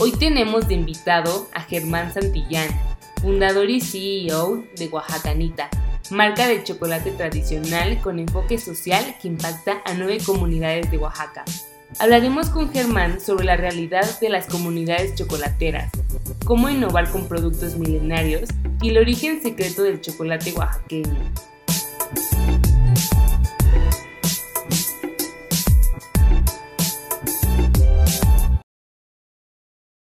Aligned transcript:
Hoy 0.00 0.12
tenemos 0.12 0.68
de 0.68 0.74
invitado 0.74 1.48
a 1.52 1.62
Germán 1.62 2.14
Santillán, 2.14 2.68
fundador 3.20 3.68
y 3.68 3.80
CEO 3.80 4.64
de 4.76 4.86
Oaxacanita, 4.86 5.68
marca 6.12 6.46
de 6.46 6.62
chocolate 6.62 7.10
tradicional 7.10 8.00
con 8.00 8.20
enfoque 8.20 8.58
social 8.58 9.16
que 9.20 9.26
impacta 9.26 9.82
a 9.84 9.94
nueve 9.94 10.18
comunidades 10.24 10.88
de 10.92 10.98
Oaxaca. 10.98 11.44
Hablaremos 11.98 12.48
con 12.50 12.72
Germán 12.72 13.20
sobre 13.20 13.44
la 13.44 13.56
realidad 13.56 14.20
de 14.20 14.28
las 14.28 14.46
comunidades 14.46 15.16
chocolateras, 15.16 15.90
cómo 16.44 16.70
innovar 16.70 17.10
con 17.10 17.26
productos 17.26 17.76
milenarios 17.76 18.48
y 18.80 18.90
el 18.90 18.98
origen 18.98 19.42
secreto 19.42 19.82
del 19.82 20.00
chocolate 20.00 20.52
oaxaqueño. 20.52 21.18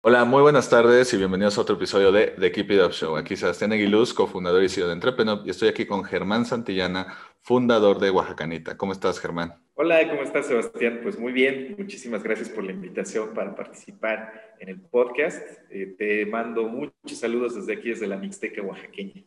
Hola, 0.04 0.26
muy 0.26 0.42
buenas 0.42 0.68
tardes 0.68 1.14
y 1.14 1.18
bienvenidos 1.18 1.60
a 1.60 1.62
otro 1.62 1.76
episodio 1.76 2.12
de 2.12 2.34
The 2.40 2.52
Keep 2.52 2.72
It 2.72 2.82
Up 2.82 2.92
Show. 2.92 3.18
Aquí 3.18 3.36
Sebastián 3.36 3.72
Aguiluz, 3.72 4.16
cofundador 4.16 4.64
y 4.64 4.68
CEO 4.68 4.88
de 4.88 4.94
Entrepreneur, 4.94 5.44
y 5.46 5.52
estoy 5.52 5.70
aquí 5.70 5.86
con 5.86 6.04
Germán 6.04 6.48
Santillana, 6.48 7.16
fundador 7.42 8.00
de 8.00 8.10
Oaxacanita. 8.10 8.76
¿Cómo 8.78 8.94
estás, 8.94 9.20
Germán? 9.20 9.64
Hola, 9.76 10.10
¿cómo 10.10 10.24
estás, 10.24 10.48
Sebastián? 10.48 11.02
Pues 11.04 11.20
muy 11.20 11.32
bien, 11.32 11.76
muchísimas 11.78 12.24
gracias 12.24 12.50
por 12.50 12.64
la 12.64 12.72
invitación 12.72 13.36
para 13.36 13.54
participar 13.54 14.56
en 14.60 14.70
el 14.70 14.82
podcast. 14.82 15.40
Eh, 15.70 15.94
te 15.96 16.26
mando 16.26 16.64
muchos 16.64 17.20
saludos 17.20 17.54
desde 17.54 17.74
aquí, 17.74 17.90
desde 17.90 18.08
la 18.08 18.18
Mixteca 18.18 18.60
oaxaqueña. 18.64 19.24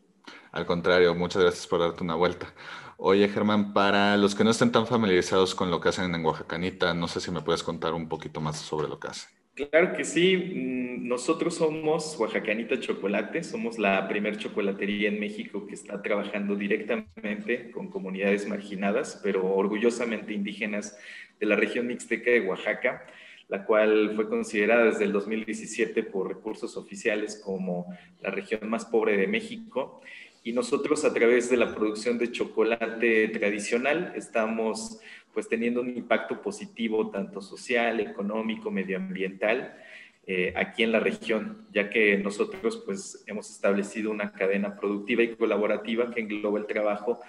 Al 0.50 0.66
contrario, 0.66 1.14
muchas 1.14 1.40
gracias 1.40 1.68
por 1.68 1.78
darte 1.78 2.02
una 2.02 2.16
vuelta. 2.16 2.52
Oye, 2.96 3.28
Germán, 3.28 3.74
para 3.74 4.16
los 4.16 4.34
que 4.34 4.42
no 4.42 4.50
estén 4.50 4.72
tan 4.72 4.88
familiarizados 4.88 5.54
con 5.54 5.70
lo 5.70 5.80
que 5.80 5.90
hacen 5.90 6.12
en 6.12 6.24
Oaxacanita, 6.24 6.94
no 6.94 7.06
sé 7.06 7.20
si 7.20 7.30
me 7.30 7.42
puedes 7.42 7.62
contar 7.62 7.94
un 7.94 8.08
poquito 8.08 8.40
más 8.40 8.58
sobre 8.58 8.88
lo 8.88 8.98
que 8.98 9.06
hacen. 9.06 9.43
Claro 9.54 9.92
que 9.96 10.04
sí. 10.04 10.36
Mm, 10.36 11.06
nosotros 11.06 11.54
somos 11.56 12.18
Oaxacanita 12.18 12.80
Chocolate, 12.80 13.44
somos 13.44 13.78
la 13.78 14.08
primer 14.08 14.36
chocolatería 14.36 15.08
en 15.08 15.20
México 15.20 15.66
que 15.66 15.74
está 15.74 16.02
trabajando 16.02 16.56
directamente 16.56 17.70
con 17.70 17.88
comunidades 17.88 18.48
marginadas, 18.48 19.20
pero 19.22 19.46
orgullosamente 19.54 20.32
indígenas 20.32 20.98
de 21.38 21.46
la 21.46 21.54
región 21.54 21.86
mixteca 21.86 22.32
de 22.32 22.40
Oaxaca, 22.40 23.06
la 23.48 23.64
cual 23.64 24.12
fue 24.16 24.28
considerada 24.28 24.86
desde 24.86 25.04
el 25.04 25.12
2017 25.12 26.02
por 26.02 26.28
recursos 26.28 26.76
oficiales 26.76 27.40
como 27.44 27.86
la 28.22 28.30
región 28.30 28.68
más 28.68 28.86
pobre 28.86 29.16
de 29.16 29.28
México. 29.28 30.00
Y 30.42 30.52
nosotros 30.52 31.04
a 31.04 31.14
través 31.14 31.48
de 31.48 31.56
la 31.58 31.74
producción 31.74 32.18
de 32.18 32.32
chocolate 32.32 33.28
tradicional 33.28 34.12
estamos 34.16 34.98
pues 35.34 35.48
teniendo 35.48 35.80
un 35.80 35.90
impacto 35.90 36.40
positivo 36.40 37.10
tanto 37.10 37.42
social, 37.42 38.00
económico, 38.00 38.70
medioambiental 38.70 39.74
eh, 40.26 40.54
aquí 40.56 40.82
en 40.82 40.92
la 40.92 41.00
región, 41.00 41.66
ya 41.70 41.90
que 41.90 42.16
nosotros 42.16 42.82
pues 42.86 43.22
hemos 43.26 43.50
establecido 43.50 44.10
una 44.10 44.32
cadena 44.32 44.74
productiva 44.74 45.22
y 45.22 45.36
colaborativa 45.36 46.10
que 46.10 46.20
engloba 46.20 46.58
el 46.58 46.66
trabajo 46.66 47.20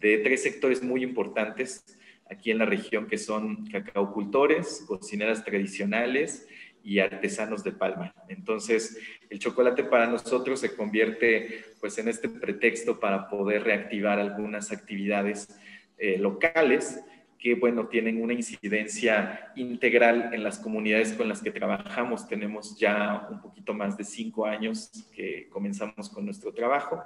de 0.00 0.18
tres 0.18 0.42
sectores 0.42 0.82
muy 0.82 1.02
importantes 1.02 1.96
aquí 2.28 2.50
en 2.50 2.58
la 2.58 2.66
región 2.66 3.06
que 3.06 3.16
son 3.16 3.66
cacaocultores, 3.66 4.84
cocineras 4.86 5.44
tradicionales 5.44 6.46
y 6.84 6.98
artesanos 6.98 7.62
de 7.62 7.72
palma. 7.72 8.14
Entonces, 8.28 8.98
el 9.30 9.38
chocolate 9.38 9.84
para 9.84 10.06
nosotros 10.06 10.60
se 10.60 10.74
convierte 10.74 11.64
pues 11.80 11.96
en 11.98 12.08
este 12.08 12.28
pretexto 12.28 12.98
para 13.00 13.28
poder 13.28 13.62
reactivar 13.62 14.18
algunas 14.18 14.72
actividades 14.72 15.48
eh, 15.96 16.18
locales 16.18 17.00
que, 17.42 17.56
bueno, 17.56 17.88
tienen 17.88 18.22
una 18.22 18.34
incidencia 18.34 19.50
integral 19.56 20.30
en 20.32 20.44
las 20.44 20.60
comunidades 20.60 21.12
con 21.12 21.28
las 21.28 21.42
que 21.42 21.50
trabajamos. 21.50 22.28
Tenemos 22.28 22.78
ya 22.78 23.26
un 23.28 23.42
poquito 23.42 23.74
más 23.74 23.96
de 23.96 24.04
cinco 24.04 24.46
años 24.46 25.10
que 25.12 25.48
comenzamos 25.50 26.08
con 26.08 26.24
nuestro 26.24 26.54
trabajo. 26.54 27.02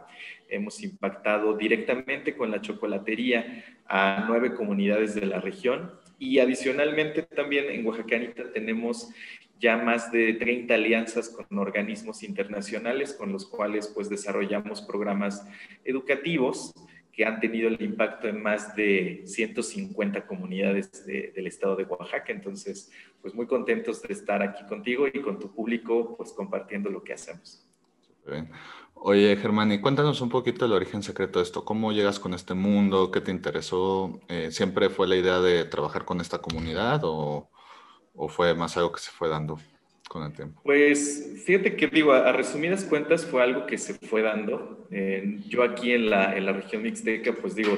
Hemos 0.50 0.82
impactado 0.82 1.56
directamente 1.56 2.36
con 2.36 2.50
la 2.50 2.60
chocolatería 2.60 3.64
a 3.88 4.26
nueve 4.28 4.54
comunidades 4.54 5.14
de 5.14 5.24
la 5.24 5.40
región 5.40 5.90
y 6.18 6.38
adicionalmente 6.38 7.22
también 7.22 7.70
en 7.70 7.86
Oaxacanita 7.86 8.52
tenemos 8.52 9.08
ya 9.58 9.78
más 9.78 10.12
de 10.12 10.34
30 10.34 10.74
alianzas 10.74 11.30
con 11.30 11.58
organismos 11.58 12.22
internacionales 12.22 13.14
con 13.14 13.32
los 13.32 13.46
cuales 13.46 13.88
pues 13.88 14.10
desarrollamos 14.10 14.82
programas 14.82 15.46
educativos 15.82 16.74
que 17.16 17.24
han 17.24 17.40
tenido 17.40 17.68
el 17.68 17.80
impacto 17.80 18.28
en 18.28 18.42
más 18.42 18.76
de 18.76 19.22
150 19.24 20.26
comunidades 20.26 21.06
del 21.06 21.46
estado 21.46 21.74
de 21.74 21.84
Oaxaca. 21.84 22.30
Entonces, 22.30 22.92
pues 23.22 23.34
muy 23.34 23.46
contentos 23.46 24.02
de 24.02 24.12
estar 24.12 24.42
aquí 24.42 24.62
contigo 24.66 25.06
y 25.10 25.22
con 25.22 25.38
tu 25.38 25.50
público, 25.50 26.14
pues 26.18 26.34
compartiendo 26.34 26.90
lo 26.90 27.02
que 27.02 27.14
hacemos. 27.14 27.66
Bien. 28.26 28.50
Oye, 28.92 29.34
Germán, 29.36 29.72
y 29.72 29.80
cuéntanos 29.80 30.20
un 30.20 30.28
poquito 30.28 30.66
el 30.66 30.72
origen 30.72 31.02
secreto 31.02 31.38
de 31.38 31.44
esto. 31.44 31.64
¿Cómo 31.64 31.90
llegas 31.90 32.18
con 32.18 32.34
este 32.34 32.52
mundo? 32.52 33.10
¿Qué 33.10 33.22
te 33.22 33.30
interesó? 33.30 34.20
Eh, 34.28 34.50
¿Siempre 34.50 34.90
fue 34.90 35.08
la 35.08 35.16
idea 35.16 35.40
de 35.40 35.64
trabajar 35.64 36.04
con 36.04 36.20
esta 36.20 36.38
comunidad 36.38 37.00
o, 37.04 37.48
o 38.14 38.28
fue 38.28 38.54
más 38.54 38.76
algo 38.76 38.92
que 38.92 39.00
se 39.00 39.10
fue 39.10 39.30
dando? 39.30 39.58
Con 40.08 40.24
el 40.24 40.32
tiempo? 40.32 40.60
Pues 40.64 41.42
fíjate 41.44 41.76
que 41.76 41.86
digo, 41.88 42.12
a, 42.12 42.32
resumidas 42.32 42.84
cuentas 42.84 43.24
fue 43.24 43.42
algo 43.42 43.66
que 43.66 43.78
se 43.78 43.94
fue 43.94 44.22
dando. 44.22 44.88
yo 45.48 45.62
aquí 45.62 45.92
en 45.92 46.10
la, 46.10 46.36
en 46.36 46.46
la 46.46 46.52
región 46.52 46.82
mixteca, 46.82 47.32
pues 47.32 47.54
digo, 47.54 47.76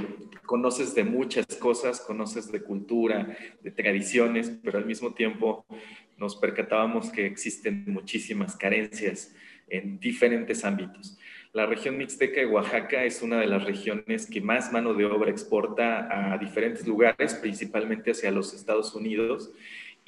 conoces 0.48 0.94
de 0.94 1.04
muchas 1.04 1.46
cosas, 1.58 2.00
conoces 2.00 2.50
de 2.50 2.62
cultura, 2.62 3.36
de 3.62 3.70
tradiciones, 3.70 4.50
pero 4.62 4.78
al 4.78 4.86
mismo 4.86 5.12
tiempo 5.12 5.66
nos 6.16 6.36
percatábamos 6.36 7.10
que 7.10 7.26
existen 7.26 7.84
muchísimas 7.86 8.56
carencias 8.56 9.34
en 9.68 10.00
diferentes 10.00 10.64
ámbitos. 10.64 11.18
La 11.52 11.66
región 11.66 11.96
mixteca 11.98 12.40
de 12.40 12.46
Oaxaca 12.46 13.04
es 13.04 13.22
una 13.22 13.40
de 13.40 13.46
las 13.46 13.64
regiones 13.64 14.26
que 14.26 14.40
más 14.40 14.72
mano 14.72 14.94
de 14.94 15.04
obra 15.04 15.30
exporta 15.30 16.32
a 16.32 16.38
diferentes 16.38 16.86
lugares, 16.86 17.34
principalmente 17.34 18.10
hacia 18.10 18.30
los 18.30 18.54
Estados 18.54 18.94
Unidos 18.94 19.52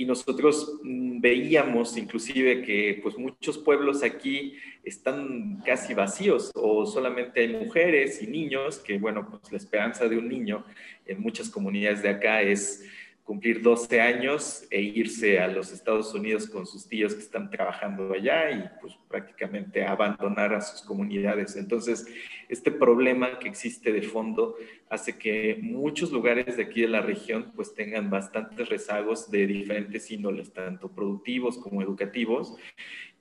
y 0.01 0.07
nosotros 0.07 0.79
mm, 0.83 1.21
veíamos 1.21 1.95
inclusive 1.99 2.63
que 2.63 2.99
pues 3.03 3.19
muchos 3.19 3.59
pueblos 3.59 4.03
aquí 4.03 4.55
están 4.83 5.61
casi 5.63 5.93
vacíos 5.93 6.51
o 6.55 6.87
solamente 6.87 7.41
hay 7.41 7.49
mujeres 7.49 8.23
y 8.23 8.27
niños, 8.27 8.79
que 8.79 8.97
bueno, 8.97 9.29
pues 9.29 9.53
la 9.53 9.59
esperanza 9.59 10.09
de 10.09 10.17
un 10.17 10.27
niño 10.27 10.65
en 11.05 11.21
muchas 11.21 11.51
comunidades 11.51 12.03
de 12.03 12.09
acá 12.09 12.41
es 12.41 12.83
cumplir 13.31 13.63
12 13.63 14.01
años 14.01 14.67
e 14.73 14.81
irse 14.81 15.39
a 15.39 15.47
los 15.47 15.71
Estados 15.71 16.13
Unidos 16.15 16.49
con 16.49 16.67
sus 16.67 16.89
tíos 16.89 17.15
que 17.15 17.21
están 17.21 17.49
trabajando 17.49 18.13
allá 18.13 18.51
y 18.51 18.69
pues 18.81 18.99
prácticamente 19.09 19.85
abandonar 19.85 20.53
a 20.53 20.61
sus 20.61 20.83
comunidades. 20.83 21.55
Entonces, 21.55 22.09
este 22.49 22.73
problema 22.73 23.39
que 23.39 23.47
existe 23.47 23.93
de 23.93 24.03
fondo 24.03 24.57
hace 24.89 25.17
que 25.17 25.57
muchos 25.63 26.11
lugares 26.11 26.57
de 26.57 26.65
aquí 26.65 26.81
de 26.81 26.89
la 26.89 27.03
región 27.03 27.53
pues 27.55 27.73
tengan 27.73 28.11
bastantes 28.11 28.69
rezagos 28.69 29.31
de 29.31 29.47
diferentes 29.47 30.11
índoles, 30.11 30.53
tanto 30.53 30.89
productivos 30.89 31.57
como 31.57 31.83
educativos. 31.83 32.57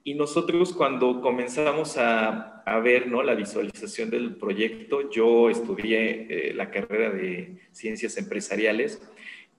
Y 0.04 0.16
nosotros 0.16 0.74
cuando 0.74 1.22
comenzamos 1.22 1.98
a, 1.98 2.64
a 2.64 2.80
ver 2.80 3.06
¿no? 3.06 3.22
la 3.22 3.36
visualización 3.36 4.10
del 4.10 4.38
proyecto, 4.38 5.12
yo 5.12 5.52
estudié 5.52 6.50
eh, 6.50 6.54
la 6.56 6.72
carrera 6.72 7.12
de 7.12 7.60
ciencias 7.72 8.18
empresariales 8.18 9.08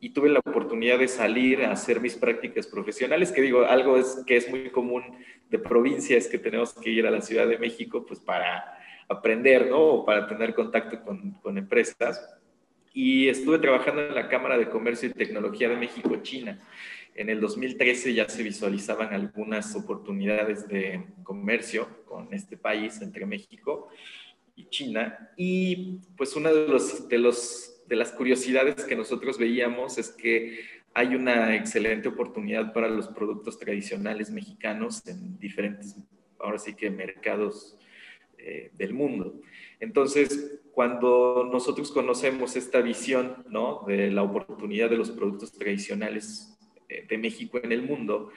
y 0.01 0.11
tuve 0.11 0.31
la 0.31 0.39
oportunidad 0.41 0.99
de 0.99 1.09
salir 1.09 1.63
a 1.63 1.73
hacer 1.73 2.01
mis 2.01 2.17
prácticas 2.17 2.67
profesionales, 2.67 3.33
que 3.33 3.43
digo, 3.43 3.65
algo 3.65 3.97
es, 3.97 4.23
que 4.27 4.37
es 4.37 4.49
muy 4.49 4.71
común 4.71 5.05
de 5.51 5.59
provincias 5.59 6.27
que 6.27 6.39
tenemos 6.39 6.73
que 6.75 6.91
ir 6.91 7.07
a 7.07 7.11
la 7.11 7.21
Ciudad 7.21 7.47
de 7.47 7.59
México 7.59 8.05
pues 8.07 8.21
para 8.21 8.79
aprender, 9.09 9.69
¿no? 9.69 9.81
O 9.81 10.05
para 10.05 10.27
tener 10.27 10.55
contacto 10.55 11.03
con, 11.03 11.33
con 11.43 11.59
empresas. 11.59 12.37
y 12.93 13.29
estuve 13.29 13.59
trabajando 13.59 14.03
en 14.03 14.15
la 14.15 14.29
Cámara 14.29 14.59
de 14.59 14.69
Comercio 14.69 15.09
y 15.09 15.13
Tecnología 15.13 15.69
de 15.69 15.77
México-China. 15.77 16.59
En 17.15 17.29
el 17.29 17.41
2013 17.41 18.15
ya 18.15 18.29
se 18.29 18.43
visualizaban 18.43 19.13
algunas 19.13 19.75
oportunidades 19.75 20.67
de 20.69 21.05
comercio 21.23 22.05
con 22.07 22.33
este 22.33 22.57
país 22.57 23.01
entre 23.03 23.27
México 23.27 23.89
y 24.57 24.69
China. 24.69 25.31
Y 25.37 25.99
pues 26.17 26.35
una 26.37 26.51
de, 26.51 26.69
los, 26.69 27.09
de, 27.09 27.19
los, 27.19 27.70
de 27.91 27.97
las 27.97 28.13
curiosidades 28.13 28.85
que 28.85 28.95
nosotros 28.95 29.37
veíamos 29.37 29.99
es 29.99 30.11
que 30.11 30.61
hay 30.95 31.17
una 31.17 31.57
excelente 31.57 32.09
oportunidad 32.09 32.73
para 32.73 32.89
los 32.89 33.09
productos 33.09 33.59
tradicionales 33.59 34.31
mexicanos 34.31 35.05
en 35.09 35.37
diferentes, 35.41 35.97
ahora 36.39 36.59
sí 36.61 36.75
que 36.75 36.89
mercados 36.89 37.77
eh, 38.39 38.71
del 38.75 38.95
mundo. 38.95 39.41
Entonces, 39.81 40.61
cuando 40.71 41.49
nosotros 41.53 41.91
conocemos 41.91 42.55
esta 42.55 42.81
visión 42.81 43.45
¿no? 43.49 43.83
de 43.89 44.09
la 44.13 44.23
oportunidad 44.23 44.89
de 44.89 44.97
los 44.97 45.11
productos 45.11 45.51
tradicionales 45.51 46.57
eh, 46.89 47.05
de 47.09 47.19
México 47.19 47.59
en 47.61 47.73
el 47.73 47.83
mundo, 47.83 48.31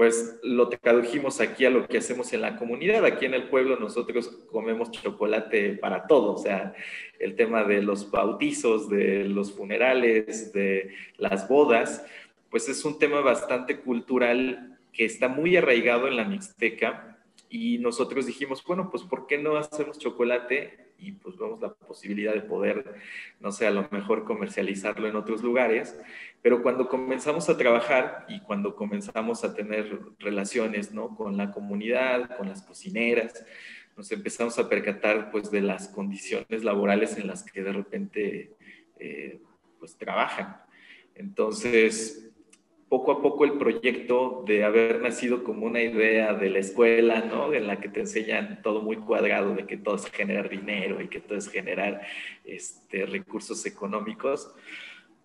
pues 0.00 0.38
lo 0.42 0.70
tradujimos 0.70 1.42
aquí 1.42 1.66
a 1.66 1.70
lo 1.70 1.86
que 1.86 1.98
hacemos 1.98 2.32
en 2.32 2.40
la 2.40 2.56
comunidad. 2.56 3.04
Aquí 3.04 3.26
en 3.26 3.34
el 3.34 3.50
pueblo 3.50 3.76
nosotros 3.78 4.28
comemos 4.50 4.90
chocolate 4.90 5.74
para 5.74 6.06
todo, 6.06 6.32
o 6.32 6.38
sea, 6.38 6.72
el 7.18 7.36
tema 7.36 7.64
de 7.64 7.82
los 7.82 8.10
bautizos, 8.10 8.88
de 8.88 9.24
los 9.24 9.52
funerales, 9.52 10.54
de 10.54 10.94
las 11.18 11.46
bodas, 11.46 12.02
pues 12.48 12.66
es 12.70 12.82
un 12.86 12.98
tema 12.98 13.20
bastante 13.20 13.80
cultural 13.80 14.78
que 14.90 15.04
está 15.04 15.28
muy 15.28 15.58
arraigado 15.58 16.08
en 16.08 16.16
la 16.16 16.24
Mixteca 16.24 17.18
y 17.50 17.76
nosotros 17.76 18.24
dijimos, 18.24 18.64
bueno, 18.64 18.88
pues 18.90 19.02
¿por 19.02 19.26
qué 19.26 19.36
no 19.36 19.58
hacemos 19.58 19.98
chocolate 19.98 20.89
y 21.00 21.12
pues 21.12 21.36
vemos 21.36 21.60
la 21.60 21.72
posibilidad 21.72 22.34
de 22.34 22.42
poder, 22.42 22.84
no 23.40 23.50
sé, 23.52 23.66
a 23.66 23.70
lo 23.70 23.88
mejor 23.90 24.24
comercializarlo 24.24 25.08
en 25.08 25.16
otros 25.16 25.42
lugares. 25.42 25.98
Pero 26.42 26.62
cuando 26.62 26.88
comenzamos 26.88 27.48
a 27.48 27.56
trabajar 27.56 28.26
y 28.28 28.40
cuando 28.40 28.76
comenzamos 28.76 29.44
a 29.44 29.54
tener 29.54 29.98
relaciones, 30.18 30.92
¿no? 30.92 31.16
Con 31.16 31.36
la 31.36 31.50
comunidad, 31.50 32.36
con 32.36 32.48
las 32.48 32.62
cocineras, 32.62 33.44
nos 33.96 34.10
empezamos 34.12 34.58
a 34.58 34.68
percatar 34.68 35.30
pues 35.30 35.50
de 35.50 35.60
las 35.60 35.88
condiciones 35.88 36.64
laborales 36.64 37.16
en 37.16 37.26
las 37.26 37.42
que 37.42 37.62
de 37.62 37.72
repente 37.72 38.52
eh, 38.98 39.40
pues 39.78 39.96
trabajan. 39.96 40.60
Entonces, 41.14 42.29
poco 42.90 43.12
a 43.12 43.22
poco 43.22 43.44
el 43.44 43.52
proyecto 43.52 44.42
de 44.44 44.64
haber 44.64 45.00
nacido 45.00 45.44
como 45.44 45.64
una 45.64 45.80
idea 45.80 46.34
de 46.34 46.50
la 46.50 46.58
escuela, 46.58 47.20
¿no? 47.20 47.54
En 47.54 47.68
la 47.68 47.80
que 47.80 47.88
te 47.88 48.00
enseñan 48.00 48.60
todo 48.62 48.82
muy 48.82 48.96
cuadrado, 48.96 49.54
de 49.54 49.64
que 49.64 49.76
todo 49.76 49.94
es 49.94 50.10
generar 50.10 50.48
dinero 50.48 51.00
y 51.00 51.06
que 51.06 51.20
todo 51.20 51.38
es 51.38 51.48
generar 51.48 52.02
este, 52.44 53.06
recursos 53.06 53.64
económicos, 53.64 54.52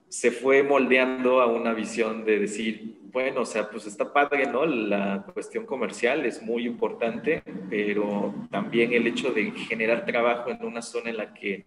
se 0.07 0.29
fue 0.29 0.61
moldeando 0.61 1.41
a 1.41 1.47
una 1.47 1.73
visión 1.73 2.23
de 2.23 2.37
decir, 2.37 2.99
bueno, 3.11 3.41
o 3.41 3.45
sea, 3.45 3.67
pues 3.71 3.87
está 3.87 4.13
padre, 4.13 4.45
¿no? 4.45 4.63
La 4.67 5.25
cuestión 5.33 5.65
comercial 5.65 6.23
es 6.23 6.43
muy 6.43 6.67
importante, 6.67 7.41
pero 7.67 8.33
también 8.51 8.93
el 8.93 9.07
hecho 9.07 9.31
de 9.31 9.51
generar 9.51 10.05
trabajo 10.05 10.51
en 10.51 10.63
una 10.63 10.83
zona 10.83 11.09
en 11.09 11.17
la 11.17 11.33
que 11.33 11.65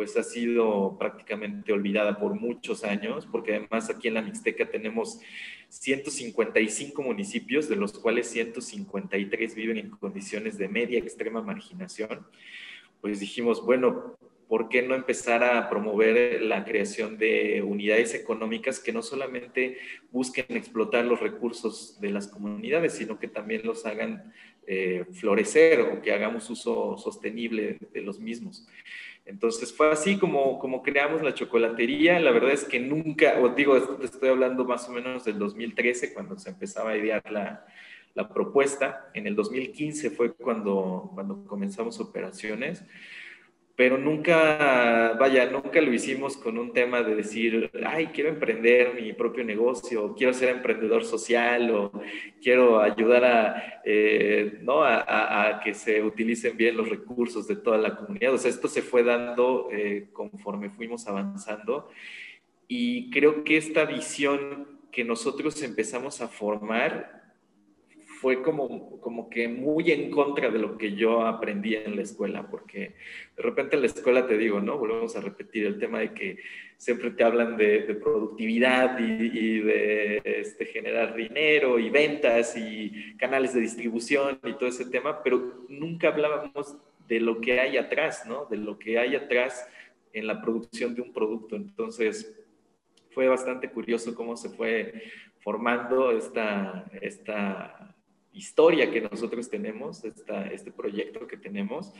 pues 0.00 0.16
ha 0.16 0.22
sido 0.22 0.96
prácticamente 0.98 1.74
olvidada 1.74 2.18
por 2.18 2.32
muchos 2.32 2.84
años, 2.84 3.28
porque 3.30 3.56
además 3.56 3.90
aquí 3.90 4.08
en 4.08 4.14
la 4.14 4.22
Mixteca 4.22 4.70
tenemos 4.70 5.20
155 5.68 7.02
municipios, 7.02 7.68
de 7.68 7.76
los 7.76 7.98
cuales 7.98 8.30
153 8.30 9.54
viven 9.54 9.76
en 9.76 9.90
condiciones 9.90 10.56
de 10.56 10.68
media 10.68 10.98
extrema 10.98 11.42
marginación, 11.42 12.26
pues 13.02 13.20
dijimos, 13.20 13.62
bueno, 13.62 14.16
¿por 14.48 14.70
qué 14.70 14.80
no 14.80 14.94
empezar 14.94 15.44
a 15.44 15.68
promover 15.68 16.40
la 16.40 16.64
creación 16.64 17.18
de 17.18 17.60
unidades 17.60 18.14
económicas 18.14 18.80
que 18.80 18.94
no 18.94 19.02
solamente 19.02 19.76
busquen 20.10 20.46
explotar 20.56 21.04
los 21.04 21.20
recursos 21.20 22.00
de 22.00 22.08
las 22.08 22.26
comunidades, 22.26 22.94
sino 22.94 23.18
que 23.18 23.28
también 23.28 23.66
los 23.66 23.84
hagan 23.84 24.32
eh, 24.66 25.04
florecer 25.12 25.82
o 25.82 26.00
que 26.00 26.14
hagamos 26.14 26.48
uso 26.48 26.96
sostenible 26.96 27.76
de 27.92 28.00
los 28.00 28.18
mismos? 28.18 28.66
Entonces 29.24 29.72
fue 29.72 29.90
así 29.90 30.18
como, 30.18 30.58
como 30.58 30.82
creamos 30.82 31.22
la 31.22 31.34
chocolatería. 31.34 32.18
La 32.20 32.30
verdad 32.30 32.52
es 32.52 32.64
que 32.64 32.80
nunca, 32.80 33.38
os 33.40 33.54
digo, 33.54 33.76
estoy 34.02 34.28
hablando 34.28 34.64
más 34.64 34.88
o 34.88 34.92
menos 34.92 35.24
del 35.24 35.38
2013, 35.38 36.12
cuando 36.12 36.38
se 36.38 36.50
empezaba 36.50 36.90
a 36.90 36.96
idear 36.96 37.22
la, 37.30 37.64
la 38.14 38.28
propuesta. 38.28 39.10
En 39.14 39.26
el 39.26 39.36
2015 39.36 40.10
fue 40.10 40.32
cuando, 40.32 41.10
cuando 41.14 41.44
comenzamos 41.46 42.00
operaciones 42.00 42.84
pero 43.80 43.96
nunca, 43.96 45.16
vaya, 45.18 45.46
nunca 45.46 45.80
lo 45.80 45.90
hicimos 45.90 46.36
con 46.36 46.58
un 46.58 46.74
tema 46.74 47.02
de 47.02 47.14
decir, 47.14 47.70
ay, 47.82 48.08
quiero 48.08 48.28
emprender 48.28 48.92
mi 48.94 49.14
propio 49.14 49.42
negocio, 49.42 50.14
quiero 50.14 50.34
ser 50.34 50.50
emprendedor 50.50 51.02
social 51.02 51.70
o 51.70 51.90
quiero 52.42 52.82
ayudar 52.82 53.24
a, 53.24 53.80
eh, 53.82 54.58
¿no? 54.60 54.84
A, 54.84 55.62
que 55.64 55.72
se 55.72 56.02
utilicen 56.02 56.58
bien 56.58 56.76
los 56.76 56.90
recursos 56.90 57.48
de 57.48 57.56
toda 57.56 57.78
la 57.78 57.96
comunidad. 57.96 58.34
O 58.34 58.36
sea, 58.36 58.50
esto 58.50 58.68
se 58.68 58.82
fue 58.82 59.02
dando 59.02 59.70
eh, 59.72 60.08
conforme 60.12 60.68
fuimos 60.68 61.06
avanzando 61.08 61.88
y 62.68 63.08
creo 63.08 63.44
que 63.44 63.56
esta 63.56 63.86
visión 63.86 64.78
que 64.92 65.04
nosotros 65.04 65.62
empezamos 65.62 66.20
a 66.20 66.28
formar 66.28 67.19
fue 68.20 68.42
como, 68.42 69.00
como 69.00 69.30
que 69.30 69.48
muy 69.48 69.90
en 69.90 70.10
contra 70.10 70.50
de 70.50 70.58
lo 70.58 70.76
que 70.76 70.94
yo 70.94 71.22
aprendí 71.22 71.74
en 71.74 71.96
la 71.96 72.02
escuela, 72.02 72.46
porque 72.50 72.94
de 73.34 73.42
repente 73.42 73.76
en 73.76 73.80
la 73.80 73.86
escuela 73.86 74.26
te 74.26 74.36
digo, 74.36 74.60
¿no? 74.60 74.76
Volvemos 74.76 75.16
a 75.16 75.22
repetir 75.22 75.64
el 75.64 75.78
tema 75.78 76.00
de 76.00 76.12
que 76.12 76.36
siempre 76.76 77.12
te 77.12 77.24
hablan 77.24 77.56
de, 77.56 77.80
productividad 77.94 78.98
y, 78.98 79.60
de 79.60 80.20
este, 80.22 80.66
generar 80.66 81.14
dinero 81.14 81.78
y 81.78 81.88
ventas 81.88 82.58
y 82.58 83.16
canales 83.16 83.54
de 83.54 83.62
distribución 83.62 84.38
y 84.44 84.52
todo 84.52 84.68
ese 84.68 84.84
tema, 84.84 85.22
pero 85.22 85.64
nunca 85.70 86.08
hablábamos 86.08 86.76
de 87.08 87.20
lo 87.20 87.40
que 87.40 87.58
hay 87.58 87.78
atrás, 87.78 88.26
¿no? 88.26 88.44
De 88.44 88.58
lo 88.58 88.78
que 88.78 88.98
hay 88.98 89.16
atrás 89.16 89.66
en 90.12 90.26
la 90.26 90.42
producción 90.42 90.94
de 90.94 91.00
un 91.00 91.12
producto. 91.14 91.56
Entonces, 91.56 92.38
fue 93.12 93.28
bastante 93.28 93.70
curioso 93.70 94.14
cómo 94.14 94.36
se 94.36 94.50
fue 94.50 95.04
formando 95.38 96.10
esta, 96.10 96.84
esta 97.00 97.90
historia 98.32 98.90
que 98.90 99.00
nosotros 99.00 99.48
tenemos, 99.48 100.04
esta, 100.04 100.46
este 100.46 100.70
proyecto 100.70 101.26
que 101.26 101.36
tenemos. 101.36 101.92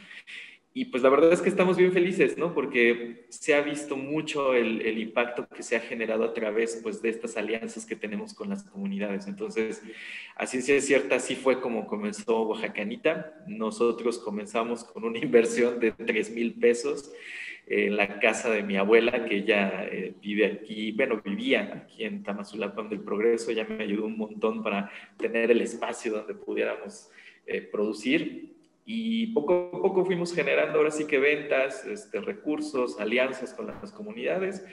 Y 0.73 0.85
pues 0.85 1.03
la 1.03 1.09
verdad 1.09 1.33
es 1.33 1.41
que 1.43 1.49
estamos 1.49 1.77
bien 1.77 1.93
felices, 1.93 2.39
¿no? 2.39 2.55
Porque 2.55 3.27
se 3.29 3.55
ha 3.55 3.61
visto 3.61 3.97
mucho 3.97 4.55
el, 4.55 4.83
el, 4.83 4.99
impacto 4.99 5.49
que 5.49 5.65
se 5.65 5.75
ha 5.75 5.81
generado 5.81 6.23
a 6.23 6.33
través 6.33 6.79
pues, 6.81 7.03
de 7.03 7.09
estas 7.09 7.37
alianzas 7.37 7.85
que 7.85 7.97
tenemos 7.97 8.35
con 8.35 8.51
las 8.51 8.63
comunidades. 8.63 9.27
Entonces, 9.27 9.83
así 10.37 10.59
es 10.59 10.87
cierta, 10.87 11.17
así 11.17 11.35
fue 11.35 11.61
como 11.61 11.89
comenzó 11.89 12.43
Oaxacanita. 12.43 13.43
Nosotros 13.49 14.21
comenzamos 14.21 14.85
con 14.85 15.03
una 15.03 15.19
inversión 15.25 15.81
de 15.81 15.91
3 15.91 16.31
mil 16.31 16.55
pesos 16.55 17.11
en 17.71 17.97
la 17.97 18.19
casa 18.19 18.51
de 18.51 18.65
mi 18.65 18.77
abuela, 18.77 19.25
que 19.25 19.37
ella 19.37 19.85
eh, 19.85 20.13
vive 20.21 20.45
aquí, 20.47 20.91
bueno, 20.91 21.23
vivía 21.25 21.73
aquí 21.73 22.03
en 22.03 22.25
Tamazulapan 22.25 22.89
del 22.89 22.99
Progreso, 23.01 23.53
ella 23.53 23.65
me 23.65 23.85
ayudó 23.85 24.07
un 24.07 24.19
montón 24.19 24.61
para 24.65 24.91
tener 25.17 25.53
el 25.53 25.61
espacio 25.61 26.13
donde 26.13 26.35
pudiéramos 26.35 27.11
eh, 27.47 27.61
producir. 27.63 28.57
Y 28.85 29.29
poco 29.29 29.71
a 29.73 29.83
poco 29.83 30.05
fuimos 30.05 30.35
generando 30.35 30.79
ahora 30.79 30.91
sí 30.91 31.07
que 31.07 31.21
ventas, 31.21 31.87
este, 31.87 32.21
recursos, 32.21 32.99
alianzas 32.99 33.55
con 33.55 33.69
las 33.69 33.93
comunidades. 33.93 34.67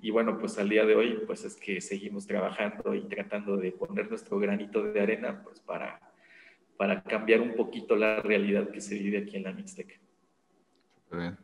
Y 0.00 0.10
bueno, 0.10 0.38
pues 0.38 0.56
al 0.56 0.68
día 0.68 0.84
de 0.84 0.94
hoy, 0.94 1.22
pues 1.26 1.44
es 1.44 1.56
que 1.56 1.80
seguimos 1.80 2.24
trabajando 2.24 2.94
y 2.94 3.00
tratando 3.08 3.56
de 3.56 3.72
poner 3.72 4.08
nuestro 4.08 4.38
granito 4.38 4.80
de 4.80 5.00
arena, 5.00 5.42
pues 5.42 5.58
para, 5.58 6.00
para 6.76 7.02
cambiar 7.02 7.40
un 7.40 7.56
poquito 7.56 7.96
la 7.96 8.20
realidad 8.20 8.70
que 8.70 8.80
se 8.80 8.96
vive 8.96 9.18
aquí 9.18 9.38
en 9.38 9.42
la 9.42 9.52
Mixteca. 9.52 9.94
Bien. 11.16 11.38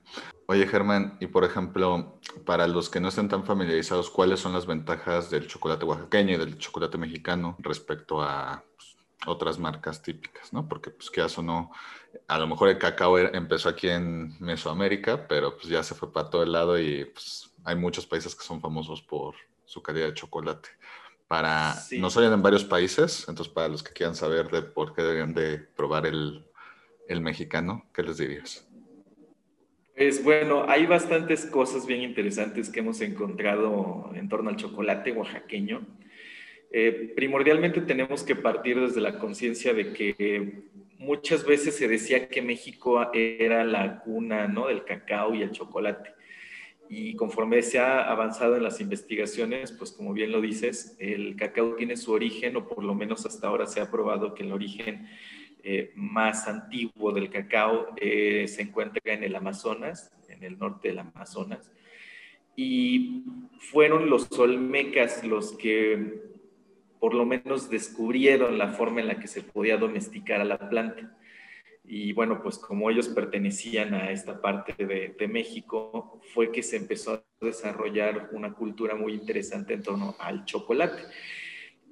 Oye, 0.47 0.67
Germán, 0.67 1.17
y 1.21 1.29
por 1.29 1.45
ejemplo, 1.45 2.19
para 2.45 2.67
los 2.67 2.91
que 2.91 3.00
no 3.00 3.09
estén 3.09 3.29
tan 3.29 3.45
familiarizados, 3.45 4.11
¿cuáles 4.11 4.41
son 4.41 4.53
las 4.53 4.67
ventajas 4.67 5.31
del 5.31 5.47
chocolate 5.47 5.85
oaxaqueño 5.85 6.35
y 6.35 6.39
del 6.39 6.59
chocolate 6.59 6.99
mexicano 6.99 7.57
respecto 7.61 8.21
a 8.21 8.65
pues, 8.77 8.97
otras 9.27 9.59
marcas 9.59 10.03
típicas, 10.03 10.53
¿no? 10.53 10.69
Porque, 10.69 10.91
pues, 10.91 11.11
que 11.11 11.23
o 11.23 11.43
no, 11.43 11.71
a 12.27 12.39
lo 12.39 12.47
mejor 12.47 12.69
el 12.69 12.79
cacao 12.79 13.19
empezó 13.19 13.69
aquí 13.69 13.89
en 13.89 14.37
Mesoamérica, 14.41 15.29
pero 15.29 15.57
pues 15.57 15.69
ya 15.69 15.83
se 15.83 15.95
fue 15.95 16.12
para 16.12 16.31
todo 16.31 16.43
el 16.43 16.53
lado 16.53 16.79
y 16.79 17.05
pues 17.05 17.50
hay 17.65 17.77
muchos 17.77 18.07
países 18.07 18.35
que 18.35 18.45
son 18.45 18.61
famosos 18.61 19.03
por 19.03 19.35
su 19.65 19.83
calidad 19.83 20.07
de 20.07 20.15
chocolate. 20.15 20.69
Para, 21.29 21.77
no 21.93 22.11
solo 22.11 22.33
en 22.33 22.43
varios 22.43 22.65
países, 22.65 23.29
entonces 23.29 23.53
para 23.53 23.69
los 23.69 23.85
que 23.85 23.93
quieran 23.93 24.17
saber 24.17 24.50
de 24.50 24.62
por 24.62 24.95
qué 24.95 25.03
deberían 25.03 25.33
de 25.33 25.59
probar 25.59 26.07
el, 26.07 26.45
el 27.07 27.21
mexicano, 27.21 27.89
¿qué 27.95 28.03
les 28.03 28.17
dirías? 28.17 28.67
Pues 30.00 30.25
bueno, 30.25 30.64
hay 30.66 30.87
bastantes 30.87 31.45
cosas 31.45 31.87
bien 31.87 32.00
interesantes 32.00 32.71
que 32.71 32.80
hemos 32.80 33.02
encontrado 33.02 34.11
en 34.14 34.30
torno 34.30 34.49
al 34.49 34.57
chocolate 34.57 35.12
oaxaqueño. 35.12 35.87
Eh, 36.73 37.12
primordialmente 37.14 37.83
tenemos 37.83 38.23
que 38.23 38.35
partir 38.35 38.80
desde 38.80 39.02
la 39.02 39.19
conciencia 39.19 39.75
de 39.75 39.92
que 39.92 40.62
muchas 40.97 41.45
veces 41.45 41.76
se 41.76 41.87
decía 41.87 42.30
que 42.30 42.40
México 42.40 43.12
era 43.12 43.62
la 43.62 44.00
cuna 44.00 44.49
¿no? 44.49 44.69
del 44.69 44.85
cacao 44.85 45.35
y 45.35 45.42
el 45.42 45.50
chocolate. 45.50 46.14
y 46.88 47.14
conforme 47.14 47.61
se 47.61 47.78
ha 47.78 48.11
avanzado 48.11 48.57
en 48.57 48.62
las 48.62 48.80
investigaciones, 48.80 49.71
pues 49.71 49.92
como 49.92 50.14
bien 50.14 50.33
lo 50.33 50.40
dices, 50.40 50.97
el 50.99 51.37
cacao 51.37 51.75
tiene 51.75 51.99
su 51.99 52.12
origen, 52.12 52.57
o 52.57 52.66
por 52.66 52.83
lo 52.83 52.95
menos 52.95 53.26
hasta 53.26 53.49
ahora 53.49 53.66
se 53.66 53.80
ha 53.83 53.90
probado 53.90 54.33
que 54.33 54.45
el 54.45 54.52
origen 54.52 55.07
eh, 55.64 55.93
más 55.95 56.49
antiguo 56.49 57.12
del 57.12 57.31
cacao 57.31 57.88
eh, 57.97 58.47
se 58.49 58.62
encuentra 58.62 59.00
en 59.05 59.25
el 59.25 59.35
Amazonas, 59.37 60.12
en 60.29 60.43
el 60.45 60.59
norte 60.59 60.88
del 60.88 61.00
Amazonas. 61.00 61.71
Y 62.57 63.25
fueron 63.59 64.11
los 64.11 64.31
olmecas 64.38 65.25
los 65.25 65.52
que 65.52 66.31
por 66.99 67.14
lo 67.14 67.25
menos 67.25 67.71
descubrieron 67.71 68.59
la 68.59 68.69
forma 68.69 69.00
en 69.00 69.09
la 69.09 69.19
que 69.19 69.29
se 69.29 69.43
podía 69.43 69.79
domesticar 69.79 70.40
a 70.40 70.45
la 70.45 70.69
planta. 70.69 71.17
Y 71.85 72.12
bueno, 72.12 72.43
pues 72.43 72.59
como 72.59 72.90
ellos 72.90 73.09
pertenecían 73.09 73.95
a 73.95 74.11
esta 74.11 74.40
parte 74.40 74.85
de, 74.85 75.14
de, 75.19 75.29
México, 75.29 76.21
fue 76.35 76.52
que 76.52 76.62
se 76.62 76.76
empezó 76.76 77.14
a 77.14 77.25
desarrollar 77.40 78.29
una 78.33 78.52
cultura 78.52 78.95
muy 78.95 79.14
interesante 79.14 79.75
en 79.75 79.83
torno 79.83 80.14
al 80.19 80.45
chocolate 80.45 81.02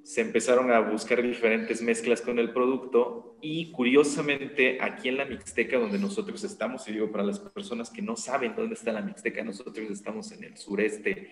se 0.09 0.21
empezaron 0.21 0.71
a 0.71 0.79
buscar 0.79 1.21
diferentes 1.21 1.83
mezclas 1.83 2.19
con 2.19 2.39
el 2.39 2.51
producto 2.51 3.37
y 3.41 3.69
curiosamente 3.69 4.79
aquí 4.81 5.07
en 5.07 5.17
la 5.17 5.25
Mixteca 5.25 5.77
donde 5.77 5.99
nosotros 5.99 6.43
estamos, 6.43 6.87
y 6.87 6.93
digo 6.93 7.11
para 7.11 7.23
las 7.23 7.37
personas 7.37 7.91
que 7.91 8.01
no 8.01 8.15
saben 8.15 8.55
dónde 8.55 8.73
está 8.73 8.91
la 8.91 9.03
Mixteca, 9.03 9.43
nosotros 9.43 9.77
estamos 9.91 10.31
en 10.31 10.45
el 10.45 10.57
sureste 10.57 11.29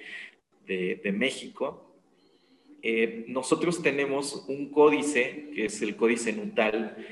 de, 0.68 1.12
México, 1.12 1.92
eh, 2.84 3.26
nosotros 3.28 3.82
tenemos 3.82 4.46
un 4.48 4.70
códice, 4.70 5.50
que 5.56 5.66
es 5.66 5.82
el 5.82 5.96
códice 5.96 6.32
Nutal, 6.34 7.04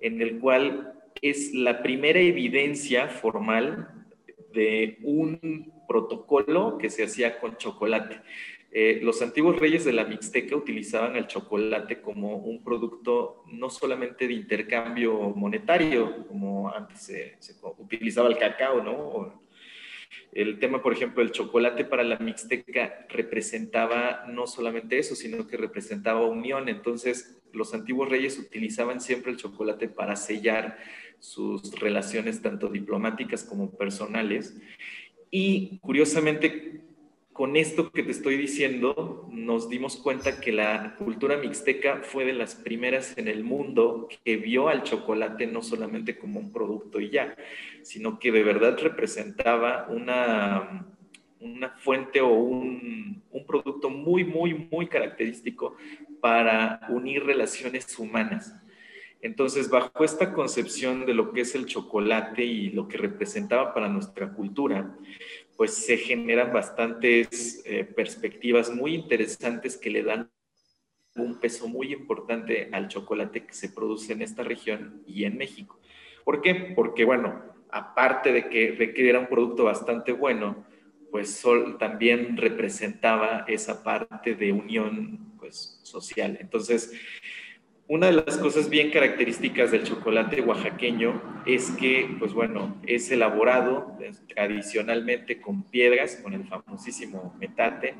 en 0.00 0.22
el 0.22 0.38
cual 0.38 1.02
es 1.20 1.52
la 1.52 1.82
primera 1.82 2.20
evidencia 2.20 3.08
formal 3.08 4.06
de 4.52 4.98
un 5.02 5.72
protocolo 5.88 6.78
que 6.78 6.90
se 6.90 7.02
hacía 7.02 7.40
con 7.40 7.56
chocolate. 7.56 8.20
Eh, 8.70 9.00
los 9.02 9.22
antiguos 9.22 9.58
reyes 9.58 9.86
de 9.86 9.94
la 9.94 10.04
Mixteca 10.04 10.54
utilizaban 10.54 11.16
el 11.16 11.26
chocolate 11.26 12.02
como 12.02 12.36
un 12.36 12.62
producto 12.62 13.44
no 13.46 13.70
solamente 13.70 14.28
de 14.28 14.34
intercambio 14.34 15.30
monetario, 15.30 16.26
como 16.26 16.70
antes 16.72 17.00
se, 17.00 17.38
utilizaba 17.78 18.28
el 18.28 18.36
cacao, 18.36 18.82
¿no? 18.82 19.42
El 20.32 20.58
tema, 20.58 20.82
por 20.82 20.92
ejemplo, 20.92 21.22
el 21.22 21.32
chocolate 21.32 21.84
para 21.84 22.04
la 22.04 22.18
Mixteca 22.18 23.06
representaba 23.08 24.26
no 24.28 24.46
solamente 24.46 24.98
eso, 24.98 25.14
sino 25.14 25.46
que 25.46 25.56
representaba 25.56 26.26
unión. 26.26 26.68
Entonces, 26.68 27.40
los 27.52 27.72
antiguos 27.72 28.08
reyes 28.08 28.38
utilizaban 28.38 29.00
siempre 29.00 29.32
el 29.32 29.38
chocolate 29.38 29.88
para 29.88 30.16
sellar 30.16 30.78
sus 31.18 31.78
relaciones 31.80 32.42
tanto 32.42 32.68
diplomáticas 32.68 33.44
como 33.44 33.70
personales. 33.76 34.56
Y 35.30 35.78
curiosamente, 35.78 36.82
con 37.38 37.54
esto 37.54 37.92
que 37.92 38.02
te 38.02 38.10
estoy 38.10 38.36
diciendo, 38.36 39.28
nos 39.30 39.68
dimos 39.68 39.96
cuenta 39.96 40.40
que 40.40 40.50
la 40.50 40.96
cultura 40.96 41.36
mixteca 41.36 42.00
fue 42.02 42.24
de 42.24 42.32
las 42.32 42.56
primeras 42.56 43.16
en 43.16 43.28
el 43.28 43.44
mundo 43.44 44.08
que 44.24 44.36
vio 44.38 44.68
al 44.68 44.82
chocolate 44.82 45.46
no 45.46 45.62
solamente 45.62 46.18
como 46.18 46.40
un 46.40 46.52
producto 46.52 46.98
y 46.98 47.10
ya, 47.10 47.36
sino 47.82 48.18
que 48.18 48.32
de 48.32 48.42
verdad 48.42 48.76
representaba 48.82 49.86
una, 49.88 50.84
una 51.38 51.70
fuente 51.78 52.20
o 52.20 52.30
un, 52.30 53.22
un 53.30 53.46
producto 53.46 53.88
muy, 53.88 54.24
muy, 54.24 54.68
muy 54.72 54.88
característico 54.88 55.76
para 56.20 56.88
unir 56.88 57.22
relaciones 57.22 57.96
humanas. 58.00 58.52
Entonces, 59.20 59.70
bajo 59.70 60.02
esta 60.02 60.32
concepción 60.32 61.06
de 61.06 61.14
lo 61.14 61.32
que 61.32 61.42
es 61.42 61.54
el 61.54 61.66
chocolate 61.66 62.44
y 62.44 62.70
lo 62.70 62.88
que 62.88 62.98
representaba 62.98 63.74
para 63.74 63.88
nuestra 63.88 64.32
cultura, 64.32 64.96
pues 65.58 65.74
se 65.74 65.96
generan 65.96 66.52
bastantes 66.52 67.62
eh, 67.66 67.82
perspectivas 67.82 68.72
muy 68.72 68.94
interesantes 68.94 69.76
que 69.76 69.90
le 69.90 70.04
dan 70.04 70.30
un 71.16 71.40
peso 71.40 71.66
muy 71.66 71.92
importante 71.92 72.68
al 72.70 72.86
chocolate 72.86 73.44
que 73.44 73.52
se 73.52 73.70
produce 73.70 74.12
en 74.12 74.22
esta 74.22 74.44
región 74.44 75.02
y 75.04 75.24
en 75.24 75.36
México. 75.36 75.80
¿Por 76.24 76.42
qué? 76.42 76.54
Porque, 76.76 77.04
bueno, 77.04 77.42
aparte 77.72 78.32
de 78.32 78.48
que, 78.48 78.70
de 78.70 79.08
era 79.08 79.18
un 79.18 79.26
producto 79.26 79.64
bastante 79.64 80.12
bueno, 80.12 80.64
pues 81.10 81.34
Sol 81.34 81.76
también 81.76 82.36
representaba 82.36 83.44
esa 83.48 83.82
parte 83.82 84.36
de 84.36 84.52
unión 84.52 85.34
pues, 85.40 85.80
social. 85.82 86.38
Entonces, 86.40 86.92
una 87.88 88.08
de 88.08 88.12
las 88.12 88.36
cosas 88.36 88.68
bien 88.68 88.90
características 88.90 89.70
del 89.70 89.84
chocolate 89.84 90.42
oaxaqueño 90.42 91.42
es 91.46 91.70
que, 91.70 92.16
pues 92.18 92.34
bueno, 92.34 92.78
es 92.86 93.10
elaborado 93.10 93.96
tradicionalmente 94.28 95.40
con 95.40 95.62
piedras, 95.62 96.16
con 96.16 96.34
el 96.34 96.44
famosísimo 96.46 97.34
metate. 97.40 97.94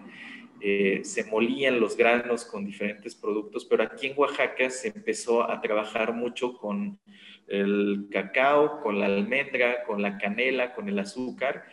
Eh, 0.60 1.00
se 1.04 1.24
molían 1.24 1.80
los 1.80 1.96
granos 1.96 2.44
con 2.44 2.66
diferentes 2.66 3.14
productos, 3.14 3.64
pero 3.64 3.82
aquí 3.82 4.08
en 4.08 4.14
Oaxaca 4.18 4.68
se 4.68 4.88
empezó 4.88 5.50
a 5.50 5.58
trabajar 5.62 6.12
mucho 6.12 6.58
con 6.58 6.98
el 7.46 8.08
cacao, 8.10 8.82
con 8.82 8.98
la 8.98 9.06
almendra, 9.06 9.84
con 9.84 10.02
la 10.02 10.18
canela, 10.18 10.74
con 10.74 10.90
el 10.90 10.98
azúcar, 10.98 11.64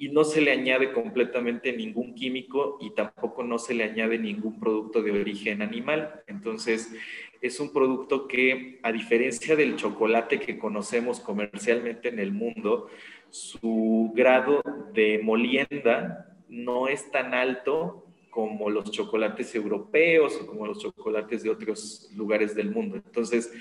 y 0.00 0.08
no 0.10 0.24
se 0.24 0.40
le 0.40 0.52
añade 0.52 0.92
completamente 0.92 1.72
ningún 1.72 2.14
químico 2.14 2.78
y 2.80 2.90
tampoco 2.90 3.42
no 3.42 3.58
se 3.58 3.74
le 3.74 3.84
añade 3.84 4.18
ningún 4.18 4.60
producto 4.60 5.02
de 5.02 5.10
origen 5.10 5.60
animal. 5.60 6.22
Entonces, 6.26 6.92
es 7.40 7.60
un 7.60 7.72
producto 7.72 8.26
que, 8.26 8.80
a 8.82 8.92
diferencia 8.92 9.54
del 9.56 9.76
chocolate 9.76 10.40
que 10.40 10.58
conocemos 10.58 11.20
comercialmente 11.20 12.08
en 12.08 12.18
el 12.18 12.32
mundo, 12.32 12.88
su 13.30 14.12
grado 14.14 14.62
de 14.92 15.20
molienda 15.22 16.36
no 16.48 16.88
es 16.88 17.10
tan 17.10 17.34
alto 17.34 18.04
como 18.30 18.70
los 18.70 18.90
chocolates 18.90 19.54
europeos 19.54 20.38
o 20.40 20.46
como 20.46 20.66
los 20.66 20.80
chocolates 20.80 21.42
de 21.42 21.50
otros 21.50 22.10
lugares 22.14 22.54
del 22.54 22.70
mundo. 22.70 22.96
Entonces, 22.96 23.52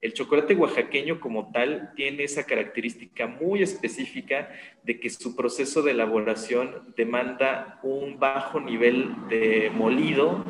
el 0.00 0.12
chocolate 0.12 0.54
oaxaqueño 0.54 1.18
como 1.18 1.50
tal 1.50 1.92
tiene 1.96 2.24
esa 2.24 2.44
característica 2.44 3.26
muy 3.26 3.62
específica 3.62 4.50
de 4.82 5.00
que 5.00 5.08
su 5.08 5.34
proceso 5.34 5.80
de 5.82 5.92
elaboración 5.92 6.92
demanda 6.94 7.80
un 7.82 8.18
bajo 8.18 8.60
nivel 8.60 9.14
de 9.30 9.70
molido 9.74 10.44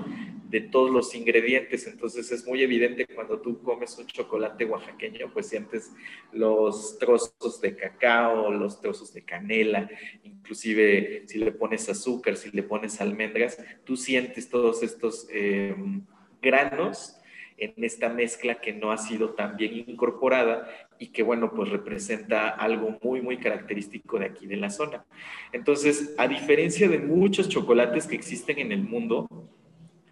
de 0.54 0.60
todos 0.60 0.88
los 0.88 1.12
ingredientes. 1.16 1.88
Entonces 1.88 2.30
es 2.30 2.46
muy 2.46 2.62
evidente 2.62 3.08
cuando 3.12 3.40
tú 3.40 3.60
comes 3.60 3.98
un 3.98 4.06
chocolate 4.06 4.64
oaxaqueño, 4.64 5.32
pues 5.32 5.48
sientes 5.48 5.90
los 6.32 6.96
trozos 7.00 7.60
de 7.60 7.74
cacao, 7.74 8.52
los 8.52 8.80
trozos 8.80 9.12
de 9.12 9.24
canela, 9.24 9.90
inclusive 10.22 11.24
si 11.26 11.38
le 11.38 11.50
pones 11.50 11.88
azúcar, 11.88 12.36
si 12.36 12.52
le 12.52 12.62
pones 12.62 13.00
almendras, 13.00 13.58
tú 13.82 13.96
sientes 13.96 14.48
todos 14.48 14.84
estos 14.84 15.26
em, 15.28 16.02
granos 16.40 17.16
en 17.56 17.72
esta 17.78 18.08
mezcla 18.08 18.60
que 18.60 18.72
no 18.72 18.92
ha 18.92 18.98
sido 18.98 19.30
tan 19.30 19.56
bien 19.56 19.84
incorporada 19.88 20.68
y 21.00 21.08
que, 21.08 21.24
bueno, 21.24 21.52
pues 21.52 21.68
representa 21.70 22.48
algo 22.48 22.96
muy, 23.02 23.20
muy 23.22 23.38
característico 23.38 24.20
de 24.20 24.26
aquí 24.26 24.46
de 24.46 24.56
la 24.56 24.70
zona. 24.70 25.04
Entonces, 25.52 26.14
a 26.16 26.28
diferencia 26.28 26.88
de 26.88 27.00
muchos 27.00 27.48
chocolates 27.48 28.06
que 28.06 28.14
existen 28.14 28.60
en 28.60 28.70
el 28.70 28.84
mundo, 28.84 29.28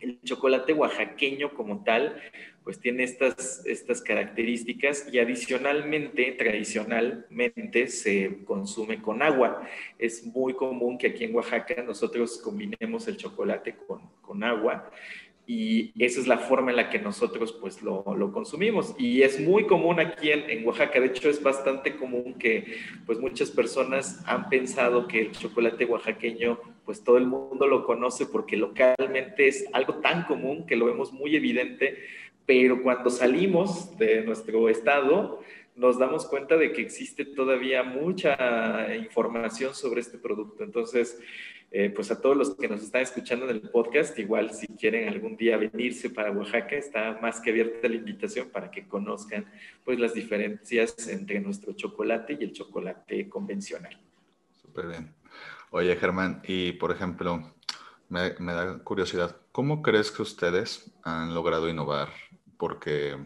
el 0.03 0.21
chocolate 0.23 0.73
oaxaqueño 0.73 1.55
como 1.55 1.85
tal, 1.85 2.21
pues 2.65 2.79
tiene 2.79 3.05
estas, 3.05 3.65
estas 3.67 4.03
características 4.03 5.07
y 5.13 5.19
adicionalmente, 5.19 6.33
tradicionalmente, 6.33 7.89
se 7.89 8.45
consume 8.45 9.01
con 9.01 9.23
agua. 9.23 9.67
Es 9.99 10.25
muy 10.27 10.55
común 10.55 10.99
que 10.99 11.09
aquí 11.09 11.25
en 11.25 11.35
Oaxaca 11.35 11.83
nosotros 11.83 12.39
combinemos 12.39 13.09
el 13.09 13.17
chocolate 13.17 13.75
con, 13.87 14.03
con 14.21 14.45
agua 14.45 14.91
y 15.47 15.93
esa 15.99 16.21
es 16.21 16.29
la 16.29 16.39
forma 16.39 16.71
en 16.71 16.77
la 16.77 16.89
que 16.89 17.01
nosotros 17.01 17.53
pues 17.53 17.83
lo, 17.83 18.05
lo 18.17 18.33
consumimos. 18.33 18.95
Y 18.99 19.23
es 19.23 19.41
muy 19.41 19.67
común 19.67 19.99
aquí 19.99 20.31
en, 20.31 20.49
en, 20.49 20.67
Oaxaca, 20.67 21.01
de 21.01 21.07
hecho 21.07 21.29
es 21.29 21.43
bastante 21.43 21.97
común 21.97 22.35
que 22.35 22.77
pues 23.07 23.19
muchas 23.19 23.51
personas 23.51 24.23
han 24.27 24.49
pensado 24.49 25.09
que 25.09 25.21
el 25.21 25.33
chocolate 25.33 25.85
oaxaqueño 25.85 26.59
pues 26.85 27.03
todo 27.03 27.17
el 27.17 27.27
mundo 27.27 27.67
lo 27.67 27.85
conoce 27.85 28.27
porque 28.27 28.57
localmente 28.57 29.49
es 29.49 29.67
algo 29.73 29.97
tan 29.97 30.25
común 30.25 30.67
que 30.67 30.77
lo 30.77 30.87
vemos 30.87 31.13
muy 31.13 31.35
evidente, 31.35 31.99
pero 32.47 32.83
cuando 32.83 33.11
salimos 33.11 33.97
de 33.99 34.23
nuestro 34.23 34.69
estado 34.69 35.41
nos 35.75 35.99
damos 35.99 36.27
cuenta 36.27 36.57
de 36.57 36.73
que 36.73 36.83
existe 36.83 37.25
todavía 37.25 37.83
mucha 37.83 38.95
información 38.95 39.75
sobre 39.75 40.03
este 40.03 40.19
producto. 40.19 40.65
Entonces, 40.65 41.19
eh, 41.75 41.89
pues 41.89 42.11
a 42.11 42.21
todos 42.21 42.37
los 42.37 42.55
que 42.55 42.69
nos 42.69 42.83
están 42.83 43.01
escuchando 43.01 43.49
en 43.49 43.57
el 43.57 43.63
podcast, 43.63 44.19
igual 44.19 44.53
si 44.53 44.67
quieren 44.67 45.09
algún 45.09 45.39
día 45.39 45.57
venirse 45.57 46.11
para 46.11 46.31
Oaxaca, 46.31 46.77
está 46.77 47.19
más 47.23 47.41
que 47.41 47.49
abierta 47.49 47.89
la 47.89 47.95
invitación 47.95 48.51
para 48.51 48.71
que 48.71 48.87
conozcan 48.87 49.47
pues 49.83 49.99
las 49.99 50.13
diferencias 50.13 51.09
entre 51.09 51.41
nuestro 51.41 51.73
chocolate 51.73 52.37
y 52.39 52.45
el 52.45 52.53
chocolate 52.53 53.27
convencional. 53.31 53.99
Súper 54.61 54.87
bien. 54.87 55.15
Oye, 55.71 55.97
Germán, 55.97 56.43
y 56.47 56.73
por 56.73 56.93
ejemplo, 56.93 57.55
me, 58.11 58.35
me 58.39 58.53
da 58.53 58.79
curiosidad, 58.81 59.35
¿cómo 59.51 59.81
crees 59.81 60.11
que 60.11 60.21
ustedes 60.21 60.93
han 61.05 61.33
logrado 61.35 61.71
innovar? 61.71 62.11
Porque 62.59 63.17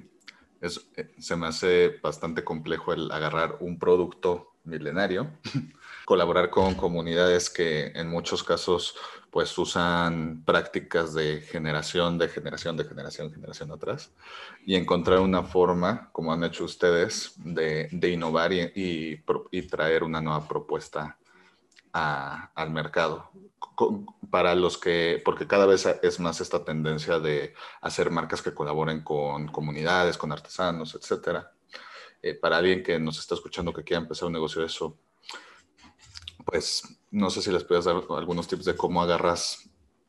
es, 0.60 0.88
eh, 0.96 1.10
se 1.18 1.34
me 1.34 1.48
hace 1.48 1.98
bastante 2.00 2.44
complejo 2.44 2.92
el 2.92 3.10
agarrar 3.10 3.56
un 3.58 3.76
producto 3.76 4.52
milenario 4.62 5.32
colaborar 6.06 6.50
con 6.50 6.76
comunidades 6.76 7.50
que 7.50 7.88
en 7.88 8.08
muchos 8.08 8.44
casos 8.44 8.94
pues 9.28 9.58
usan 9.58 10.44
prácticas 10.46 11.12
de 11.12 11.40
generación, 11.40 12.16
de 12.16 12.28
generación, 12.28 12.76
de 12.76 12.84
generación, 12.84 13.32
generación 13.32 13.72
atrás 13.72 14.14
y 14.64 14.76
encontrar 14.76 15.18
una 15.18 15.42
forma, 15.42 16.08
como 16.12 16.32
han 16.32 16.44
hecho 16.44 16.64
ustedes, 16.64 17.34
de, 17.38 17.90
innovar 18.08 18.52
y, 18.52 19.20
traer 19.68 20.04
una 20.04 20.20
nueva 20.20 20.46
propuesta 20.46 21.18
al 21.92 22.70
mercado. 22.70 23.32
Para 24.30 24.54
los 24.54 24.78
que, 24.78 25.20
porque 25.24 25.48
cada 25.48 25.66
vez 25.66 25.86
es 26.02 26.20
más 26.20 26.40
esta 26.40 26.64
tendencia 26.64 27.18
de 27.18 27.52
hacer 27.80 28.12
marcas 28.12 28.42
que 28.42 28.54
colaboren 28.54 29.02
con 29.02 29.48
comunidades, 29.48 30.16
con 30.16 30.30
artesanos, 30.30 30.94
etcétera. 30.94 31.52
Eh, 32.22 32.34
para 32.34 32.58
alguien 32.58 32.84
que 32.84 32.98
nos 33.00 33.18
está 33.18 33.34
escuchando 33.34 33.72
que 33.72 33.82
quiera 33.84 34.02
empezar 34.02 34.28
un 34.28 34.32
negocio 34.32 34.60
de 34.62 34.68
eso, 34.68 34.96
pues 36.46 36.98
no 37.10 37.28
sé 37.28 37.42
si 37.42 37.50
les 37.50 37.64
puedes 37.64 37.84
dar 37.84 37.96
algunos 38.10 38.48
tips 38.48 38.64
de 38.64 38.76
cómo 38.76 39.02
agarras 39.02 39.68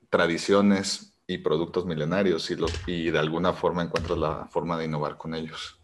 tradiciones 0.10 1.20
y 1.28 1.40
productos 1.40 1.86
milenarios 1.86 2.50
y, 2.52 2.56
los, 2.56 2.72
y 2.88 3.10
de 3.10 3.20
alguna 3.20 3.52
forma 3.52 3.84
encuentras 3.84 4.18
la 4.18 4.46
forma 4.46 4.78
de 4.78 4.86
innovar 4.86 5.18
con 5.18 5.36
ellos. 5.36 5.78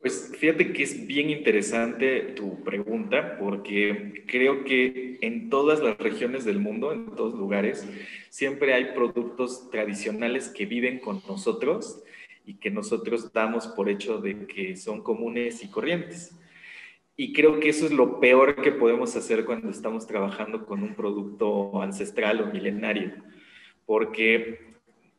Pues 0.00 0.32
fíjate 0.36 0.72
que 0.72 0.82
es 0.82 1.06
bien 1.06 1.30
interesante 1.30 2.22
tu 2.34 2.64
pregunta 2.64 3.38
porque 3.38 4.24
creo 4.26 4.64
que 4.64 5.18
en 5.20 5.48
todas 5.48 5.80
las 5.80 5.96
regiones 5.98 6.44
del 6.44 6.58
mundo, 6.58 6.90
en 6.90 7.14
todos 7.14 7.34
lugares, 7.34 7.86
siempre 8.28 8.74
hay 8.74 8.94
productos 8.94 9.70
tradicionales 9.70 10.48
que 10.48 10.66
viven 10.66 10.98
con 10.98 11.22
nosotros 11.28 12.02
y 12.44 12.54
que 12.54 12.72
nosotros 12.72 13.32
damos 13.32 13.68
por 13.68 13.88
hecho 13.88 14.18
de 14.18 14.48
que 14.48 14.76
son 14.76 15.02
comunes 15.04 15.62
y 15.62 15.68
corrientes. 15.68 16.34
Y 17.16 17.32
creo 17.32 17.60
que 17.60 17.68
eso 17.68 17.86
es 17.86 17.92
lo 17.92 18.20
peor 18.20 18.56
que 18.62 18.72
podemos 18.72 19.14
hacer 19.16 19.44
cuando 19.44 19.68
estamos 19.70 20.06
trabajando 20.06 20.64
con 20.64 20.82
un 20.82 20.94
producto 20.94 21.82
ancestral 21.82 22.40
o 22.40 22.46
milenario. 22.46 23.12
Porque, 23.84 24.72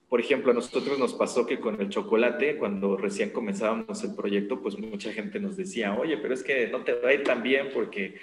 por 0.09 0.19
ejemplo, 0.19 0.51
a 0.51 0.55
nosotros 0.55 0.97
nos 0.97 1.13
pasó 1.13 1.45
que 1.45 1.59
con 1.59 1.79
el 1.79 1.89
chocolate, 1.89 2.57
cuando 2.57 2.97
recién 2.97 3.29
comenzábamos 3.29 4.03
el 4.03 4.15
proyecto, 4.15 4.61
pues 4.61 4.77
mucha 4.79 5.13
gente 5.13 5.39
nos 5.39 5.55
decía, 5.55 5.95
oye, 5.95 6.17
pero 6.17 6.33
es 6.33 6.43
que 6.43 6.67
no 6.67 6.83
te 6.83 6.93
va 6.93 7.09
a 7.09 7.13
ir 7.13 7.23
tan 7.23 7.43
bien 7.43 7.69
porque 7.73 8.15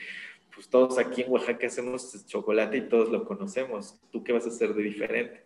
pues 0.52 0.68
todos 0.68 0.98
aquí 0.98 1.22
en 1.22 1.30
Oaxaca 1.30 1.68
hacemos 1.68 2.26
chocolate 2.26 2.78
y 2.78 2.88
todos 2.88 3.10
lo 3.10 3.24
conocemos. 3.24 4.00
¿Tú 4.10 4.24
qué 4.24 4.32
vas 4.32 4.46
a 4.46 4.48
hacer 4.48 4.74
de 4.74 4.82
diferente? 4.82 5.44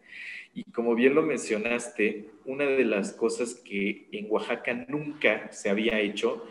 Y 0.55 0.65
como 0.71 0.95
bien 0.95 1.15
lo 1.15 1.23
mencionaste, 1.23 2.31
una 2.47 2.65
de 2.65 2.85
las 2.85 3.13
cosas 3.13 3.55
que 3.55 4.09
en 4.13 4.27
Oaxaca 4.31 4.87
nunca 4.89 5.53
se 5.53 5.69
había 5.69 6.01
hecho 6.01 6.47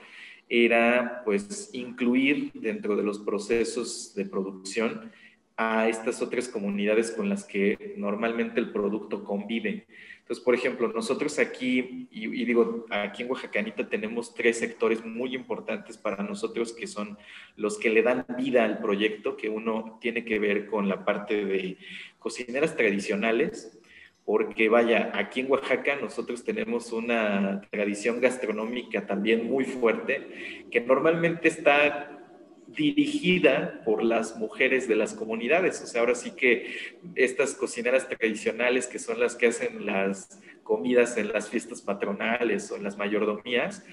era 0.49 1.21
pues 1.25 1.69
incluir 1.73 2.51
dentro 2.53 2.95
de 2.95 3.03
los 3.03 3.19
procesos 3.19 4.13
de 4.15 4.25
producción 4.25 5.11
a 5.55 5.87
estas 5.87 6.21
otras 6.21 6.47
comunidades 6.47 7.11
con 7.11 7.29
las 7.29 7.43
que 7.43 7.93
normalmente 7.97 8.59
el 8.59 8.71
producto 8.71 9.23
convive. 9.23 9.85
Entonces, 10.19 10.43
por 10.43 10.55
ejemplo, 10.55 10.87
nosotros 10.87 11.37
aquí, 11.37 12.07
y, 12.09 12.45
digo, 12.45 12.85
aquí 12.89 13.23
en 13.23 13.29
Oaxacanita 13.29 13.89
tenemos 13.89 14.33
tres 14.33 14.57
sectores 14.57 15.03
muy 15.03 15.35
importantes 15.35 15.97
para 15.97 16.23
nosotros 16.23 16.71
que 16.71 16.87
son 16.87 17.17
los 17.57 17.77
que 17.77 17.89
le 17.89 18.03
dan 18.03 18.25
vida 18.37 18.63
al 18.63 18.79
proyecto, 18.79 19.35
que 19.35 19.49
uno 19.49 19.97
tiene 20.01 20.23
que 20.23 20.39
ver 20.39 20.67
con 20.67 20.87
la 20.87 21.03
parte 21.03 21.43
de 21.43 21.77
cocineras 22.19 22.75
tradicionales, 22.77 23.77
porque 24.25 24.69
vaya, 24.69 25.11
aquí 25.13 25.41
en 25.41 25.51
Oaxaca 25.51 25.97
nosotros 25.97 26.43
tenemos 26.43 26.93
una 26.93 27.61
tradición 27.69 28.21
gastronómica 28.21 29.05
también 29.05 29.47
muy 29.49 29.65
fuerte, 29.65 30.65
que 30.71 30.79
normalmente 30.79 31.49
está 31.49 32.09
dirigida 32.67 33.81
por 33.85 34.03
las 34.03 34.37
mujeres 34.37 34.87
de 34.87 34.95
las 34.95 35.13
comunidades. 35.13 35.81
O 35.81 35.85
sea, 35.85 36.01
ahora 36.01 36.15
sí 36.15 36.31
que 36.31 36.75
estas 37.15 37.53
cocineras 37.53 38.07
tradicionales 38.07 38.87
que 38.87 38.99
son 38.99 39.19
las 39.19 39.35
que 39.35 39.47
hacen 39.47 39.85
las 39.85 40.41
comidas 40.63 41.17
en 41.17 41.31
las 41.31 41.49
fiestas 41.49 41.81
patronales 41.81 42.71
o 42.71 42.77
en 42.77 42.83
las 42.83 42.97
mayordomías, 42.97 43.85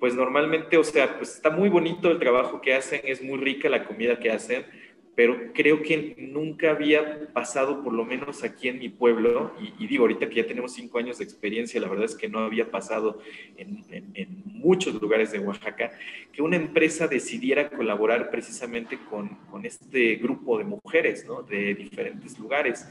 pues 0.00 0.16
normalmente, 0.16 0.76
o 0.76 0.84
sea, 0.84 1.16
pues 1.16 1.36
está 1.36 1.50
muy 1.50 1.68
bonito 1.68 2.10
el 2.10 2.18
trabajo 2.18 2.60
que 2.60 2.74
hacen, 2.74 3.00
es 3.04 3.22
muy 3.22 3.38
rica 3.38 3.68
la 3.68 3.84
comida 3.84 4.18
que 4.18 4.32
hacen, 4.32 4.66
pero 5.14 5.52
creo 5.52 5.82
que 5.82 6.14
nunca 6.18 6.70
había 6.70 7.28
pasado, 7.32 7.82
por 7.82 7.92
lo 7.92 8.04
menos 8.04 8.44
aquí 8.44 8.68
en 8.68 8.78
mi 8.78 8.88
pueblo, 8.88 9.54
y, 9.78 9.86
digo, 9.86 10.04
ahorita 10.04 10.28
que 10.28 10.36
ya 10.36 10.46
tenemos 10.46 10.72
cinco 10.72 10.98
años 10.98 11.18
de 11.18 11.24
experiencia, 11.24 11.80
la 11.80 11.88
verdad 11.88 12.06
es 12.06 12.14
que 12.14 12.28
no 12.28 12.38
había 12.38 12.70
pasado 12.70 13.20
en, 13.56 14.42
muchos 14.46 14.94
lugares 15.02 15.32
de 15.32 15.40
Oaxaca, 15.40 15.90
que 16.32 16.40
una 16.40 16.54
empresa 16.54 17.08
decidiera 17.08 17.68
colaborar 17.68 18.30
precisamente 18.30 18.96
con, 19.10 19.30
con 19.50 19.66
este 19.66 20.14
grupo 20.16 20.56
de 20.56 20.64
mujeres, 20.64 21.26
¿no? 21.26 21.42
De 21.42 21.74
diferentes 21.74 22.38
lugares 22.38 22.86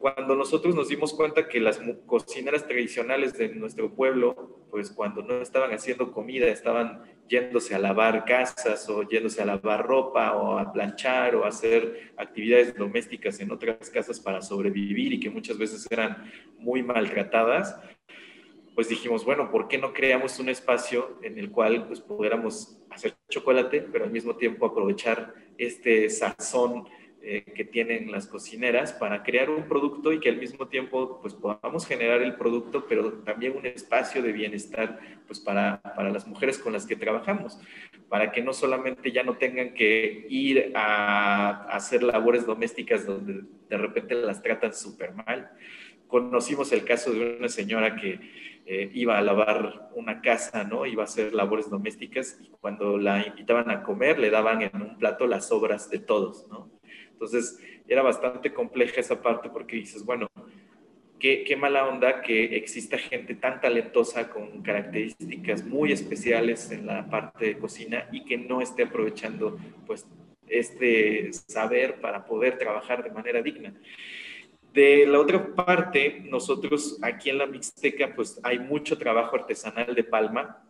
cuando 0.00 0.34
nosotros 0.34 0.74
nos 0.74 0.88
dimos 0.88 1.12
cuenta 1.12 1.46
que 1.46 1.60
las 1.60 1.78
cocineras 2.06 2.66
tradicionales 2.66 3.36
de 3.36 3.50
nuestro 3.50 3.94
pueblo, 3.94 4.64
pues 4.70 4.90
cuando 4.90 5.20
no 5.22 5.42
estaban 5.42 5.72
haciendo 5.72 6.10
comida, 6.10 6.48
estaban 6.48 7.02
yéndose 7.28 7.74
a 7.74 7.78
lavar 7.78 8.24
casas 8.24 8.88
o 8.88 9.02
yéndose 9.02 9.42
a 9.42 9.44
lavar 9.44 9.86
ropa 9.86 10.34
o 10.36 10.58
a 10.58 10.72
planchar 10.72 11.36
o 11.36 11.44
a 11.44 11.48
hacer 11.48 12.12
actividades 12.16 12.74
domésticas 12.74 13.40
en 13.40 13.52
otras 13.52 13.90
casas 13.90 14.18
para 14.18 14.40
sobrevivir 14.40 15.12
y 15.12 15.20
que 15.20 15.28
muchas 15.28 15.58
veces 15.58 15.86
eran 15.90 16.32
muy 16.58 16.82
maltratadas, 16.82 17.78
pues 18.74 18.88
dijimos, 18.88 19.26
bueno, 19.26 19.50
¿por 19.50 19.68
qué 19.68 19.76
no 19.76 19.92
creamos 19.92 20.38
un 20.38 20.48
espacio 20.48 21.18
en 21.22 21.38
el 21.38 21.50
cual 21.50 21.86
pues 21.86 22.00
pudiéramos 22.00 22.78
hacer 22.88 23.14
chocolate, 23.28 23.82
pero 23.92 24.06
al 24.06 24.10
mismo 24.10 24.34
tiempo 24.34 24.64
aprovechar 24.64 25.34
este 25.58 26.08
sazón 26.08 26.88
eh, 27.22 27.44
que 27.54 27.66
tienen 27.66 28.10
las 28.10 28.26
cocineras 28.26 28.94
para 28.94 29.22
crear 29.22 29.50
un 29.50 29.68
producto 29.68 30.10
y 30.10 30.20
que 30.20 30.30
al 30.30 30.38
mismo 30.38 30.68
tiempo 30.68 31.20
pues 31.20 31.34
podamos 31.34 31.86
generar 31.86 32.22
el 32.22 32.36
producto, 32.36 32.86
pero 32.88 33.12
también 33.12 33.54
un 33.54 33.66
espacio 33.66 34.22
de 34.22 34.32
bienestar 34.32 34.98
pues 35.26 35.38
para, 35.38 35.82
para 35.82 36.08
las 36.08 36.26
mujeres 36.26 36.56
con 36.56 36.72
las 36.72 36.86
que 36.86 36.96
trabajamos, 36.96 37.60
para 38.08 38.32
que 38.32 38.40
no 38.40 38.54
solamente 38.54 39.12
ya 39.12 39.22
no 39.22 39.36
tengan 39.36 39.74
que 39.74 40.26
ir 40.30 40.72
a, 40.74 41.66
hacer 41.66 42.02
labores 42.02 42.46
domésticas 42.46 43.04
donde 43.04 43.42
de 43.68 43.76
repente 43.76 44.14
las 44.14 44.42
tratan 44.42 44.72
súper 44.72 45.12
mal. 45.12 45.50
Conocimos 46.06 46.72
el 46.72 46.86
caso 46.86 47.12
de 47.12 47.36
una 47.36 47.48
señora 47.50 47.96
que 47.96 48.18
eh, 48.64 48.90
iba 48.94 49.18
a 49.18 49.22
lavar 49.22 49.90
una 49.94 50.22
casa, 50.22 50.64
¿no? 50.64 50.86
Iba 50.86 51.02
a 51.02 51.04
hacer 51.04 51.34
labores 51.34 51.68
domésticas 51.68 52.38
y 52.40 52.48
cuando 52.48 52.96
la 52.96 53.26
invitaban 53.26 53.70
a 53.70 53.82
comer 53.82 54.18
le 54.18 54.30
daban 54.30 54.62
en 54.62 54.80
un 54.80 54.96
plato 54.96 55.26
las 55.26 55.48
sobras 55.48 55.90
de 55.90 55.98
todos, 55.98 56.48
¿no? 56.48 56.79
Entonces, 57.20 57.58
era 57.86 58.00
bastante 58.00 58.54
compleja 58.54 58.98
esa 58.98 59.20
parte 59.20 59.50
porque 59.50 59.76
dices, 59.76 60.06
bueno, 60.06 60.26
qué, 61.18 61.44
qué 61.44 61.54
mala 61.54 61.86
onda 61.86 62.22
que 62.22 62.56
exista 62.56 62.96
gente 62.96 63.34
tan 63.34 63.60
talentosa 63.60 64.30
con 64.30 64.62
características 64.62 65.66
muy 65.66 65.92
especiales 65.92 66.70
en 66.70 66.86
la 66.86 67.10
parte 67.10 67.44
de 67.44 67.58
cocina 67.58 68.08
y 68.10 68.24
que 68.24 68.38
no 68.38 68.62
esté 68.62 68.84
aprovechando 68.84 69.58
pues 69.86 70.06
este 70.48 71.30
saber 71.34 72.00
para 72.00 72.24
poder 72.24 72.56
trabajar 72.56 73.04
de 73.04 73.10
manera 73.10 73.42
digna. 73.42 73.74
De 74.72 75.04
la 75.06 75.20
otra 75.20 75.54
parte, 75.54 76.22
nosotros 76.24 76.98
aquí 77.02 77.28
en 77.28 77.36
la 77.36 77.46
Mixteca, 77.46 78.14
pues 78.14 78.40
hay 78.42 78.58
mucho 78.58 78.96
trabajo 78.96 79.36
artesanal 79.36 79.94
de 79.94 80.04
palma, 80.04 80.64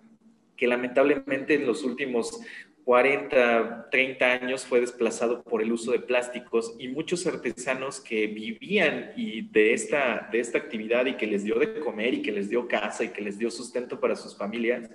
que 0.56 0.66
lamentablemente 0.66 1.54
en 1.54 1.66
los 1.66 1.84
últimos 1.84 2.40
40, 2.90 3.86
30 3.88 4.26
años 4.26 4.66
fue 4.66 4.80
desplazado 4.80 5.44
por 5.44 5.62
el 5.62 5.70
uso 5.70 5.92
de 5.92 6.00
plásticos 6.00 6.74
y 6.76 6.88
muchos 6.88 7.24
artesanos 7.24 8.00
que 8.00 8.26
vivían 8.26 9.12
y 9.14 9.42
de, 9.42 9.74
esta, 9.74 10.28
de 10.32 10.40
esta 10.40 10.58
actividad 10.58 11.06
y 11.06 11.14
que 11.14 11.28
les 11.28 11.44
dio 11.44 11.56
de 11.60 11.78
comer 11.78 12.14
y 12.14 12.22
que 12.22 12.32
les 12.32 12.50
dio 12.50 12.66
casa 12.66 13.04
y 13.04 13.10
que 13.10 13.22
les 13.22 13.38
dio 13.38 13.48
sustento 13.52 14.00
para 14.00 14.16
sus 14.16 14.36
familias, 14.36 14.90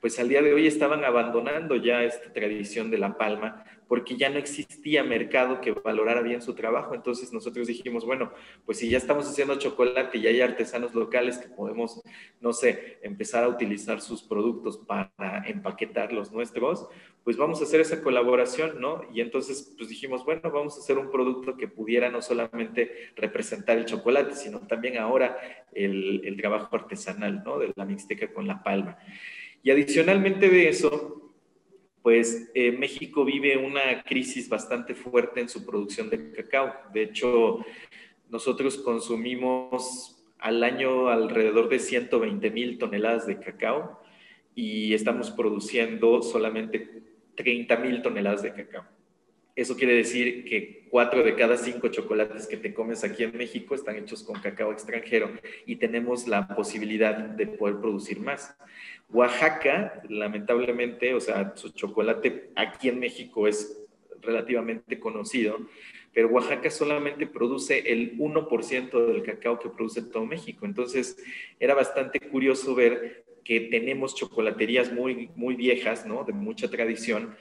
pues 0.00 0.18
al 0.18 0.28
día 0.28 0.42
de 0.42 0.54
hoy 0.54 0.66
estaban 0.66 1.04
abandonando 1.04 1.76
ya 1.76 2.02
esta 2.02 2.32
tradición 2.32 2.90
de 2.90 2.98
la 2.98 3.16
palma 3.16 3.64
porque 3.88 4.16
ya 4.16 4.30
no 4.30 4.38
existía 4.38 5.04
mercado 5.04 5.60
que 5.60 5.72
valorara 5.72 6.22
bien 6.22 6.42
su 6.42 6.54
trabajo. 6.54 6.94
Entonces 6.94 7.32
nosotros 7.32 7.66
dijimos, 7.66 8.04
bueno, 8.04 8.32
pues 8.64 8.78
si 8.78 8.88
ya 8.88 8.98
estamos 8.98 9.28
haciendo 9.28 9.56
chocolate 9.56 10.18
y 10.18 10.26
hay 10.26 10.40
artesanos 10.40 10.94
locales 10.94 11.38
que 11.38 11.48
podemos, 11.48 12.02
no 12.40 12.52
sé, 12.52 12.98
empezar 13.02 13.44
a 13.44 13.48
utilizar 13.48 14.00
sus 14.00 14.22
productos 14.22 14.78
para 14.78 15.44
empaquetar 15.46 16.12
los 16.12 16.32
nuestros, 16.32 16.88
pues 17.22 17.36
vamos 17.36 17.60
a 17.60 17.64
hacer 17.64 17.80
esa 17.80 18.02
colaboración, 18.02 18.80
¿no? 18.80 19.02
Y 19.12 19.20
entonces 19.20 19.74
pues 19.76 19.88
dijimos, 19.88 20.24
bueno, 20.24 20.50
vamos 20.50 20.76
a 20.76 20.80
hacer 20.80 20.98
un 20.98 21.10
producto 21.10 21.56
que 21.56 21.68
pudiera 21.68 22.10
no 22.10 22.22
solamente 22.22 23.12
representar 23.16 23.78
el 23.78 23.84
chocolate, 23.84 24.34
sino 24.34 24.60
también 24.66 24.98
ahora 24.98 25.36
el, 25.72 26.22
el 26.24 26.36
trabajo 26.36 26.74
artesanal, 26.74 27.42
¿no? 27.44 27.58
De 27.58 27.72
la 27.74 27.84
mixteca 27.84 28.32
con 28.32 28.46
la 28.46 28.62
palma. 28.62 28.98
Y 29.62 29.70
adicionalmente 29.70 30.48
de 30.48 30.68
eso, 30.68 31.25
pues 32.06 32.52
eh, 32.54 32.70
México 32.70 33.24
vive 33.24 33.56
una 33.56 34.04
crisis 34.04 34.48
bastante 34.48 34.94
fuerte 34.94 35.40
en 35.40 35.48
su 35.48 35.66
producción 35.66 36.08
de 36.08 36.30
cacao. 36.30 36.72
De 36.94 37.02
hecho, 37.02 37.66
nosotros 38.30 38.76
consumimos 38.76 40.16
al 40.38 40.62
año 40.62 41.08
alrededor 41.08 41.68
de 41.68 41.80
120 41.80 42.48
mil 42.52 42.78
toneladas 42.78 43.26
de 43.26 43.40
cacao 43.40 44.00
y 44.54 44.94
estamos 44.94 45.32
produciendo 45.32 46.22
solamente 46.22 47.02
30 47.34 47.76
mil 47.78 48.02
toneladas 48.02 48.44
de 48.44 48.52
cacao. 48.52 48.84
Eso 49.56 49.74
quiere 49.74 49.94
decir 49.94 50.44
que 50.44 50.86
cuatro 50.90 51.22
de 51.22 51.34
cada 51.34 51.56
cinco 51.56 51.88
chocolates 51.88 52.46
que 52.46 52.58
te 52.58 52.74
comes 52.74 53.02
aquí 53.04 53.22
en 53.22 53.36
México 53.36 53.74
están 53.74 53.96
hechos 53.96 54.22
con 54.22 54.38
cacao 54.40 54.70
extranjero 54.70 55.30
y 55.64 55.76
tenemos 55.76 56.28
la 56.28 56.46
posibilidad 56.46 57.14
de 57.16 57.46
poder 57.46 57.80
producir 57.80 58.20
más. 58.20 58.54
Oaxaca, 59.08 60.02
lamentablemente, 60.10 61.14
o 61.14 61.20
sea, 61.20 61.54
su 61.56 61.70
chocolate 61.70 62.50
aquí 62.54 62.90
en 62.90 62.98
México 62.98 63.48
es 63.48 63.82
relativamente 64.20 65.00
conocido, 65.00 65.58
pero 66.12 66.28
Oaxaca 66.28 66.70
solamente 66.70 67.26
produce 67.26 67.78
el 67.92 68.18
1% 68.18 69.06
del 69.06 69.22
cacao 69.22 69.58
que 69.58 69.70
produce 69.70 70.02
todo 70.02 70.26
México. 70.26 70.66
Entonces, 70.66 71.16
era 71.58 71.74
bastante 71.74 72.20
curioso 72.20 72.74
ver 72.74 73.24
que 73.42 73.60
tenemos 73.60 74.14
chocolaterías 74.14 74.92
muy, 74.92 75.30
muy 75.36 75.54
viejas, 75.54 76.04
¿no? 76.04 76.24
De 76.24 76.32
mucha 76.32 76.68
tradición, 76.68 77.36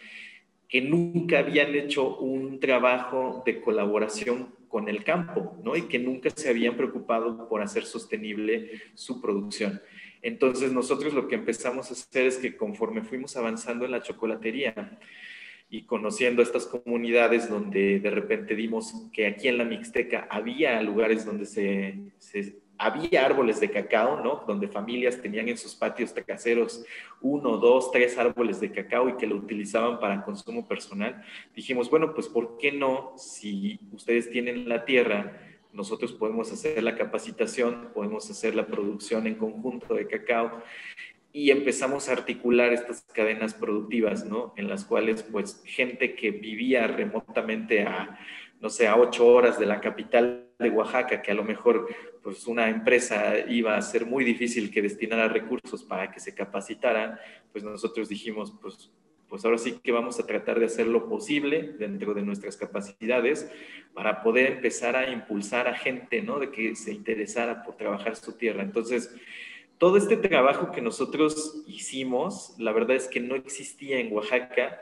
que 0.68 0.82
nunca 0.82 1.40
habían 1.40 1.76
hecho 1.76 2.18
un 2.18 2.60
trabajo 2.60 3.44
de 3.46 3.62
colaboración 3.62 4.54
con 4.68 4.90
el 4.90 5.04
campo, 5.04 5.58
¿no? 5.64 5.76
Y 5.76 5.84
que 5.84 6.00
nunca 6.00 6.30
se 6.30 6.50
habían 6.50 6.76
preocupado 6.76 7.48
por 7.48 7.62
hacer 7.62 7.86
sostenible 7.86 8.72
su 8.94 9.22
producción. 9.22 9.82
Entonces 10.22 10.72
nosotros 10.72 11.14
lo 11.14 11.28
que 11.28 11.36
empezamos 11.36 11.90
a 11.90 11.94
hacer 11.94 12.26
es 12.26 12.38
que 12.38 12.58
conforme 12.58 13.04
fuimos 13.04 13.38
avanzando 13.38 13.86
en 13.86 13.92
la 13.92 14.02
chocolatería 14.02 15.00
y 15.70 15.84
conociendo 15.84 16.42
estas 16.42 16.66
comunidades 16.66 17.50
donde 17.50 18.00
de 18.00 18.10
repente 18.10 18.56
dimos 18.56 19.08
que 19.14 19.28
aquí 19.28 19.48
en 19.48 19.58
la 19.58 19.66
Mixteca 19.66 20.28
había 20.30 20.82
lugares 20.82 21.26
donde 21.26 21.46
se, 21.46 22.00
se 22.18 22.65
había 22.78 23.26
árboles 23.26 23.60
de 23.60 23.72
cacao, 23.72 24.22
¿no? 24.22 24.44
Donde 24.48 24.68
familias 24.68 25.22
tenían 25.22 25.48
en 25.48 25.58
sus 25.58 25.76
patios 25.76 26.14
caseros 26.26 26.84
uno, 27.22 27.58
dos, 27.58 27.92
tres 27.92 28.18
árboles 28.18 28.60
de 28.60 28.72
cacao 28.72 29.10
y 29.10 29.18
que 29.18 29.28
lo 29.28 29.36
utilizaban 29.36 30.00
para 30.00 30.24
consumo 30.24 30.68
personal. 30.68 31.24
Dijimos, 31.56 31.90
bueno, 31.90 32.14
pues 32.14 32.28
¿por 32.28 32.58
qué 32.58 32.72
no? 32.72 33.14
Si 33.18 33.80
ustedes 33.92 34.30
tienen 34.30 34.68
la 34.68 34.86
tierra, 34.86 35.40
nosotros 35.74 36.14
podemos 36.14 36.52
hacer 36.52 36.82
la 36.84 36.96
capacitación, 36.96 37.90
podemos 37.94 38.30
hacer 38.30 38.56
la 38.56 38.68
producción 38.68 39.28
en 39.28 39.36
conjunto 39.36 39.94
de 39.94 40.08
cacao 40.08 40.62
y 41.34 41.52
empezamos 41.52 42.08
a 42.08 42.14
articular 42.14 42.72
estas 42.72 43.02
cadenas 43.14 43.54
productivas, 43.54 44.26
¿no? 44.26 44.54
En 44.56 44.70
las 44.70 44.86
cuales, 44.86 45.24
pues, 45.24 45.62
gente 45.66 46.16
que 46.16 46.32
vivía 46.32 46.88
remotamente 46.88 47.84
a 47.84 48.20
no 48.62 48.70
sé, 48.70 48.88
a 48.88 48.96
ocho 48.96 49.28
horas 49.28 49.60
de 49.60 49.66
la 49.66 49.80
capital 49.80 50.45
de 50.60 50.70
Oaxaca, 50.70 51.22
que 51.22 51.32
a 51.32 51.36
lo 51.36 51.44
mejor 51.44 51.88
pues 52.24 52.48
una 52.48 52.70
empresa 52.70 53.40
iba 53.48 53.78
a 53.78 53.82
ser 53.82 54.06
muy 54.06 54.24
difícil 54.24 54.72
que 54.72 54.82
destinara 54.82 55.28
recursos 55.28 55.84
para 55.84 56.12
que 56.12 56.20
se 56.20 56.34
capacitaran, 56.34 57.20
pues 57.52 57.64
nosotros 57.64 58.10
dijimos, 58.10 58.54
pues, 58.62 58.92
pues 59.28 59.46
ahora 59.46 59.58
sí 59.58 59.80
que 59.84 59.92
vamos 59.92 60.20
a 60.20 60.26
tratar 60.26 60.60
de 60.60 60.66
hacer 60.66 60.88
lo 60.88 61.08
posible 61.08 61.74
dentro 61.78 62.14
de 62.14 62.24
nuestras 62.24 62.58
capacidades 62.58 63.52
para 63.94 64.24
poder 64.24 64.54
empezar 64.54 64.96
a 64.96 65.12
impulsar 65.12 65.68
a 65.68 65.76
gente, 65.76 66.22
¿no? 66.22 66.40
De 66.40 66.52
que 66.52 66.76
se 66.76 66.94
interesara 66.94 67.64
por 67.64 67.76
trabajar 67.76 68.16
su 68.16 68.34
tierra. 68.34 68.64
Entonces, 68.64 69.14
todo 69.78 69.98
este 69.98 70.18
trabajo 70.18 70.72
que 70.72 70.82
nosotros 70.82 71.64
hicimos, 71.68 72.56
la 72.58 72.72
verdad 72.72 72.96
es 72.96 73.08
que 73.08 73.20
no 73.20 73.36
existía 73.36 74.00
en 74.00 74.12
Oaxaca 74.14 74.80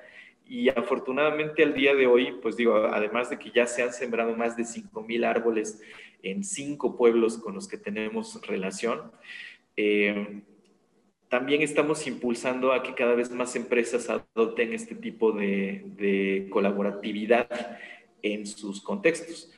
y 0.47 0.69
afortunadamente 0.69 1.63
al 1.63 1.73
día 1.73 1.95
de 1.95 2.08
hoy, 2.08 2.34
pues 2.41 2.58
digo, 2.58 2.75
además 2.75 3.29
de 3.29 3.39
que 3.39 3.51
ya 3.51 3.65
se 3.67 3.84
han 3.84 3.93
sembrado 3.93 4.36
más 4.36 4.56
de 4.58 4.63
5.000 4.63 5.25
árboles 5.25 5.82
en 6.21 6.43
cinco 6.43 6.95
pueblos 6.95 7.38
con 7.38 7.56
los 7.56 7.67
que 7.67 7.77
tenemos 7.77 8.39
relación, 8.45 9.12
eh, 9.75 10.41
también 11.29 11.63
estamos 11.63 12.06
impulsando 12.06 12.73
a 12.73 12.84
que 12.84 12.93
cada 12.93 13.15
vez 13.15 13.32
más 13.32 13.56
empresas 13.56 14.10
adopten 14.10 14.73
este 14.73 14.95
tipo 14.95 15.32
de, 15.32 15.84
de 15.97 16.47
colaboratividad 16.51 17.47
en 18.21 18.45
sus 18.45 18.82
contextos. 18.82 19.51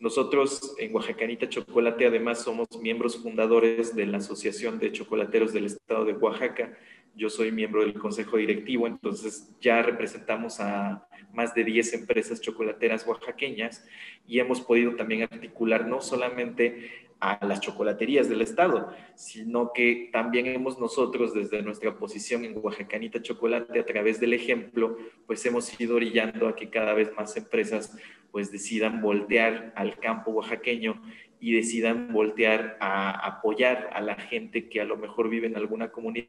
Nosotros 0.00 0.74
en 0.78 0.94
Oaxacanita 0.94 1.48
Chocolate 1.48 2.06
además 2.06 2.42
somos 2.42 2.68
miembros 2.80 3.18
fundadores 3.22 3.94
de 3.94 4.06
la 4.06 4.16
Asociación 4.16 4.78
de 4.78 4.92
Chocolateros 4.92 5.52
del 5.52 5.66
Estado 5.66 6.06
de 6.06 6.14
Oaxaca, 6.14 6.74
yo 7.14 7.28
soy 7.28 7.52
miembro 7.52 7.82
del 7.82 7.94
consejo 7.94 8.36
directivo, 8.36 8.86
entonces 8.86 9.50
ya 9.60 9.82
representamos 9.82 10.60
a 10.60 11.06
más 11.32 11.54
de 11.54 11.64
10 11.64 11.94
empresas 11.94 12.40
chocolateras 12.40 13.06
oaxaqueñas 13.06 13.86
y 14.26 14.40
hemos 14.40 14.60
podido 14.60 14.96
también 14.96 15.22
articular 15.22 15.86
no 15.86 16.00
solamente 16.00 17.08
a 17.20 17.44
las 17.44 17.60
chocolaterías 17.60 18.28
del 18.28 18.40
estado, 18.40 18.90
sino 19.14 19.72
que 19.74 20.08
también 20.12 20.46
hemos 20.46 20.78
nosotros 20.78 21.34
desde 21.34 21.62
nuestra 21.62 21.98
posición 21.98 22.44
en 22.44 22.56
Oaxacanita 22.56 23.20
Chocolate 23.20 23.78
a 23.78 23.84
través 23.84 24.18
del 24.20 24.32
ejemplo, 24.32 24.96
pues 25.26 25.44
hemos 25.44 25.78
ido 25.78 25.96
orillando 25.96 26.48
a 26.48 26.56
que 26.56 26.70
cada 26.70 26.94
vez 26.94 27.12
más 27.14 27.36
empresas 27.36 27.96
pues 28.30 28.50
decidan 28.50 29.02
voltear 29.02 29.72
al 29.76 29.98
campo 29.98 30.30
oaxaqueño 30.30 31.02
y 31.40 31.54
decidan 31.54 32.12
voltear 32.12 32.78
a 32.80 33.10
apoyar 33.26 33.90
a 33.92 34.00
la 34.00 34.14
gente 34.14 34.68
que 34.68 34.80
a 34.80 34.84
lo 34.84 34.96
mejor 34.96 35.28
vive 35.28 35.46
en 35.46 35.56
alguna 35.56 35.90
comunidad 35.90 36.28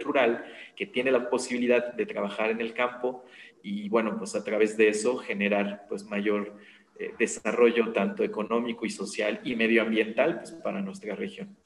rural 0.00 0.44
que 0.76 0.86
tiene 0.86 1.10
la 1.10 1.30
posibilidad 1.30 1.94
de 1.94 2.06
trabajar 2.06 2.50
en 2.50 2.60
el 2.60 2.74
campo 2.74 3.24
y 3.62 3.88
bueno, 3.88 4.16
pues 4.18 4.34
a 4.34 4.44
través 4.44 4.76
de 4.76 4.88
eso 4.88 5.18
generar 5.18 5.86
pues 5.88 6.04
mayor 6.04 6.54
eh, 6.98 7.12
desarrollo 7.18 7.92
tanto 7.92 8.22
económico 8.22 8.86
y 8.86 8.90
social 8.90 9.40
y 9.44 9.56
medioambiental 9.56 10.38
pues, 10.38 10.52
para 10.52 10.80
nuestra 10.80 11.14
región. 11.14 11.56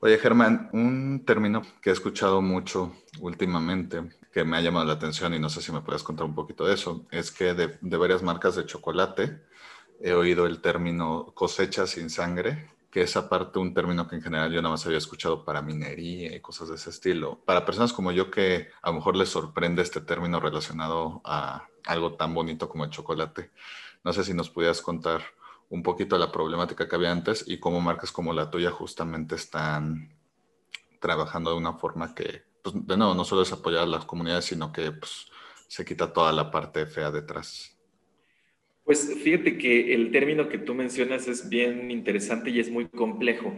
Oye 0.00 0.18
Germán, 0.18 0.68
un 0.72 1.24
término 1.24 1.62
que 1.80 1.90
he 1.90 1.92
escuchado 1.92 2.42
mucho 2.42 2.92
últimamente 3.20 4.02
que 4.32 4.44
me 4.44 4.56
ha 4.56 4.60
llamado 4.60 4.86
la 4.86 4.94
atención 4.94 5.34
y 5.34 5.38
no 5.38 5.48
sé 5.48 5.60
si 5.60 5.72
me 5.72 5.82
puedes 5.82 6.02
contar 6.02 6.26
un 6.26 6.34
poquito 6.34 6.66
de 6.66 6.74
eso, 6.74 7.06
es 7.10 7.30
que 7.30 7.54
de, 7.54 7.78
de 7.80 7.96
varias 7.96 8.22
marcas 8.22 8.56
de 8.56 8.66
chocolate 8.66 9.38
he 10.00 10.12
oído 10.12 10.46
el 10.46 10.60
término 10.60 11.32
cosecha 11.34 11.86
sin 11.86 12.10
sangre 12.10 12.66
que 12.92 13.00
es 13.00 13.16
aparte 13.16 13.58
un 13.58 13.72
término 13.72 14.06
que 14.06 14.16
en 14.16 14.22
general 14.22 14.52
yo 14.52 14.60
nada 14.60 14.74
más 14.74 14.84
había 14.84 14.98
escuchado 14.98 15.46
para 15.46 15.62
minería 15.62 16.36
y 16.36 16.40
cosas 16.40 16.68
de 16.68 16.74
ese 16.74 16.90
estilo. 16.90 17.40
Para 17.46 17.64
personas 17.64 17.94
como 17.94 18.12
yo 18.12 18.30
que 18.30 18.68
a 18.82 18.90
lo 18.90 18.96
mejor 18.96 19.16
les 19.16 19.30
sorprende 19.30 19.80
este 19.80 20.02
término 20.02 20.40
relacionado 20.40 21.22
a 21.24 21.66
algo 21.86 22.16
tan 22.16 22.34
bonito 22.34 22.68
como 22.68 22.84
el 22.84 22.90
chocolate, 22.90 23.50
no 24.04 24.12
sé 24.12 24.24
si 24.24 24.34
nos 24.34 24.50
pudieras 24.50 24.82
contar 24.82 25.22
un 25.70 25.82
poquito 25.82 26.18
la 26.18 26.30
problemática 26.30 26.86
que 26.86 26.94
había 26.94 27.10
antes 27.10 27.44
y 27.48 27.58
cómo 27.58 27.80
marcas 27.80 28.12
como 28.12 28.34
la 28.34 28.50
tuya 28.50 28.70
justamente 28.70 29.36
están 29.36 30.14
trabajando 31.00 31.52
de 31.52 31.56
una 31.56 31.72
forma 31.72 32.14
que, 32.14 32.44
pues, 32.62 32.74
de 32.86 32.96
nuevo, 32.98 33.14
no 33.14 33.24
solo 33.24 33.40
es 33.40 33.52
apoyar 33.52 33.84
a 33.84 33.86
las 33.86 34.04
comunidades, 34.04 34.44
sino 34.44 34.70
que 34.70 34.92
pues, 34.92 35.28
se 35.66 35.86
quita 35.86 36.12
toda 36.12 36.30
la 36.30 36.50
parte 36.50 36.84
fea 36.84 37.10
detrás. 37.10 37.74
Pues 38.84 39.14
fíjate 39.22 39.58
que 39.58 39.94
el 39.94 40.10
término 40.10 40.48
que 40.48 40.58
tú 40.58 40.74
mencionas 40.74 41.28
es 41.28 41.48
bien 41.48 41.90
interesante 41.90 42.50
y 42.50 42.58
es 42.58 42.68
muy 42.68 42.88
complejo, 42.88 43.54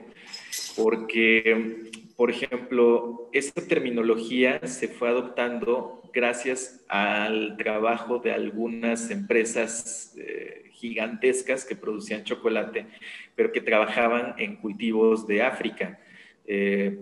porque, 0.77 1.91
por 2.15 2.31
ejemplo, 2.31 3.31
esta 3.33 3.67
terminología 3.67 4.67
se 4.67 4.89
fue 4.89 5.09
adoptando 5.09 6.03
gracias 6.13 6.85
al 6.89 7.57
trabajo 7.57 8.19
de 8.19 8.33
algunas 8.33 9.11
empresas 9.11 10.15
eh, 10.19 10.71
gigantescas 10.73 11.65
que 11.65 11.75
producían 11.75 12.25
chocolate, 12.25 12.87
pero 13.35 13.51
que 13.51 13.63
trabajaban 13.63 14.35
en 14.37 14.57
cultivos 14.57 15.27
de 15.27 15.43
África. 15.43 15.99
Eh, 16.47 16.99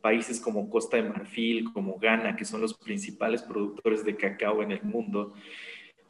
países 0.00 0.40
como 0.40 0.68
Costa 0.68 0.96
de 0.96 1.04
Marfil, 1.04 1.72
como 1.72 1.98
Ghana, 1.98 2.34
que 2.34 2.44
son 2.44 2.60
los 2.60 2.74
principales 2.74 3.42
productores 3.42 4.04
de 4.04 4.16
cacao 4.16 4.62
en 4.62 4.72
el 4.72 4.82
mundo, 4.82 5.34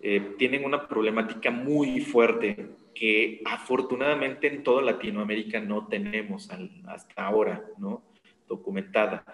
eh, 0.02 0.34
tienen 0.38 0.64
una 0.64 0.88
problemática 0.88 1.50
muy 1.50 2.00
fuerte 2.00 2.70
que 2.94 3.42
afortunadamente 3.44 4.46
en 4.46 4.62
toda 4.62 4.82
Latinoamérica 4.82 5.60
no 5.60 5.86
tenemos 5.88 6.48
hasta 6.86 7.26
ahora, 7.26 7.64
¿no? 7.78 8.02
Documentada. 8.48 9.24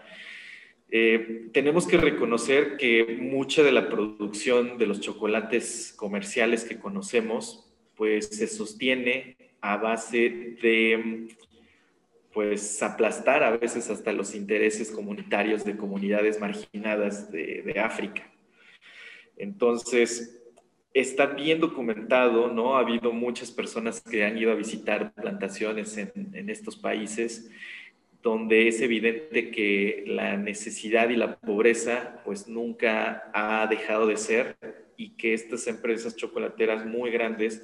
Eh, 0.89 1.49
tenemos 1.53 1.87
que 1.87 1.97
reconocer 1.97 2.77
que 2.77 3.19
mucha 3.21 3.63
de 3.63 3.73
la 3.73 3.89
producción 3.89 4.77
de 4.79 4.87
los 4.87 5.01
chocolates 5.01 5.93
comerciales 5.97 6.65
que 6.65 6.79
conocemos, 6.79 7.73
pues 7.97 8.27
se 8.27 8.47
sostiene 8.47 9.37
a 9.61 9.77
base 9.77 10.57
de, 10.63 11.29
pues, 12.33 12.83
aplastar 12.83 13.43
a 13.43 13.57
veces 13.57 13.89
hasta 13.91 14.13
los 14.13 14.35
intereses 14.35 14.91
comunitarios 14.91 15.65
de 15.65 15.77
comunidades 15.77 16.41
marginadas 16.41 17.33
de, 17.33 17.63
de 17.63 17.81
África. 17.81 18.31
Entonces, 19.37 20.46
está 21.01 21.27
bien 21.27 21.61
documentado, 21.61 22.49
¿no? 22.49 22.77
Ha 22.77 22.81
habido 22.81 23.13
muchas 23.13 23.51
personas 23.51 24.01
que 24.01 24.25
han 24.25 24.39
ido 24.39 24.51
a 24.51 24.55
visitar 24.55 25.13
plantaciones 25.13 25.97
en, 25.99 26.49
estos 26.49 26.77
países 26.77 27.51
donde 28.23 28.67
es 28.67 28.81
evidente 28.81 29.51
que 29.51 30.05
la 30.07 30.37
necesidad 30.37 31.11
y 31.11 31.17
la 31.17 31.37
pobreza 31.37 32.23
pues 32.25 32.49
nunca 32.49 33.31
ha 33.35 33.67
dejado 33.67 34.07
de 34.07 34.17
ser 34.17 34.57
y 34.97 35.11
que 35.11 35.35
estas 35.35 35.67
empresas 35.67 36.17
chocolateras 36.17 36.87
muy 36.87 37.11
grandes 37.11 37.63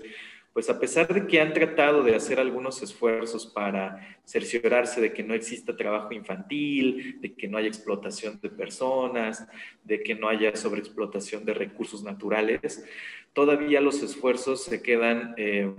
pues 0.53 0.69
a 0.69 0.79
pesar 0.79 1.13
de 1.13 1.27
que 1.27 1.41
han 1.41 1.53
tratado 1.53 2.03
de 2.03 2.15
hacer 2.15 2.39
algunos 2.39 2.83
esfuerzos 2.83 3.47
para 3.47 4.19
cerciorarse 4.25 5.01
de 5.01 5.13
que 5.13 5.23
no 5.23 5.35
exista 5.35 5.77
trabajo 5.77 6.13
infantil, 6.13 7.21
de 7.21 7.33
que 7.35 7.49
no 7.49 7.57
haya 7.57 7.69
explotación 7.69 8.39
de 8.43 8.51
personas, 8.51 9.47
de 9.83 10.03
que 10.03 10.15
no 10.15 10.29
haya 10.29 10.55
sobreexplotación 10.55 11.45
de 11.45 11.55
recursos 11.55 12.03
naturales, 12.03 12.85
todavía 13.33 13.81
los 13.81 14.03
esfuerzos 14.03 14.63
se 14.65 14.83
quedan 14.83 15.35
eh, 15.39 15.73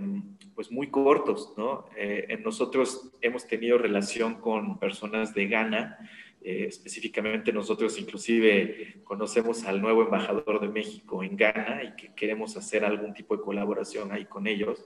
pues 0.54 0.70
muy 0.70 0.88
cortos, 0.88 1.54
¿no? 1.56 1.86
Eh, 1.96 2.40
nosotros 2.44 3.12
hemos 3.20 3.46
tenido 3.46 3.78
relación 3.78 4.40
con 4.40 4.78
personas 4.78 5.34
de 5.34 5.46
Ghana, 5.46 5.98
eh, 6.46 6.66
específicamente 6.68 7.54
nosotros 7.54 7.98
inclusive 7.98 8.96
conocemos 9.02 9.64
al 9.64 9.80
nuevo 9.80 10.02
embajador 10.02 10.60
de 10.60 10.68
México 10.68 11.22
en 11.22 11.38
Ghana 11.38 11.82
y 11.84 11.96
que 11.96 12.14
queremos 12.14 12.54
hacer 12.58 12.84
algún 12.84 13.14
tipo 13.14 13.34
de 13.34 13.42
colaboración 13.42 14.12
ahí 14.12 14.26
con 14.26 14.46
ellos. 14.46 14.84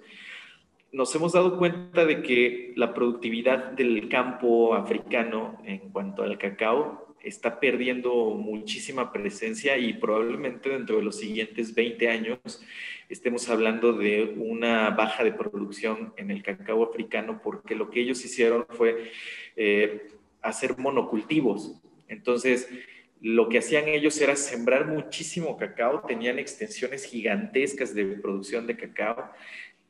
Nos 0.92 1.12
hemos 1.16 1.32
dado 1.32 1.58
cuenta 1.58 2.06
de 2.06 2.22
que 2.22 2.72
la 2.76 2.94
productividad 2.94 3.72
del 3.72 4.08
campo 4.08 4.74
africano 4.74 5.60
en 5.64 5.90
cuanto 5.90 6.22
al 6.22 6.38
cacao 6.38 7.16
está 7.24 7.58
perdiendo 7.58 8.30
muchísima 8.36 9.12
presencia 9.12 9.76
y 9.76 9.94
probablemente 9.94 10.68
dentro 10.68 10.98
de 10.98 11.02
los 11.02 11.16
siguientes 11.16 11.74
20 11.74 12.08
años 12.08 12.38
estemos 13.08 13.48
hablando 13.48 13.92
de 13.92 14.34
una 14.36 14.90
baja 14.90 15.24
de 15.24 15.32
producción 15.32 16.12
en 16.16 16.30
el 16.30 16.44
cacao 16.44 16.84
africano 16.84 17.40
porque 17.42 17.74
lo 17.74 17.90
que 17.90 18.00
ellos 18.00 18.24
hicieron 18.24 18.64
fue 18.68 19.10
eh, 19.56 20.17
hacer 20.42 20.78
monocultivos. 20.78 21.80
Entonces, 22.08 22.68
lo 23.20 23.48
que 23.48 23.58
hacían 23.58 23.88
ellos 23.88 24.20
era 24.20 24.36
sembrar 24.36 24.86
muchísimo 24.86 25.56
cacao, 25.56 26.02
tenían 26.06 26.38
extensiones 26.38 27.04
gigantescas 27.04 27.94
de 27.94 28.04
producción 28.04 28.66
de 28.66 28.76
cacao 28.76 29.30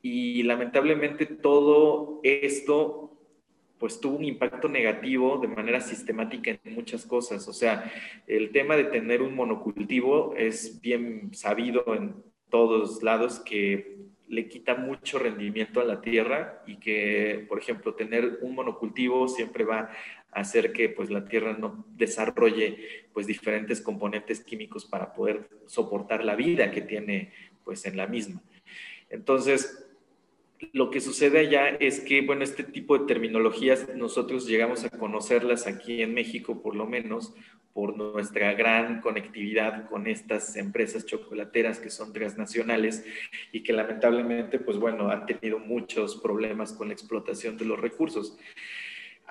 y 0.01 0.43
lamentablemente 0.43 1.25
todo 1.25 2.19
esto 2.23 3.05
pues 3.77 3.99
tuvo 4.01 4.17
un 4.17 4.25
impacto 4.25 4.67
negativo 4.67 5.37
de 5.37 5.47
manera 5.47 5.79
sistemática 5.79 6.51
en 6.51 6.75
muchas 6.75 7.05
cosas. 7.05 7.47
O 7.47 7.53
sea, 7.53 7.89
el 8.27 8.51
tema 8.51 8.75
de 8.75 8.83
tener 8.83 9.21
un 9.21 9.33
monocultivo 9.33 10.35
es 10.35 10.81
bien 10.81 11.33
sabido 11.33 11.95
en 11.95 12.13
todos 12.49 13.01
lados 13.03 13.39
que 13.39 13.99
le 14.27 14.47
quita 14.47 14.75
mucho 14.75 15.17
rendimiento 15.17 15.79
a 15.79 15.85
la 15.85 16.01
tierra 16.01 16.61
y 16.67 16.75
que, 16.75 17.45
por 17.47 17.57
ejemplo, 17.57 17.95
tener 17.95 18.39
un 18.41 18.53
monocultivo 18.53 19.27
siempre 19.27 19.63
va 19.63 19.89
hacer 20.31 20.71
que 20.71 20.89
pues, 20.89 21.09
la 21.09 21.25
tierra 21.25 21.57
no 21.57 21.85
desarrolle 21.95 23.07
pues, 23.13 23.27
diferentes 23.27 23.81
componentes 23.81 24.41
químicos 24.41 24.85
para 24.85 25.13
poder 25.13 25.49
soportar 25.65 26.23
la 26.23 26.35
vida 26.35 26.71
que 26.71 26.81
tiene 26.81 27.31
pues, 27.63 27.85
en 27.85 27.97
la 27.97 28.07
misma. 28.07 28.41
Entonces, 29.09 29.85
lo 30.73 30.89
que 30.89 30.99
sucede 30.99 31.39
allá 31.39 31.69
es 31.69 32.01
que, 32.01 32.21
bueno, 32.21 32.43
este 32.43 32.63
tipo 32.63 32.97
de 32.97 33.05
terminologías 33.05 33.87
nosotros 33.95 34.45
llegamos 34.45 34.83
a 34.83 34.89
conocerlas 34.89 35.67
aquí 35.67 36.01
en 36.01 36.13
México, 36.13 36.61
por 36.61 36.75
lo 36.75 36.85
menos, 36.85 37.33
por 37.73 37.95
nuestra 37.95 38.53
gran 38.53 38.99
conectividad 38.99 39.87
con 39.87 40.07
estas 40.07 40.57
empresas 40.57 41.05
chocolateras 41.05 41.79
que 41.79 41.89
son 41.89 42.11
transnacionales 42.11 43.05
y 43.53 43.63
que 43.63 43.73
lamentablemente, 43.73 44.59
pues 44.59 44.77
bueno, 44.77 45.09
han 45.09 45.25
tenido 45.25 45.59
muchos 45.59 46.17
problemas 46.17 46.73
con 46.73 46.89
la 46.89 46.93
explotación 46.93 47.57
de 47.57 47.65
los 47.65 47.79
recursos. 47.79 48.37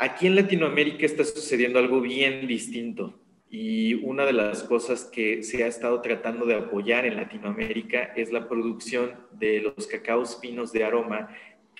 Aquí 0.00 0.28
en 0.28 0.36
Latinoamérica 0.36 1.04
está 1.04 1.24
sucediendo 1.24 1.80
algo 1.80 2.00
bien 2.00 2.46
distinto. 2.46 3.18
Y 3.50 3.94
una 3.94 4.24
de 4.26 4.32
las 4.32 4.62
cosas 4.62 5.02
que 5.04 5.42
se 5.42 5.64
ha 5.64 5.66
estado 5.66 6.00
tratando 6.02 6.46
de 6.46 6.54
apoyar 6.54 7.04
en 7.04 7.16
Latinoamérica 7.16 8.12
es 8.14 8.30
la 8.30 8.48
producción 8.48 9.16
de 9.32 9.60
los 9.60 9.88
cacaos 9.88 10.38
finos 10.40 10.72
de 10.72 10.84
aroma 10.84 11.34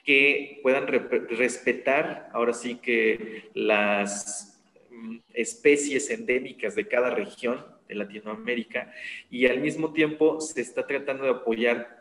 que 0.05 0.59
puedan 0.65 0.89
respetar 0.89 2.29
ahora 2.33 2.55
sí 2.55 2.77
que 2.77 3.51
las 3.55 4.61
mm, 4.91 5.19
especies 5.35 6.11
endémicas 6.11 6.75
de 6.75 6.89
cada 6.89 7.11
región 7.11 7.65
de 7.89 7.95
Latinoamérica 7.95 8.93
y 9.31 9.47
al 9.47 9.61
mismo 9.61 9.93
tiempo 9.93 10.41
se 10.41 10.61
está 10.61 10.87
tratando 10.87 11.25
de 11.25 11.31
apoyar 11.31 12.01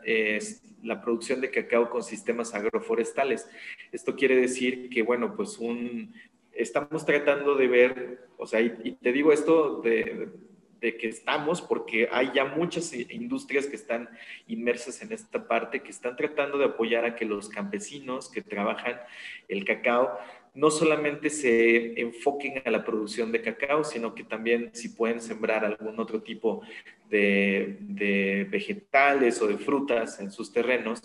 la 0.82 1.00
producción 1.00 1.40
de 1.40 1.50
cacao 1.50 1.90
con 1.90 2.02
sistemas 2.02 2.54
agroforestales. 2.54 3.48
Esto 3.90 4.14
quiere 4.14 4.36
decir 4.36 4.90
que, 4.90 5.02
bueno, 5.02 5.34
pues 5.34 5.58
un 5.58 6.12
estamos 6.58 7.06
tratando 7.06 7.54
de 7.54 7.68
ver, 7.68 8.28
o 8.36 8.46
sea, 8.46 8.60
y, 8.60 8.92
te 9.00 9.12
digo 9.12 9.32
esto 9.32 9.80
de, 9.80 10.28
que 10.80 11.08
estamos, 11.08 11.60
porque 11.60 12.08
hay 12.12 12.30
ya 12.34 12.44
muchas 12.44 12.92
industrias 12.92 13.66
que 13.66 13.76
están 13.76 14.08
inmersas 14.46 15.02
en 15.02 15.12
esta 15.12 15.48
parte, 15.48 15.82
que 15.82 15.90
están 15.90 16.14
tratando 16.16 16.58
de 16.58 16.66
apoyar 16.66 17.04
a 17.04 17.16
que 17.16 17.24
los 17.24 17.48
campesinos 17.48 18.30
que 18.30 18.42
trabajan 18.42 19.00
el 19.48 19.64
cacao 19.64 20.18
no 20.54 20.70
solamente 20.70 21.30
se 21.30 22.00
enfoquen 22.00 22.62
a 22.64 22.70
la 22.70 22.84
producción 22.84 23.32
de 23.32 23.42
cacao, 23.42 23.84
sino 23.84 24.14
que 24.14 24.24
también 24.24 24.70
si 24.72 24.90
pueden 24.90 25.20
sembrar 25.20 25.64
algún 25.64 25.98
otro 26.00 26.22
tipo 26.22 26.62
de, 27.08 28.46
vegetales 28.50 29.40
o 29.40 29.46
de 29.46 29.58
frutas 29.58 30.20
en 30.20 30.30
sus 30.30 30.52
terrenos, 30.52 31.02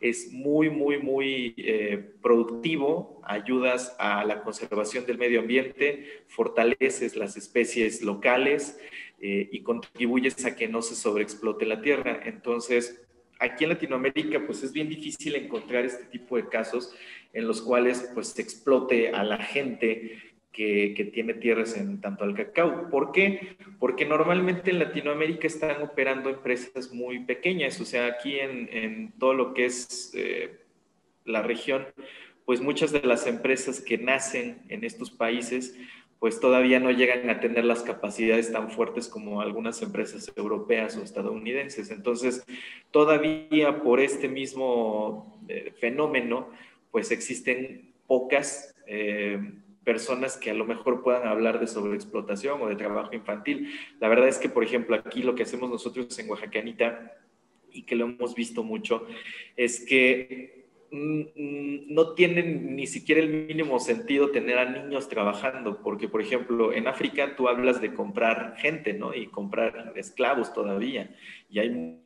es 0.00 0.32
muy, 0.32 0.70
muy, 0.70 0.98
muy 0.98 1.54
eh, 1.58 2.12
productivo, 2.20 3.20
ayudas 3.24 3.94
a 3.98 4.24
la 4.24 4.42
conservación 4.42 5.06
del 5.06 5.18
medio 5.18 5.40
ambiente, 5.40 6.24
fortaleces 6.28 7.16
las 7.16 7.36
especies 7.36 8.02
locales 8.02 8.78
eh, 9.20 9.48
y 9.52 9.60
contribuyes 9.62 10.44
a 10.44 10.56
que 10.56 10.68
no 10.68 10.82
se 10.82 10.96
sobreexplote 10.96 11.66
la 11.66 11.80
tierra. 11.80 12.20
Entonces, 12.24 13.00
aquí 13.38 13.64
en 13.64 13.70
Latinoamérica, 13.70 14.44
pues 14.46 14.62
es 14.62 14.72
bien 14.72 14.88
difícil 14.88 15.34
encontrar 15.34 15.84
este 15.84 16.04
tipo 16.04 16.36
de 16.36 16.48
casos 16.48 16.94
en 17.32 17.46
los 17.46 17.62
cuales 17.62 18.10
pues 18.14 18.28
se 18.28 18.42
explote 18.42 19.10
a 19.10 19.24
la 19.24 19.38
gente 19.38 20.18
que, 20.52 21.10
tiene 21.12 21.34
tierras 21.34 21.76
en 21.76 22.00
tanto 22.00 22.24
al 22.24 22.34
cacao. 22.34 22.90
¿Por 22.90 23.12
qué? 23.12 23.56
Porque 23.78 24.04
normalmente 24.04 24.70
en 24.70 24.78
Latinoamérica 24.78 25.46
están 25.46 25.82
operando 25.82 26.30
empresas 26.30 26.92
muy 26.92 27.20
pequeñas, 27.20 27.80
o 27.80 27.84
sea, 27.84 28.06
aquí 28.06 28.38
en, 28.38 29.12
todo 29.18 29.34
lo 29.34 29.54
que 29.54 29.64
es 29.64 30.12
eh, 30.14 30.60
la 31.24 31.42
región, 31.42 31.86
pues 32.44 32.60
muchas 32.60 32.92
de 32.92 33.02
las 33.02 33.26
empresas 33.26 33.80
que 33.80 33.98
nacen 33.98 34.62
en 34.68 34.84
estos 34.84 35.10
países, 35.10 35.76
pues 36.18 36.38
todavía 36.38 36.78
no 36.78 36.92
llegan 36.92 37.28
a 37.30 37.40
tener 37.40 37.64
las 37.64 37.82
capacidades 37.82 38.52
tan 38.52 38.70
fuertes 38.70 39.08
como 39.08 39.40
algunas 39.40 39.82
empresas 39.82 40.32
europeas 40.36 40.96
o 40.96 41.02
estadounidenses. 41.02 41.90
Entonces, 41.90 42.44
todavía 42.92 43.82
por 43.82 43.98
este 43.98 44.28
mismo 44.28 45.40
eh, 45.48 45.72
fenómeno, 45.80 46.48
pues 46.92 47.10
existen 47.10 47.92
pocas 48.06 48.74
eh, 48.86 49.40
personas 49.82 50.36
que 50.36 50.50
a 50.50 50.54
lo 50.54 50.64
mejor 50.64 51.02
puedan 51.02 51.26
hablar 51.26 51.58
de 51.58 51.66
sobreexplotación 51.66 52.60
o 52.62 52.68
de 52.68 52.76
trabajo 52.76 53.14
infantil. 53.14 53.72
La 53.98 54.08
verdad 54.08 54.28
es 54.28 54.38
que, 54.38 54.48
por 54.48 54.62
ejemplo, 54.62 54.94
aquí 54.94 55.22
lo 55.22 55.34
que 55.34 55.42
hacemos 55.42 55.68
nosotros 55.68 56.16
en 56.18 56.30
Oaxacanita 56.30 57.16
y 57.72 57.82
que 57.82 57.96
lo 57.96 58.04
hemos 58.04 58.34
visto 58.34 58.62
mucho 58.62 59.06
es 59.56 59.84
que 59.84 60.66
mm, 60.90 61.20
mm, 61.34 61.94
no 61.94 62.12
tienen 62.12 62.76
ni 62.76 62.86
siquiera 62.86 63.22
el 63.22 63.46
mínimo 63.46 63.80
sentido 63.80 64.30
tener 64.30 64.58
a 64.58 64.70
niños 64.70 65.08
trabajando, 65.08 65.82
porque 65.82 66.08
por 66.08 66.20
ejemplo 66.20 66.72
en 66.72 66.86
África 66.86 67.34
tú 67.34 67.48
hablas 67.48 67.80
de 67.80 67.94
comprar 67.94 68.56
gente, 68.58 68.92
¿no? 68.92 69.14
Y 69.14 69.28
comprar 69.28 69.94
esclavos 69.96 70.52
todavía, 70.52 71.16
y 71.48 71.58
hay 71.58 72.02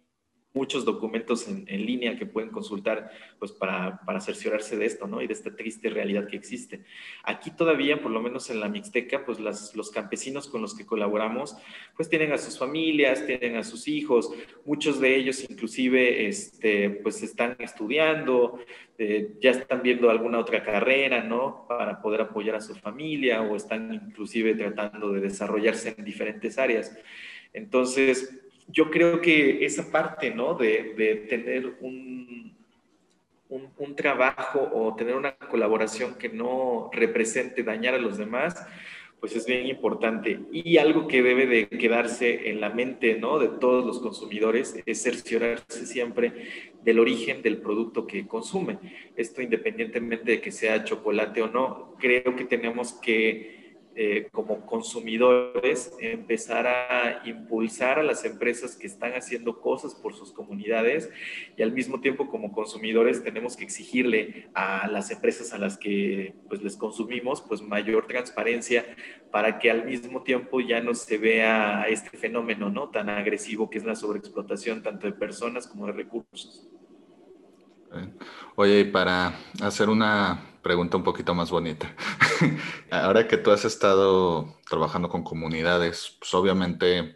muchos 0.57 0.87
documentos 0.87 1.47
en, 1.47 1.67
línea 1.87 2.19
que 2.19 2.25
pueden 2.25 2.51
consultar 2.51 3.11
pues 3.39 3.53
para, 3.53 4.01
para, 4.07 4.21
cerciorarse 4.21 4.77
de 4.77 4.87
esto, 4.87 5.07
¿no? 5.07 5.21
Y 5.21 5.27
de 5.27 5.35
esta 5.35 5.55
triste 5.55 5.91
realidad 5.91 6.27
que 6.27 6.37
existe. 6.37 6.83
Aquí 7.23 7.51
todavía, 7.51 8.01
por 8.01 8.11
lo 8.11 8.23
menos 8.23 8.49
en 8.49 8.59
la 8.59 8.69
Mixteca, 8.69 9.25
pues 9.27 9.39
los 9.39 9.91
campesinos 9.91 10.49
con 10.49 10.63
los 10.63 10.75
que 10.75 10.87
colaboramos, 10.87 11.57
pues 11.95 12.09
tienen 12.09 12.33
a 12.33 12.39
sus 12.39 12.59
familias, 12.59 13.27
tienen 13.27 13.57
a 13.57 13.63
sus 13.63 13.87
hijos, 13.87 14.33
muchos 14.65 14.99
de 14.99 15.15
ellos 15.15 15.45
inclusive, 15.49 16.27
este, 16.27 16.89
pues 16.89 17.23
están 17.23 17.57
estudiando, 17.59 18.59
eh, 18.99 19.35
ya 19.43 19.51
están 19.51 19.83
viendo 19.83 20.09
alguna 20.09 20.39
otra 20.39 20.63
carrera, 20.63 21.23
¿no? 21.23 21.67
Para 21.69 22.01
poder 22.01 22.23
apoyar 22.23 22.57
a 22.57 22.61
su 22.63 22.75
familia 22.75 23.43
o 23.43 23.57
están 23.57 23.93
inclusive 23.93 24.55
tratando 24.55 25.13
de 25.13 25.21
desarrollarse 25.21 25.95
en 25.99 26.05
diferentes 26.05 26.57
áreas. 26.57 26.97
Entonces, 27.53 28.46
yo 28.69 28.91
creo 28.91 29.21
que 29.21 29.65
esa 29.65 29.91
parte, 29.91 30.31
¿no? 30.31 30.55
De, 30.55 31.27
tener 31.29 31.77
un, 31.81 32.55
un, 33.49 33.97
trabajo 33.97 34.69
o 34.73 34.95
tener 34.97 35.15
una 35.15 35.37
colaboración 35.37 36.17
que 36.17 36.29
no 36.29 36.91
represente 36.93 37.63
dañar 37.63 37.95
a 37.95 37.99
los 37.99 38.19
demás, 38.19 38.67
pues 39.21 39.35
es 39.35 39.47
bien 39.47 39.67
importante. 39.67 40.41
Y 40.53 40.77
algo 40.79 41.09
que 41.09 41.23
debe 41.23 41.47
de 41.47 41.69
quedarse 41.69 42.51
en 42.51 42.61
la 42.61 42.71
mente, 42.71 43.19
¿no? 43.19 43.39
De 43.39 43.49
todos 43.49 43.85
los 43.85 44.01
consumidores 44.01 44.77
es 44.85 45.03
cerciorarse 45.03 45.87
siempre 45.87 46.33
del 46.83 46.99
origen 46.99 47.43
del 47.43 47.59
producto 47.59 48.07
que 48.07 48.27
consume. 48.27 48.79
Esto 49.17 49.43
independientemente 49.43 50.33
de 50.33 50.41
que 50.41 50.53
sea 50.53 50.85
chocolate 50.85 51.43
o 51.43 51.49
no, 51.49 51.95
creo 51.99 52.37
que 52.37 52.45
tenemos 52.45 52.93
que 52.95 53.56
eh, 53.99 54.29
como 54.31 54.67
consumidores 54.67 55.91
empezar 56.01 56.67
a 56.67 57.23
impulsar 57.25 57.99
a 57.99 58.03
las 58.03 58.27
empresas 58.27 58.77
que 58.77 58.87
están 58.87 59.15
haciendo 59.15 59.59
cosas 59.59 59.95
por 59.95 60.15
sus 60.15 60.33
comunidades 60.33 61.09
y 61.57 61.63
al 61.63 61.73
mismo 61.73 61.99
tiempo 62.03 62.29
como 62.29 62.53
consumidores 62.53 63.25
tenemos 63.25 63.57
que 63.57 63.65
exigirle 63.65 64.51
a 64.53 64.87
las 64.89 65.11
empresas 65.11 65.55
a 65.55 65.59
las 65.59 65.79
que 65.79 66.35
pues 66.47 66.63
les 66.63 66.77
consumimos 66.77 67.41
pues 67.41 67.63
mayor 67.63 68.07
transparencia 68.07 68.85
para 69.31 69.59
que 69.59 69.71
al 69.71 69.87
mismo 69.87 70.23
tiempo 70.23 70.61
ya 70.61 70.83
no 70.83 70.93
se 70.95 71.17
vea 71.17 71.87
este 71.89 72.19
fenómeno 72.19 72.69
no 72.69 72.91
tan 72.91 73.09
agresivo 73.09 73.71
que 73.71 73.79
es 73.79 73.85
la 73.87 73.97
sobreexplotación 73.97 74.83
tanto 74.83 75.07
de 75.07 75.15
personas 75.15 75.67
como 75.67 75.87
de 75.87 75.93
recursos. 75.93 76.69
Oye, 78.57 78.81
y 78.81 78.85
para 78.85 79.33
hacer 79.63 79.89
una 79.89 80.56
pregunta 80.67 80.97
un 80.97 81.05
poquito 81.05 81.33
más 81.33 81.49
bonita. 81.49 81.95
Ahora 82.91 83.29
que 83.29 83.37
tú 83.37 83.53
has 83.53 83.65
estado 83.65 84.57
trabajando 84.69 85.09
con 85.09 85.23
comunidades, 85.23 86.17
pues 86.19 86.35
obviamente 86.35 87.15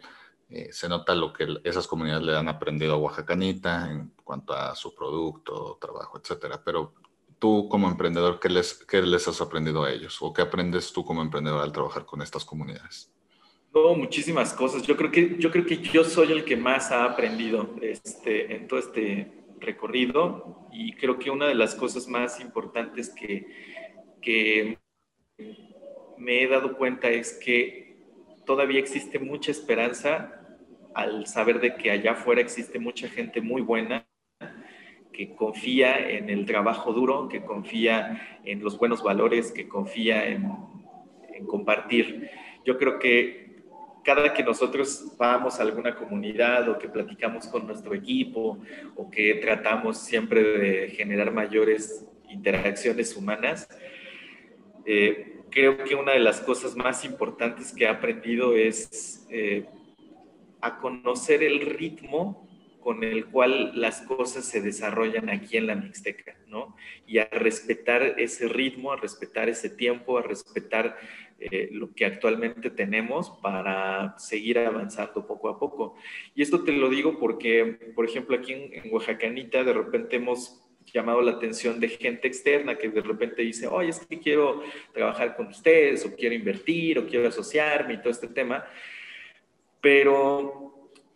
eh, 0.49 0.69
se 0.71 0.87
nota 0.87 1.13
lo 1.15 1.33
que 1.33 1.59
esas 1.65 1.85
comunidades 1.85 2.23
le 2.23 2.37
han 2.37 2.47
aprendido 2.47 2.93
a 2.93 2.97
Oaxacanita 2.97 3.91
en 3.91 4.13
cuanto 4.23 4.53
a 4.53 4.73
su 4.73 4.95
producto, 4.95 5.77
trabajo, 5.81 6.17
etcétera. 6.17 6.61
Pero 6.63 6.93
tú 7.39 7.67
como 7.67 7.89
emprendedor, 7.89 8.39
¿qué 8.39 8.47
les, 8.47 8.73
qué 8.85 9.01
les 9.01 9.27
has 9.27 9.41
aprendido 9.41 9.83
a 9.83 9.91
ellos? 9.91 10.17
¿O 10.21 10.31
qué 10.31 10.43
aprendes 10.43 10.93
tú 10.93 11.03
como 11.03 11.21
emprendedor 11.21 11.61
al 11.61 11.73
trabajar 11.73 12.05
con 12.05 12.21
estas 12.21 12.45
comunidades? 12.45 13.11
No, 13.73 13.95
muchísimas 13.95 14.53
cosas. 14.53 14.83
Yo 14.83 14.95
creo 14.95 15.11
que 15.11 15.35
yo, 15.37 15.51
creo 15.51 15.65
que 15.65 15.75
yo 15.75 16.05
soy 16.05 16.31
el 16.31 16.45
que 16.45 16.55
más 16.55 16.89
ha 16.91 17.03
aprendido 17.03 17.69
este, 17.81 18.55
en 18.55 18.69
todo 18.69 18.79
este 18.79 19.40
recorrido 19.61 20.67
y 20.71 20.93
creo 20.93 21.19
que 21.19 21.29
una 21.29 21.47
de 21.47 21.55
las 21.55 21.75
cosas 21.75 22.07
más 22.07 22.39
importantes 22.39 23.09
que, 23.09 23.47
que 24.21 24.77
me 26.17 26.43
he 26.43 26.47
dado 26.47 26.77
cuenta 26.77 27.09
es 27.09 27.33
que 27.33 27.97
todavía 28.45 28.79
existe 28.79 29.19
mucha 29.19 29.51
esperanza 29.51 30.37
al 30.93 31.25
saber 31.27 31.59
de 31.59 31.75
que 31.75 31.91
allá 31.91 32.11
afuera 32.11 32.41
existe 32.41 32.79
mucha 32.79 33.07
gente 33.07 33.41
muy 33.41 33.61
buena 33.61 34.05
que 35.13 35.35
confía 35.35 36.09
en 36.09 36.29
el 36.29 36.45
trabajo 36.45 36.93
duro, 36.93 37.27
que 37.27 37.43
confía 37.43 38.39
en 38.43 38.63
los 38.63 38.77
buenos 38.77 39.03
valores, 39.03 39.51
que 39.51 39.67
confía 39.67 40.27
en, 40.27 40.49
en 41.33 41.45
compartir. 41.45 42.29
Yo 42.65 42.77
creo 42.77 42.97
que 42.99 43.40
cada 44.03 44.33
que 44.33 44.43
nosotros 44.43 45.13
vamos 45.17 45.59
a 45.59 45.63
alguna 45.63 45.95
comunidad 45.95 46.69
o 46.69 46.77
que 46.77 46.89
platicamos 46.89 47.47
con 47.47 47.67
nuestro 47.67 47.93
equipo 47.93 48.59
o 48.95 49.09
que 49.09 49.35
tratamos 49.35 49.97
siempre 49.97 50.41
de 50.41 50.89
generar 50.89 51.31
mayores 51.31 52.05
interacciones 52.29 53.15
humanas, 53.15 53.67
eh, 54.85 55.41
creo 55.49 55.83
que 55.83 55.95
una 55.95 56.13
de 56.13 56.19
las 56.19 56.39
cosas 56.39 56.75
más 56.75 57.05
importantes 57.05 57.73
que 57.73 57.83
he 57.83 57.87
aprendido 57.87 58.55
es 58.55 59.27
eh, 59.29 59.65
a 60.61 60.79
conocer 60.79 61.43
el 61.43 61.61
ritmo 61.61 62.47
con 62.81 63.03
el 63.03 63.25
cual 63.27 63.71
las 63.79 64.01
cosas 64.01 64.43
se 64.45 64.61
desarrollan 64.61 65.29
aquí 65.29 65.57
en 65.57 65.67
la 65.67 65.75
Mixteca, 65.75 66.35
¿no? 66.47 66.75
Y 67.07 67.19
a 67.19 67.25
respetar 67.25 68.15
ese 68.17 68.47
ritmo, 68.47 68.91
a 68.91 68.97
respetar 68.97 69.47
ese 69.47 69.69
tiempo, 69.69 70.17
a 70.17 70.23
respetar 70.23 70.97
eh, 71.39 71.69
lo 71.71 71.93
que 71.93 72.05
actualmente 72.05 72.69
tenemos 72.69 73.29
para 73.41 74.17
seguir 74.19 74.59
avanzando 74.59 75.25
poco 75.25 75.49
a 75.49 75.57
poco. 75.57 75.95
Y 76.35 76.41
esto 76.41 76.63
te 76.63 76.71
lo 76.71 76.89
digo 76.89 77.19
porque, 77.19 77.93
por 77.95 78.05
ejemplo, 78.05 78.35
aquí 78.35 78.53
en, 78.53 78.73
en 78.73 78.93
Oaxacanita 78.93 79.63
de 79.63 79.73
repente 79.73 80.17
hemos 80.17 80.61
llamado 80.85 81.21
la 81.21 81.31
atención 81.31 81.79
de 81.79 81.89
gente 81.89 82.27
externa 82.27 82.77
que 82.77 82.89
de 82.89 83.01
repente 83.01 83.41
dice, 83.41 83.67
oye, 83.67 83.89
es 83.89 83.99
que 84.05 84.19
quiero 84.19 84.63
trabajar 84.93 85.35
con 85.35 85.47
ustedes, 85.47 86.05
o 86.05 86.15
quiero 86.15 86.35
invertir, 86.35 86.99
o 86.99 87.07
quiero 87.07 87.27
asociarme 87.27 87.95
y 87.95 87.97
todo 87.97 88.09
este 88.09 88.27
tema. 88.27 88.65
Pero 89.79 90.70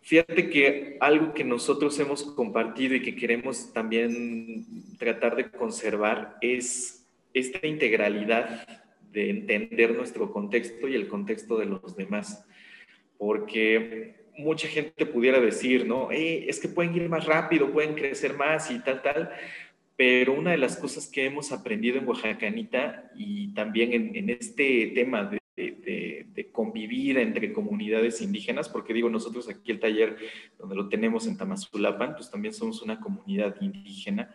fíjate 0.06 0.48
que 0.48 0.96
algo 1.00 1.34
que 1.34 1.42
nosotros 1.42 1.98
hemos 1.98 2.22
compartido 2.22 2.94
y 2.94 3.02
que 3.02 3.16
queremos 3.16 3.72
también 3.72 4.64
tratar 4.98 5.34
de 5.34 5.50
conservar 5.50 6.36
es 6.40 7.04
esta 7.34 7.66
integralidad 7.66 8.66
de 9.10 9.30
entender 9.30 9.96
nuestro 9.96 10.30
contexto 10.30 10.86
y 10.86 10.94
el 10.94 11.08
contexto 11.08 11.58
de 11.58 11.66
los 11.66 11.96
demás. 11.96 12.46
Porque 13.18 14.14
mucha 14.38 14.68
gente 14.68 15.06
pudiera 15.06 15.40
decir, 15.40 15.86
¿no? 15.86 16.12
Eh, 16.12 16.46
es 16.48 16.60
que 16.60 16.68
pueden 16.68 16.94
ir 16.94 17.08
más 17.08 17.26
rápido, 17.26 17.72
pueden 17.72 17.94
crecer 17.94 18.34
más 18.34 18.70
y 18.70 18.78
tal, 18.78 19.02
tal. 19.02 19.30
Pero 19.96 20.34
una 20.34 20.52
de 20.52 20.58
las 20.58 20.76
cosas 20.76 21.08
que 21.08 21.24
hemos 21.24 21.50
aprendido 21.50 21.98
en 21.98 22.06
Oaxacanita 22.06 23.10
y 23.16 23.52
también 23.54 23.92
en, 24.14 24.30
este 24.30 24.92
tema 24.94 25.24
de, 25.24 25.38
de, 25.56 26.48
convivir 26.52 27.18
entre 27.18 27.52
comunidades 27.52 28.20
indígenas, 28.20 28.68
porque 28.68 28.92
digo, 28.92 29.08
nosotros 29.08 29.48
aquí 29.48 29.72
el 29.72 29.80
taller 29.80 30.16
donde 30.58 30.76
lo 30.76 30.88
tenemos 30.88 31.26
en 31.26 31.36
Tamazulapan, 31.36 32.14
pues 32.14 32.30
también 32.30 32.54
somos 32.54 32.82
una 32.82 33.00
comunidad 33.00 33.56
indígena, 33.60 34.34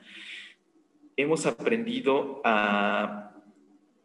hemos 1.16 1.46
aprendido 1.46 2.42
a 2.44 3.36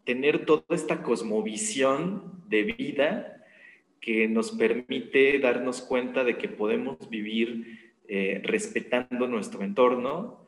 tener 0.04 0.44
toda 0.44 0.64
esta 0.70 1.02
cosmovisión 1.02 2.42
de 2.48 2.62
vida 2.62 3.44
que 4.00 4.28
nos 4.28 4.52
permite 4.52 5.38
darnos 5.38 5.82
cuenta 5.82 6.22
de 6.22 6.36
que 6.36 6.48
podemos 6.48 7.10
vivir 7.10 7.96
eh, 8.08 8.40
respetando 8.44 9.26
nuestro 9.26 9.64
entorno 9.64 10.45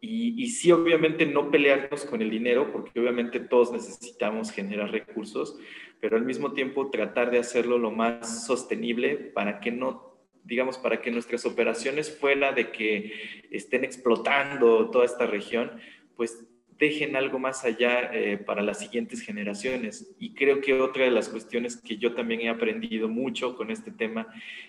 y, 0.00 0.42
y, 0.42 0.48
sí, 0.48 0.72
obviamente 0.72 1.26
no 1.26 1.50
pelearnos 1.50 2.04
con 2.04 2.22
el 2.22 2.30
dinero, 2.30 2.72
porque 2.72 2.98
obviamente 2.98 3.40
todos 3.40 3.72
necesitamos 3.72 4.50
generar 4.50 4.90
recursos, 4.90 5.58
pero 6.00 6.16
al 6.16 6.24
mismo 6.24 6.52
tiempo 6.52 6.90
tratar 6.90 7.30
de 7.30 7.38
hacerlo 7.38 7.78
lo 7.78 7.90
más 7.90 8.46
sostenible 8.46 9.16
para 9.16 9.60
que 9.60 9.70
no, 9.70 10.16
digamos, 10.44 10.78
para 10.78 11.02
que 11.02 11.10
nuestras 11.10 11.44
operaciones 11.44 12.16
fuera 12.16 12.52
de 12.52 12.70
que 12.70 13.12
estén 13.50 13.84
explotando 13.84 14.90
toda 14.90 15.04
esta 15.04 15.26
región, 15.26 15.72
pues 16.16 16.46
dejen 16.80 17.14
algo 17.14 17.38
más 17.38 17.64
allá 17.64 18.10
eh, 18.12 18.38
para 18.38 18.62
las 18.62 18.78
siguientes 18.80 19.20
generaciones. 19.20 20.16
Y 20.18 20.32
creo 20.32 20.62
que 20.62 20.80
otra 20.80 21.04
de 21.04 21.10
las 21.10 21.28
cuestiones 21.28 21.76
que 21.76 21.98
yo 21.98 22.14
también 22.14 22.40
he 22.40 22.48
aprendido 22.48 23.06
mucho 23.08 23.54
con 23.54 23.70
este 23.70 23.90
tema 23.90 24.26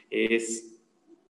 es 0.09 0.77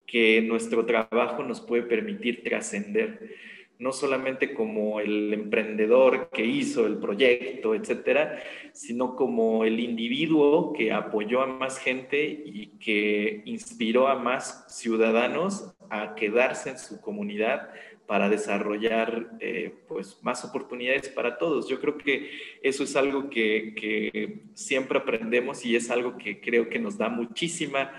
que 0.08 0.42
nuestro 0.42 0.86
trabajo 0.86 1.44
nos 1.44 1.62
puede 1.62 1.84
permitir 1.84 2.44
trascender, 2.44 3.36
no 3.82 3.92
solamente 3.92 4.54
como 4.54 5.00
el 5.00 5.34
emprendedor 5.34 6.30
que 6.30 6.46
hizo 6.46 6.86
el 6.86 6.98
proyecto, 6.98 7.74
etcétera, 7.74 8.42
sino 8.74 9.16
como 9.16 9.66
el 9.66 9.80
individuo 9.80 10.72
que 10.72 10.92
apoyó 10.92 11.42
a 11.42 11.48
más 11.48 11.80
gente 11.80 12.24
y 12.24 12.68
que 12.80 13.42
inspiró 13.46 14.08
a 14.08 14.16
más 14.16 14.66
ciudadanos 14.70 15.74
a 15.90 16.16
quedarse 16.16 16.70
en 16.70 16.80
su 16.80 17.02
comunidad, 17.02 17.70
para 18.12 18.28
desarrollar 18.28 19.30
eh, 19.40 19.74
pues, 19.88 20.20
más 20.22 20.44
oportunidades 20.44 21.08
para 21.08 21.38
todos. 21.38 21.70
Yo 21.70 21.80
creo 21.80 21.98
que 21.98 22.30
eso 22.62 22.84
es 22.84 22.98
algo 22.98 23.30
que, 23.30 23.74
que, 23.74 24.42
siempre 24.54 25.00
aprendemos 25.00 25.66
y 25.66 25.78
es 25.78 25.90
algo 25.90 26.18
que 26.18 26.42
creo 26.42 26.68
que 26.68 26.78
nos 26.78 26.98
da 26.98 27.08
muchísima, 27.08 27.94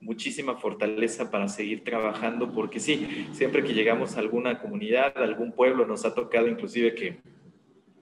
muchísima 0.00 0.56
fortaleza 0.56 1.30
para 1.30 1.48
seguir 1.48 1.84
trabajando, 1.84 2.52
porque 2.52 2.80
sí, 2.80 3.26
siempre 3.32 3.64
que 3.64 3.74
llegamos 3.74 4.16
a 4.16 4.20
alguna 4.20 4.60
comunidad, 4.60 5.12
a 5.16 5.24
algún 5.24 5.52
pueblo, 5.52 5.86
nos 5.86 6.04
ha 6.04 6.14
tocado 6.14 6.46
inclusive 6.48 6.94
que 6.94 7.18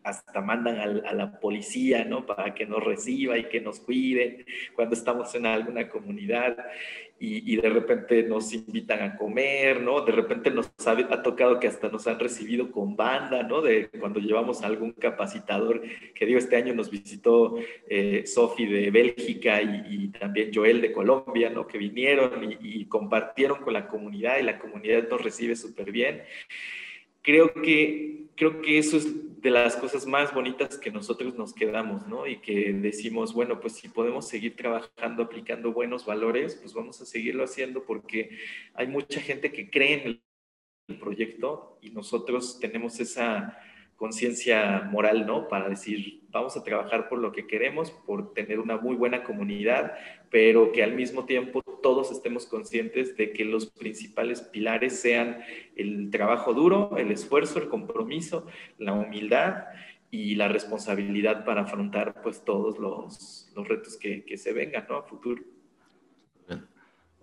hasta 0.06 0.40
mandan 0.40 0.78
a, 0.78 1.12
la 1.12 1.40
policía, 1.40 2.04
¿no? 2.04 2.24
Para 2.24 2.54
que 2.54 2.64
nos 2.64 2.82
reciba 2.82 3.36
y 3.36 3.48
que 3.48 3.60
nos 3.60 3.80
cuide 3.80 4.46
cuando 4.72 4.94
estamos 4.94 5.34
en 5.34 5.46
alguna 5.46 5.88
comunidad 5.88 6.56
y, 7.18 7.56
de 7.56 7.68
repente 7.70 8.22
nos 8.22 8.52
invitan 8.52 9.02
a 9.02 9.16
comer, 9.16 9.80
¿no? 9.80 10.02
De 10.02 10.12
repente 10.12 10.52
nos 10.52 10.70
ha, 10.86 11.22
tocado 11.22 11.58
que 11.58 11.66
hasta 11.66 11.88
nos 11.88 12.06
han 12.06 12.20
recibido 12.20 12.70
con 12.70 12.94
banda, 12.94 13.42
¿no? 13.42 13.62
De 13.62 13.88
cuando 13.98 14.20
llevamos 14.20 14.62
algún 14.62 14.92
capacitador, 14.92 15.82
que 16.14 16.24
digo, 16.24 16.38
este 16.38 16.54
año 16.54 16.72
nos 16.72 16.88
visitó 16.88 17.56
eh, 17.88 18.24
Sofi 18.26 18.66
de 18.66 18.92
Bélgica 18.92 19.60
y, 19.60 20.06
también 20.20 20.52
Joel 20.54 20.80
de 20.82 20.92
Colombia, 20.92 21.50
¿no? 21.50 21.66
Que 21.66 21.78
vinieron 21.78 22.44
y, 22.44 22.58
y 22.60 22.84
compartieron 22.84 23.60
con 23.60 23.72
la 23.72 23.88
comunidad 23.88 24.38
y 24.38 24.44
la 24.44 24.60
comunidad 24.60 25.08
nos 25.08 25.20
recibe 25.20 25.56
súper 25.56 25.90
bien 25.90 26.22
creo 27.26 27.52
que, 27.52 28.28
creo 28.36 28.62
que 28.62 28.78
eso 28.78 28.96
es 28.96 29.08
de 29.46 29.52
las 29.52 29.76
cosas 29.76 30.06
más 30.06 30.34
bonitas 30.34 30.76
que 30.76 30.90
nosotros 30.90 31.36
nos 31.36 31.54
quedamos, 31.54 32.08
¿no? 32.08 32.26
Y 32.26 32.38
que 32.38 32.72
decimos, 32.72 33.32
bueno, 33.32 33.60
pues 33.60 33.74
si 33.74 33.88
podemos 33.88 34.26
seguir 34.26 34.56
trabajando, 34.56 35.22
aplicando 35.22 35.72
buenos 35.72 36.04
valores, 36.04 36.56
pues 36.56 36.74
vamos 36.74 37.00
a 37.00 37.06
seguirlo 37.06 37.44
haciendo 37.44 37.84
porque 37.84 38.36
hay 38.74 38.88
mucha 38.88 39.20
gente 39.20 39.52
que 39.52 39.70
cree 39.70 40.02
en 40.02 40.20
el 40.88 40.98
proyecto 40.98 41.78
y 41.80 41.90
nosotros 41.90 42.58
tenemos 42.58 42.98
esa 42.98 43.56
conciencia 43.96 44.82
moral, 44.90 45.26
¿no? 45.26 45.48
Para 45.48 45.68
decir, 45.68 46.20
vamos 46.30 46.56
a 46.56 46.62
trabajar 46.62 47.08
por 47.08 47.18
lo 47.18 47.32
que 47.32 47.46
queremos, 47.46 47.90
por 47.90 48.34
tener 48.34 48.60
una 48.60 48.76
muy 48.76 48.94
buena 48.94 49.24
comunidad, 49.24 49.94
pero 50.30 50.70
que 50.72 50.82
al 50.82 50.94
mismo 50.94 51.24
tiempo 51.24 51.62
todos 51.82 52.12
estemos 52.12 52.46
conscientes 52.46 53.16
de 53.16 53.32
que 53.32 53.44
los 53.44 53.66
principales 53.66 54.42
pilares 54.42 55.00
sean 55.00 55.38
el 55.76 56.10
trabajo 56.10 56.52
duro, 56.52 56.96
el 56.98 57.10
esfuerzo, 57.10 57.58
el 57.58 57.68
compromiso, 57.68 58.46
la 58.78 58.92
humildad 58.92 59.64
y 60.10 60.34
la 60.34 60.48
responsabilidad 60.48 61.44
para 61.44 61.62
afrontar 61.62 62.22
pues 62.22 62.44
todos 62.44 62.78
los, 62.78 63.50
los 63.54 63.68
retos 63.68 63.96
que, 63.96 64.24
que, 64.24 64.36
se 64.36 64.52
vengan 64.52 64.86
¿no? 64.88 64.96
a 64.96 65.02
futuro. 65.02 65.42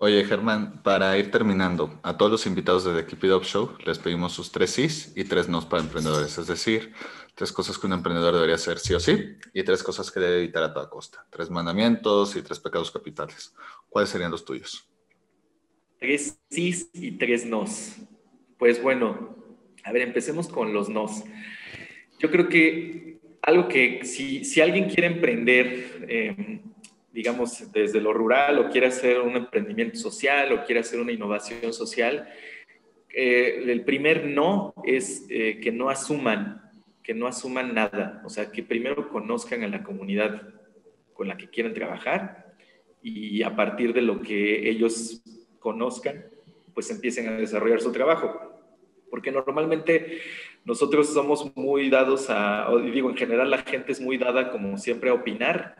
Oye, 0.05 0.25
Germán, 0.25 0.83
para 0.83 1.17
ir 1.17 1.31
terminando, 1.31 1.97
a 2.03 2.17
todos 2.17 2.29
los 2.29 2.45
invitados 2.45 2.83
de 2.83 2.93
The 2.93 3.07
Keep 3.07 3.23
It 3.23 3.31
Up 3.31 3.45
Show 3.45 3.77
les 3.85 3.99
pedimos 3.99 4.33
sus 4.33 4.51
tres 4.51 4.71
sís 4.71 5.13
y 5.15 5.23
tres 5.23 5.47
nos 5.47 5.65
para 5.65 5.81
emprendedores, 5.81 6.37
es 6.37 6.45
decir, 6.45 6.91
tres 7.35 7.53
cosas 7.53 7.77
que 7.77 7.87
un 7.87 7.93
emprendedor 7.93 8.33
debería 8.33 8.55
hacer 8.55 8.79
sí 8.79 8.93
o 8.93 8.99
sí 8.99 9.37
y 9.53 9.63
tres 9.63 9.81
cosas 9.81 10.11
que 10.11 10.19
debe 10.19 10.39
evitar 10.39 10.61
a 10.61 10.73
toda 10.73 10.89
costa, 10.89 11.25
tres 11.29 11.49
mandamientos 11.49 12.35
y 12.35 12.41
tres 12.41 12.59
pecados 12.59 12.91
capitales. 12.91 13.55
¿Cuáles 13.87 14.09
serían 14.09 14.31
los 14.31 14.43
tuyos? 14.43 14.85
Tres 15.97 16.37
sís 16.49 16.89
y 16.91 17.11
tres 17.11 17.45
nos. 17.45 17.95
Pues 18.57 18.83
bueno, 18.83 19.37
a 19.85 19.93
ver, 19.93 20.01
empecemos 20.01 20.49
con 20.49 20.73
los 20.73 20.89
nos. 20.89 21.23
Yo 22.19 22.29
creo 22.29 22.49
que 22.49 23.21
algo 23.41 23.69
que 23.69 24.03
si, 24.03 24.43
si 24.43 24.59
alguien 24.59 24.89
quiere 24.89 25.07
emprender, 25.07 26.05
eh, 26.09 26.61
digamos, 27.13 27.71
desde 27.71 28.01
lo 28.01 28.11
rural 28.11 28.57
o 28.57 28.69
quiere 28.69 28.87
hacer 28.87 29.21
un 29.21 29.35
emprendimiento 29.35 29.97
social 29.97 30.51
o 30.51 30.65
quiere 30.65 30.81
hacer 30.81 30.99
una 30.99 31.11
innovación 31.11 31.71
social, 31.71 32.27
eh, 33.13 33.63
el 33.67 33.85
primer 33.85 34.25
no 34.25 34.73
es 34.83 35.25
eh, 35.29 35.59
que 35.61 35.71
no 35.71 35.89
asuman, 35.89 36.71
que 37.03 37.13
no 37.13 37.27
asuman 37.27 37.75
nada, 37.75 38.21
o 38.25 38.29
sea, 38.29 38.51
que 38.51 38.63
primero 38.63 39.09
conozcan 39.09 39.63
a 39.63 39.67
la 39.67 39.83
comunidad 39.83 40.41
con 41.13 41.27
la 41.27 41.37
que 41.37 41.49
quieren 41.49 41.75
trabajar 41.75 42.55
y 43.03 43.43
a 43.43 43.55
partir 43.55 43.93
de 43.93 44.01
lo 44.01 44.21
que 44.21 44.67
ellos 44.67 45.21
conozcan, 45.59 46.25
pues 46.73 46.89
empiecen 46.89 47.27
a 47.27 47.33
desarrollar 47.33 47.81
su 47.81 47.91
trabajo. 47.91 48.33
Porque 49.11 49.31
normalmente 49.31 50.19
nosotros 50.65 51.13
somos 51.13 51.55
muy 51.55 51.91
dados 51.91 52.31
a, 52.31 52.71
o 52.71 52.79
digo, 52.79 53.11
en 53.11 53.17
general 53.17 53.51
la 53.51 53.59
gente 53.59 53.91
es 53.91 54.01
muy 54.01 54.17
dada 54.17 54.51
como 54.51 54.77
siempre 54.79 55.11
a 55.11 55.13
opinar 55.13 55.75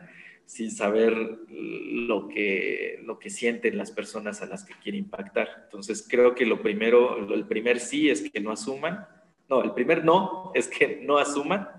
sin 0.45 0.71
saber 0.71 1.13
lo 1.49 2.27
que, 2.27 2.99
lo 3.03 3.17
que 3.19 3.29
sienten 3.29 3.77
las 3.77 3.91
personas 3.91 4.41
a 4.41 4.45
las 4.45 4.63
que 4.63 4.73
quiere 4.81 4.97
impactar. 4.97 5.49
Entonces, 5.63 6.05
creo 6.07 6.35
que 6.35 6.45
lo 6.45 6.61
primero, 6.61 7.33
el 7.33 7.47
primer 7.47 7.79
sí 7.79 8.09
es 8.09 8.29
que 8.29 8.39
no 8.39 8.51
asuman. 8.51 9.05
No, 9.49 9.63
el 9.63 9.73
primer 9.73 10.03
no 10.03 10.51
es 10.53 10.67
que 10.67 10.99
no 11.01 11.17
asuman. 11.17 11.69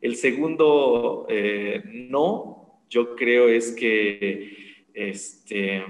El 0.00 0.16
segundo 0.16 1.26
eh, 1.28 1.82
no, 1.84 2.82
yo 2.88 3.16
creo 3.16 3.48
es 3.48 3.72
que, 3.72 4.84
este, 4.94 5.84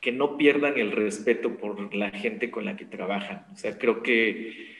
que 0.00 0.12
no 0.12 0.36
pierdan 0.36 0.78
el 0.78 0.92
respeto 0.92 1.56
por 1.56 1.94
la 1.94 2.10
gente 2.10 2.50
con 2.50 2.64
la 2.64 2.76
que 2.76 2.84
trabajan. 2.84 3.46
O 3.52 3.56
sea, 3.56 3.76
creo 3.76 4.02
que 4.02 4.79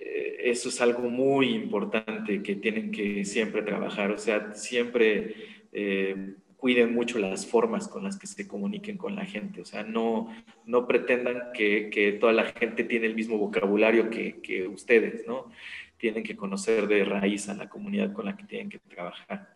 eso 0.00 0.68
es 0.68 0.80
algo 0.80 1.08
muy 1.08 1.54
importante 1.54 2.42
que 2.42 2.56
tienen 2.56 2.90
que 2.90 3.24
siempre 3.24 3.62
trabajar, 3.62 4.10
o 4.10 4.18
sea, 4.18 4.54
siempre 4.54 5.34
eh, 5.72 6.34
cuiden 6.56 6.94
mucho 6.94 7.18
las 7.18 7.46
formas 7.46 7.88
con 7.88 8.04
las 8.04 8.18
que 8.18 8.26
se 8.26 8.48
comuniquen 8.48 8.96
con 8.96 9.14
la 9.14 9.24
gente, 9.24 9.60
o 9.60 9.64
sea, 9.64 9.82
no, 9.82 10.34
no 10.66 10.86
pretendan 10.86 11.52
que, 11.54 11.90
que 11.90 12.12
toda 12.12 12.32
la 12.32 12.44
gente 12.46 12.84
tiene 12.84 13.06
el 13.06 13.14
mismo 13.14 13.38
vocabulario 13.38 14.10
que, 14.10 14.40
que, 14.40 14.66
ustedes, 14.66 15.26
¿no? 15.26 15.50
Tienen 15.98 16.22
que 16.22 16.36
conocer 16.36 16.86
de 16.86 17.04
raíz 17.04 17.48
a 17.48 17.54
la 17.54 17.68
comunidad 17.68 18.12
con 18.12 18.24
la 18.24 18.36
que 18.36 18.44
tienen 18.44 18.70
que 18.70 18.78
trabajar. 18.78 19.54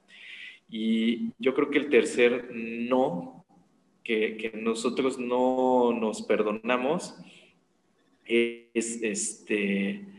Y 0.68 1.30
yo 1.38 1.54
creo 1.54 1.70
que 1.70 1.78
el 1.78 1.88
tercer 1.88 2.50
no, 2.52 3.44
que, 4.02 4.36
que 4.36 4.52
nosotros 4.56 5.18
no 5.18 5.92
nos 5.98 6.22
perdonamos, 6.22 7.16
es 8.26 9.02
este 9.02 10.13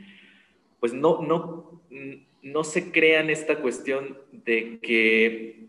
pues 0.86 0.94
no, 0.94 1.20
no, 1.24 1.82
no 2.44 2.64
se 2.64 2.92
crean 2.92 3.32
esta 3.32 3.56
cuestión 3.56 4.20
de 4.32 4.78
que, 4.84 5.66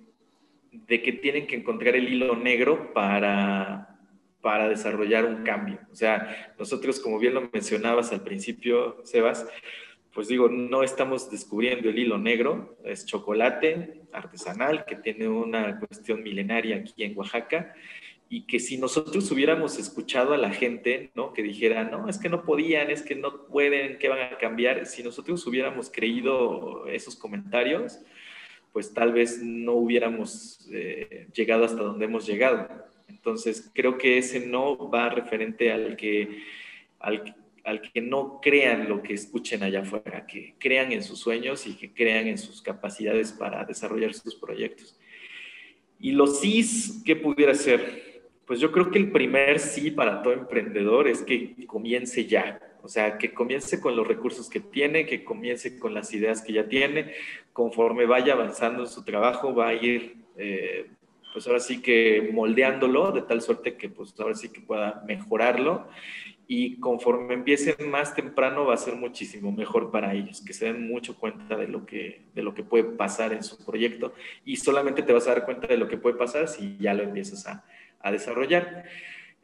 de 0.70 1.00
que 1.00 1.12
tienen 1.14 1.46
que 1.46 1.56
encontrar 1.56 1.96
el 1.96 2.12
hilo 2.12 2.36
negro 2.36 2.92
para, 2.92 3.98
para 4.42 4.68
desarrollar 4.68 5.24
un 5.24 5.42
cambio. 5.42 5.78
O 5.90 5.94
sea, 5.94 6.54
nosotros, 6.58 7.00
como 7.00 7.18
bien 7.18 7.32
lo 7.32 7.48
mencionabas 7.50 8.12
al 8.12 8.24
principio, 8.24 9.00
Sebas, 9.04 9.46
pues 10.12 10.28
digo, 10.28 10.50
no 10.50 10.82
estamos 10.82 11.30
descubriendo 11.30 11.88
el 11.88 11.98
hilo 11.98 12.18
negro, 12.18 12.76
es 12.84 13.06
chocolate 13.06 14.02
artesanal 14.12 14.84
que 14.84 14.96
tiene 14.96 15.28
una 15.28 15.78
cuestión 15.78 16.22
milenaria 16.22 16.76
aquí 16.76 17.04
en 17.04 17.16
Oaxaca 17.16 17.74
y 18.28 18.46
que 18.46 18.58
si 18.58 18.76
nosotros 18.76 19.30
hubiéramos 19.30 19.78
escuchado 19.78 20.34
a 20.34 20.36
la 20.38 20.50
gente, 20.50 21.10
¿no? 21.14 21.32
Que 21.32 21.42
dijera, 21.42 21.84
no, 21.84 22.08
es 22.08 22.18
que 22.18 22.28
no 22.28 22.44
podían, 22.44 22.90
es 22.90 23.02
que 23.02 23.14
no 23.14 23.46
pueden, 23.46 23.98
que 23.98 24.08
van 24.08 24.32
a 24.34 24.38
cambiar, 24.38 24.86
si 24.86 25.02
nosotros 25.02 25.46
hubiéramos 25.46 25.90
creído 25.90 26.86
esos 26.88 27.14
comentarios, 27.14 28.00
pues 28.72 28.92
tal 28.92 29.12
vez 29.12 29.40
no 29.42 29.74
hubiéramos 29.74 30.68
eh, 30.72 31.28
llegado 31.34 31.64
hasta 31.64 31.82
donde 31.82 32.04
hemos 32.04 32.26
llegado. 32.26 32.68
Entonces, 33.08 33.70
creo 33.72 33.96
que 33.96 34.18
ese 34.18 34.44
no 34.44 34.90
va 34.90 35.08
referente 35.08 35.70
al 35.70 35.96
que, 35.96 36.42
al, 36.98 37.36
al 37.62 37.80
que 37.80 38.00
no 38.00 38.40
crean 38.42 38.88
lo 38.88 39.02
que 39.02 39.14
escuchen 39.14 39.62
allá 39.62 39.82
afuera, 39.82 40.26
que 40.26 40.56
crean 40.58 40.90
en 40.90 41.04
sus 41.04 41.20
sueños 41.20 41.66
y 41.66 41.74
que 41.74 41.94
crean 41.94 42.26
en 42.26 42.38
sus 42.38 42.60
capacidades 42.60 43.32
para 43.32 43.64
desarrollar 43.64 44.12
sus 44.14 44.34
proyectos. 44.34 44.98
Y 46.00 46.12
los 46.12 46.40
sís, 46.40 47.02
¿qué 47.04 47.16
pudiera 47.16 47.54
ser? 47.54 48.05
Pues 48.46 48.60
yo 48.60 48.70
creo 48.70 48.90
que 48.90 48.98
el 48.98 49.10
primer 49.10 49.58
sí 49.58 49.90
para 49.90 50.22
todo 50.22 50.32
emprendedor 50.32 51.08
es 51.08 51.22
que 51.22 51.66
comience 51.66 52.26
ya, 52.26 52.60
o 52.80 52.88
sea, 52.88 53.18
que 53.18 53.34
comience 53.34 53.80
con 53.80 53.96
los 53.96 54.06
recursos 54.06 54.48
que 54.48 54.60
tiene, 54.60 55.04
que 55.04 55.24
comience 55.24 55.80
con 55.80 55.92
las 55.92 56.14
ideas 56.14 56.42
que 56.42 56.52
ya 56.52 56.68
tiene, 56.68 57.12
conforme 57.52 58.06
vaya 58.06 58.34
avanzando 58.34 58.82
en 58.82 58.88
su 58.88 59.04
trabajo, 59.04 59.52
va 59.52 59.70
a 59.70 59.74
ir, 59.74 60.14
eh, 60.36 60.86
pues 61.32 61.44
ahora 61.48 61.58
sí 61.58 61.82
que 61.82 62.30
moldeándolo 62.32 63.10
de 63.10 63.22
tal 63.22 63.42
suerte 63.42 63.76
que 63.76 63.88
pues 63.88 64.14
ahora 64.20 64.36
sí 64.36 64.50
que 64.50 64.60
pueda 64.60 65.02
mejorarlo. 65.08 65.88
Y 66.46 66.78
conforme 66.78 67.34
empiecen 67.34 67.90
más 67.90 68.14
temprano 68.14 68.66
va 68.66 68.74
a 68.74 68.76
ser 68.76 68.94
muchísimo 68.94 69.50
mejor 69.50 69.90
para 69.90 70.14
ellos, 70.14 70.40
que 70.40 70.52
se 70.52 70.66
den 70.66 70.86
mucho 70.86 71.18
cuenta 71.18 71.56
de 71.56 71.66
lo 71.66 71.84
que, 71.84 72.26
de 72.32 72.42
lo 72.44 72.54
que 72.54 72.62
puede 72.62 72.84
pasar 72.84 73.32
en 73.32 73.42
su 73.42 73.66
proyecto. 73.66 74.14
Y 74.44 74.54
solamente 74.54 75.02
te 75.02 75.12
vas 75.12 75.26
a 75.26 75.30
dar 75.30 75.44
cuenta 75.44 75.66
de 75.66 75.76
lo 75.76 75.88
que 75.88 75.96
puede 75.96 76.14
pasar 76.14 76.46
si 76.46 76.76
ya 76.78 76.94
lo 76.94 77.02
empiezas 77.02 77.44
a 77.48 77.64
a 78.06 78.12
desarrollar. 78.12 78.84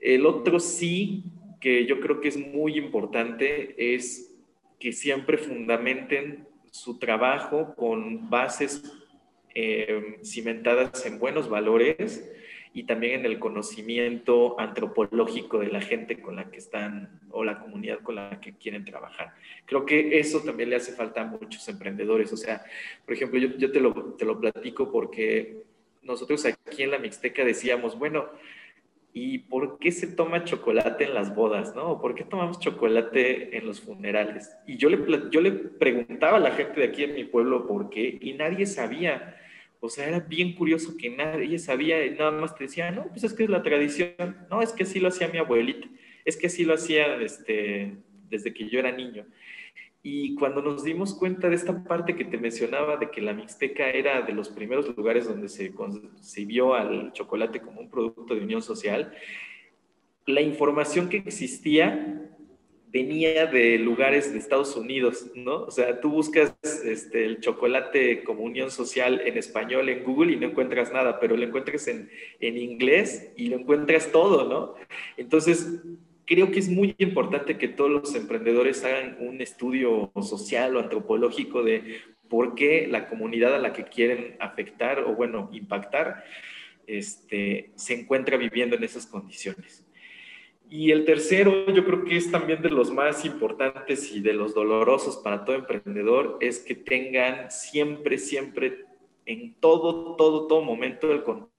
El 0.00 0.26
otro 0.26 0.60
sí, 0.60 1.24
que 1.60 1.86
yo 1.86 2.00
creo 2.00 2.20
que 2.20 2.28
es 2.28 2.36
muy 2.36 2.76
importante, 2.76 3.94
es 3.94 4.34
que 4.80 4.92
siempre 4.92 5.38
fundamenten 5.38 6.46
su 6.70 6.98
trabajo 6.98 7.74
con 7.76 8.28
bases 8.28 8.82
eh, 9.54 10.18
cimentadas 10.24 11.06
en 11.06 11.18
buenos 11.18 11.48
valores 11.48 12.28
y 12.74 12.84
también 12.84 13.20
en 13.20 13.26
el 13.26 13.38
conocimiento 13.38 14.58
antropológico 14.58 15.58
de 15.58 15.68
la 15.68 15.80
gente 15.80 16.20
con 16.20 16.36
la 16.36 16.50
que 16.50 16.56
están 16.56 17.20
o 17.30 17.44
la 17.44 17.60
comunidad 17.60 18.00
con 18.00 18.14
la 18.14 18.40
que 18.40 18.54
quieren 18.54 18.84
trabajar. 18.84 19.34
Creo 19.66 19.84
que 19.84 20.18
eso 20.18 20.40
también 20.40 20.70
le 20.70 20.76
hace 20.76 20.92
falta 20.92 21.20
a 21.20 21.26
muchos 21.26 21.68
emprendedores. 21.68 22.32
O 22.32 22.36
sea, 22.36 22.64
por 23.04 23.14
ejemplo, 23.14 23.38
yo, 23.38 23.56
yo 23.58 23.70
te, 23.70 23.80
lo, 23.80 23.92
te 24.14 24.24
lo 24.24 24.40
platico 24.40 24.90
porque 24.90 25.64
nosotros 26.02 26.44
aquí 26.46 26.82
en 26.82 26.90
la 26.90 26.98
Mixteca 26.98 27.44
decíamos, 27.44 27.98
bueno, 27.98 28.28
¿y 29.12 29.38
por 29.38 29.78
qué 29.78 29.92
se 29.92 30.06
toma 30.06 30.44
chocolate 30.44 31.04
en 31.04 31.14
las 31.14 31.34
bodas, 31.34 31.74
no? 31.74 32.00
¿Por 32.00 32.14
qué 32.14 32.24
tomamos 32.24 32.60
chocolate 32.60 33.56
en 33.56 33.66
los 33.66 33.80
funerales? 33.80 34.50
Y 34.66 34.76
yo 34.76 34.88
le, 34.88 34.98
preguntaba 34.98 36.38
a 36.38 36.40
la 36.40 36.52
gente 36.52 36.80
de 36.80 36.86
aquí 36.86 37.04
en 37.04 37.14
mi 37.14 37.24
pueblo 37.24 37.66
por 37.66 37.90
qué 37.90 38.18
y 38.20 38.32
nadie 38.32 38.66
sabía. 38.66 39.36
O 39.80 39.88
sea, 39.88 40.08
era 40.08 40.20
bien 40.20 40.54
curioso 40.54 40.96
que 40.96 41.10
nadie 41.10 41.58
sabía 41.58 42.04
y 42.06 42.10
nada 42.10 42.30
más 42.30 42.54
te 42.54 42.64
decía, 42.64 42.90
no, 42.90 43.08
pues 43.08 43.24
es 43.24 43.34
que 43.34 43.44
es 43.44 43.50
la 43.50 43.62
tradición. 43.62 44.36
No, 44.48 44.62
es 44.62 44.72
que 44.72 44.84
así 44.84 45.00
lo 45.00 45.08
hacía 45.08 45.28
mi 45.28 45.38
abuelita. 45.38 45.88
Es 46.24 46.36
que 46.36 46.46
así 46.46 46.64
lo 46.64 46.74
hacía 46.74 47.16
este, 47.16 47.96
desde 48.30 48.54
que 48.54 48.68
yo 48.68 48.78
era 48.78 48.92
niño. 48.92 49.26
Y 50.02 50.34
cuando 50.34 50.60
nos 50.60 50.82
dimos 50.82 51.14
cuenta 51.14 51.48
de 51.48 51.54
esta 51.54 51.84
parte 51.84 52.16
que 52.16 52.24
te 52.24 52.36
mencionaba, 52.36 52.96
de 52.96 53.10
que 53.10 53.20
la 53.20 53.32
Mixteca 53.32 53.88
era 53.88 54.22
de 54.22 54.32
los 54.32 54.48
primeros 54.48 54.96
lugares 54.96 55.28
donde 55.28 55.48
se 55.48 55.72
concibió 55.72 56.74
al 56.74 57.12
chocolate 57.12 57.60
como 57.60 57.80
un 57.80 57.88
producto 57.88 58.34
de 58.34 58.40
unión 58.40 58.62
social, 58.62 59.14
la 60.26 60.40
información 60.40 61.08
que 61.08 61.18
existía 61.18 62.30
venía 62.92 63.46
de 63.46 63.78
lugares 63.78 64.32
de 64.32 64.38
Estados 64.38 64.76
Unidos, 64.76 65.30
¿no? 65.34 65.62
O 65.62 65.70
sea, 65.70 66.00
tú 66.00 66.10
buscas 66.10 66.54
este, 66.84 67.24
el 67.24 67.40
chocolate 67.40 68.22
como 68.22 68.42
unión 68.42 68.70
social 68.70 69.22
en 69.24 69.38
español 69.38 69.88
en 69.88 70.04
Google 70.04 70.32
y 70.32 70.36
no 70.36 70.48
encuentras 70.48 70.92
nada, 70.92 71.18
pero 71.18 71.36
lo 71.36 71.42
encuentras 71.42 71.88
en, 71.88 72.10
en 72.40 72.58
inglés 72.58 73.32
y 73.34 73.46
lo 73.46 73.56
encuentras 73.56 74.12
todo, 74.12 74.46
¿no? 74.46 74.74
Entonces, 75.16 75.80
creo 76.26 76.50
que 76.50 76.58
es 76.58 76.68
muy 76.68 76.94
importante 76.98 77.58
que 77.58 77.68
todos 77.68 77.90
los 77.90 78.14
emprendedores 78.14 78.84
hagan 78.84 79.16
un 79.20 79.40
estudio 79.40 80.12
social 80.22 80.76
o 80.76 80.80
antropológico 80.80 81.62
de 81.62 82.00
por 82.28 82.54
qué 82.54 82.86
la 82.86 83.08
comunidad 83.08 83.54
a 83.54 83.58
la 83.58 83.72
que 83.72 83.84
quieren 83.84 84.36
afectar 84.40 85.00
o, 85.00 85.14
bueno, 85.14 85.50
impactar, 85.52 86.24
este, 86.86 87.72
se 87.74 87.94
encuentra 88.00 88.36
viviendo 88.36 88.76
en 88.76 88.84
esas 88.84 89.06
condiciones. 89.06 89.84
Y 90.70 90.90
el 90.90 91.04
tercero, 91.04 91.66
yo 91.70 91.84
creo 91.84 92.04
que 92.04 92.16
es 92.16 92.30
también 92.30 92.62
de 92.62 92.70
los 92.70 92.90
más 92.90 93.26
importantes 93.26 94.10
y 94.10 94.20
de 94.20 94.32
los 94.32 94.54
dolorosos 94.54 95.18
para 95.18 95.44
todo 95.44 95.56
emprendedor, 95.56 96.38
es 96.40 96.60
que 96.60 96.74
tengan 96.74 97.50
siempre, 97.50 98.16
siempre, 98.16 98.86
en 99.26 99.54
todo, 99.60 100.16
todo, 100.16 100.46
todo 100.46 100.62
momento 100.62 101.12
el 101.12 101.22
control 101.22 101.51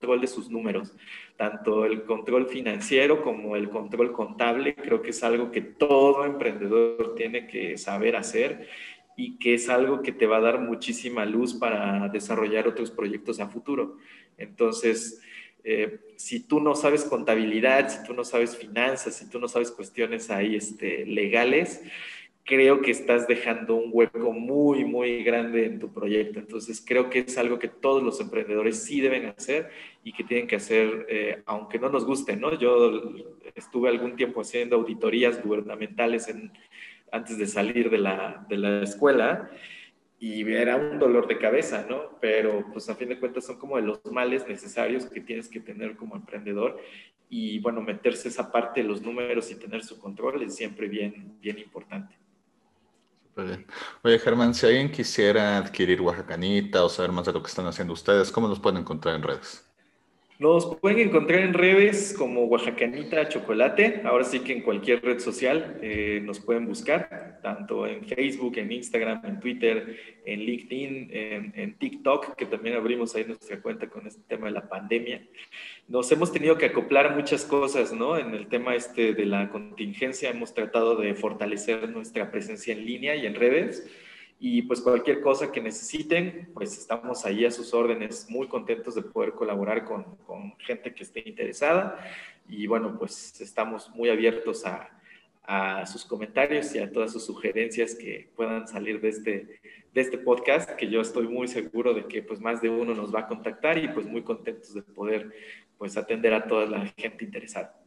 de 0.00 0.26
sus 0.28 0.48
números, 0.48 0.92
tanto 1.36 1.84
el 1.84 2.04
control 2.04 2.46
financiero 2.46 3.20
como 3.20 3.56
el 3.56 3.68
control 3.68 4.12
contable. 4.12 4.76
Creo 4.76 5.02
que 5.02 5.10
es 5.10 5.24
algo 5.24 5.50
que 5.50 5.60
todo 5.60 6.24
emprendedor 6.24 7.16
tiene 7.16 7.48
que 7.48 7.76
saber 7.76 8.14
hacer 8.14 8.68
y 9.16 9.38
que 9.38 9.54
es 9.54 9.68
algo 9.68 10.00
que 10.00 10.12
te 10.12 10.26
va 10.26 10.36
a 10.36 10.42
dar 10.42 10.60
muchísima 10.60 11.26
luz 11.26 11.54
para 11.54 12.08
desarrollar 12.08 12.68
otros 12.68 12.92
proyectos 12.92 13.40
a 13.40 13.48
futuro. 13.48 13.96
Entonces, 14.36 15.20
eh, 15.64 15.98
si 16.16 16.46
tú 16.46 16.60
no 16.60 16.76
sabes 16.76 17.04
contabilidad, 17.04 17.88
si 17.88 18.06
tú 18.06 18.14
no 18.14 18.22
sabes 18.22 18.56
finanzas, 18.56 19.16
si 19.16 19.28
tú 19.28 19.40
no 19.40 19.48
sabes 19.48 19.72
cuestiones 19.72 20.30
ahí 20.30 20.54
este, 20.54 21.04
legales, 21.06 21.82
creo 22.48 22.80
que 22.80 22.90
estás 22.90 23.28
dejando 23.28 23.74
un 23.74 23.90
hueco 23.92 24.32
muy, 24.32 24.82
muy 24.86 25.22
grande 25.22 25.66
en 25.66 25.78
tu 25.78 25.92
proyecto. 25.92 26.38
Entonces, 26.38 26.82
creo 26.84 27.10
que 27.10 27.18
es 27.20 27.36
algo 27.36 27.58
que 27.58 27.68
todos 27.68 28.02
los 28.02 28.18
emprendedores 28.20 28.82
sí 28.82 29.02
deben 29.02 29.26
hacer 29.26 29.68
y 30.02 30.12
que 30.14 30.24
tienen 30.24 30.46
que 30.46 30.56
hacer, 30.56 31.06
eh, 31.10 31.42
aunque 31.44 31.78
no 31.78 31.90
nos 31.90 32.06
guste, 32.06 32.36
¿no? 32.36 32.58
Yo 32.58 33.02
estuve 33.54 33.90
algún 33.90 34.16
tiempo 34.16 34.40
haciendo 34.40 34.76
auditorías 34.76 35.44
gubernamentales 35.44 36.28
en, 36.28 36.50
antes 37.12 37.36
de 37.36 37.46
salir 37.46 37.90
de 37.90 37.98
la, 37.98 38.46
de 38.48 38.56
la 38.56 38.82
escuela 38.82 39.50
y 40.18 40.50
era 40.50 40.76
un 40.76 40.98
dolor 40.98 41.28
de 41.28 41.36
cabeza, 41.36 41.86
¿no? 41.88 42.18
Pero 42.18 42.64
pues 42.72 42.88
a 42.88 42.94
fin 42.94 43.10
de 43.10 43.20
cuentas 43.20 43.44
son 43.44 43.58
como 43.58 43.76
de 43.76 43.82
los 43.82 44.00
males 44.06 44.48
necesarios 44.48 45.04
que 45.04 45.20
tienes 45.20 45.48
que 45.48 45.60
tener 45.60 45.96
como 45.96 46.16
emprendedor 46.16 46.80
y 47.28 47.58
bueno, 47.58 47.82
meterse 47.82 48.28
esa 48.28 48.50
parte 48.50 48.80
de 48.82 48.88
los 48.88 49.02
números 49.02 49.50
y 49.50 49.56
tener 49.56 49.84
su 49.84 50.00
control 50.00 50.42
es 50.42 50.56
siempre 50.56 50.88
bien, 50.88 51.36
bien 51.42 51.58
importante. 51.58 52.16
Oye, 54.02 54.18
Germán, 54.18 54.52
si 54.54 54.66
alguien 54.66 54.90
quisiera 54.90 55.58
adquirir 55.58 56.00
Oaxacanita 56.00 56.84
o 56.84 56.88
saber 56.88 57.12
más 57.12 57.26
de 57.26 57.32
lo 57.32 57.42
que 57.42 57.48
están 57.48 57.66
haciendo 57.66 57.92
ustedes, 57.94 58.32
¿cómo 58.32 58.48
los 58.48 58.58
pueden 58.60 58.80
encontrar 58.80 59.14
en 59.14 59.22
redes? 59.22 59.67
Nos 60.38 60.76
pueden 60.76 61.00
encontrar 61.00 61.40
en 61.40 61.52
redes 61.52 62.14
como 62.16 62.44
Oaxacanita 62.44 63.28
Chocolate. 63.28 64.02
Ahora 64.04 64.22
sí 64.22 64.38
que 64.38 64.52
en 64.52 64.62
cualquier 64.62 65.02
red 65.02 65.18
social 65.18 65.80
eh, 65.82 66.20
nos 66.22 66.38
pueden 66.38 66.64
buscar, 66.64 67.40
tanto 67.42 67.84
en 67.88 68.04
Facebook, 68.04 68.56
en 68.56 68.70
Instagram, 68.70 69.20
en 69.24 69.40
Twitter, 69.40 69.96
en 70.24 70.38
LinkedIn, 70.38 71.10
en, 71.12 71.74
TikTok, 71.78 72.36
que 72.36 72.46
también 72.46 72.76
abrimos 72.76 73.16
ahí 73.16 73.24
nuestra 73.24 73.60
cuenta 73.60 73.88
con 73.88 74.06
este 74.06 74.22
tema 74.28 74.46
de 74.46 74.52
la 74.52 74.68
pandemia. 74.68 75.26
Nos 75.88 76.12
hemos 76.12 76.32
tenido 76.32 76.56
que 76.56 76.66
acoplar 76.66 77.16
muchas 77.16 77.44
cosas, 77.44 77.92
¿no? 77.92 78.16
En 78.16 78.32
el 78.32 78.46
tema 78.46 78.76
este 78.76 79.14
de 79.14 79.26
la 79.26 79.50
contingencia 79.50 80.30
hemos 80.30 80.54
tratado 80.54 80.94
de 80.94 81.16
fortalecer 81.16 81.88
nuestra 81.88 82.30
presencia 82.30 82.74
en 82.74 82.86
línea 82.86 83.16
y 83.16 83.26
en 83.26 83.34
redes 83.34 83.90
y 84.40 84.62
pues 84.62 84.80
cualquier 84.80 85.20
cosa 85.20 85.50
que 85.50 85.60
necesiten, 85.60 86.50
pues 86.54 86.78
estamos 86.78 87.24
ahí 87.26 87.44
a 87.44 87.50
sus 87.50 87.74
órdenes, 87.74 88.30
muy 88.30 88.46
contentos 88.46 88.94
de 88.94 89.02
poder 89.02 89.32
colaborar 89.32 89.84
con, 89.84 90.04
con 90.26 90.56
gente 90.58 90.94
que 90.94 91.02
esté 91.02 91.22
interesada. 91.26 91.98
Y 92.48 92.66
bueno, 92.68 92.96
pues 92.96 93.40
estamos 93.40 93.90
muy 93.90 94.10
abiertos 94.10 94.64
a, 94.64 94.88
a, 95.42 95.84
sus 95.86 96.04
comentarios 96.04 96.72
y 96.74 96.78
a 96.78 96.92
todas 96.92 97.12
sus 97.12 97.24
sugerencias 97.24 97.96
que 97.96 98.30
puedan 98.36 98.68
salir 98.68 99.00
de 99.00 99.08
este, 99.08 99.60
de 99.92 100.00
este 100.00 100.18
podcast, 100.18 100.70
que 100.76 100.88
yo 100.88 101.00
estoy 101.00 101.26
muy 101.26 101.48
seguro 101.48 101.92
de 101.92 102.04
que 102.06 102.22
pues 102.22 102.40
más 102.40 102.62
de 102.62 102.68
uno 102.68 102.94
nos 102.94 103.12
va 103.12 103.20
a 103.20 103.26
contactar 103.26 103.76
y 103.76 103.88
pues 103.88 104.06
muy 104.06 104.22
contentos 104.22 104.72
de 104.72 104.82
poder 104.82 105.32
pues 105.78 105.96
atender 105.96 106.32
a 106.32 106.46
toda 106.46 106.66
la 106.66 106.86
gente 106.96 107.24
interesada. 107.24 107.77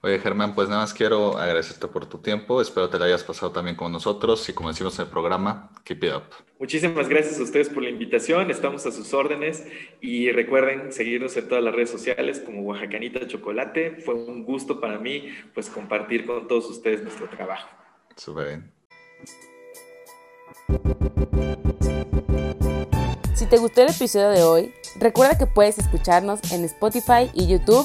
Oye, 0.00 0.18
Germán, 0.18 0.54
pues 0.54 0.68
nada 0.68 0.82
más 0.82 0.94
quiero 0.94 1.38
agradecerte 1.38 1.86
por 1.88 2.06
tu 2.06 2.18
tiempo. 2.18 2.60
Espero 2.60 2.88
te 2.88 2.98
lo 2.98 3.04
hayas 3.04 3.22
pasado 3.22 3.52
también 3.52 3.76
con 3.76 3.92
nosotros 3.92 4.48
y 4.48 4.52
como 4.52 4.68
decimos 4.68 4.98
en 4.98 5.04
el 5.04 5.10
programa, 5.10 5.70
keep 5.84 6.04
it 6.04 6.12
up. 6.14 6.22
Muchísimas 6.58 7.08
gracias 7.08 7.38
a 7.40 7.42
ustedes 7.42 7.68
por 7.68 7.82
la 7.82 7.90
invitación. 7.90 8.50
Estamos 8.50 8.86
a 8.86 8.92
sus 8.92 9.12
órdenes 9.12 9.66
y 10.00 10.30
recuerden 10.32 10.92
seguirnos 10.92 11.36
en 11.36 11.48
todas 11.48 11.62
las 11.62 11.74
redes 11.74 11.90
sociales 11.90 12.40
como 12.40 12.62
Oaxacanita 12.62 13.26
Chocolate. 13.26 13.96
Fue 14.04 14.14
un 14.14 14.44
gusto 14.44 14.80
para 14.80 14.98
mí 14.98 15.28
pues 15.52 15.68
compartir 15.68 16.26
con 16.26 16.48
todos 16.48 16.66
ustedes 16.70 17.02
nuestro 17.02 17.28
trabajo. 17.28 17.68
Súper 18.16 18.46
bien. 18.46 18.72
Si 23.34 23.46
te 23.46 23.58
gustó 23.58 23.82
el 23.82 23.88
episodio 23.90 24.30
de 24.30 24.42
hoy, 24.42 24.74
recuerda 25.00 25.36
que 25.36 25.46
puedes 25.46 25.78
escucharnos 25.78 26.40
en 26.52 26.64
Spotify 26.64 27.30
y 27.34 27.48
YouTube 27.48 27.84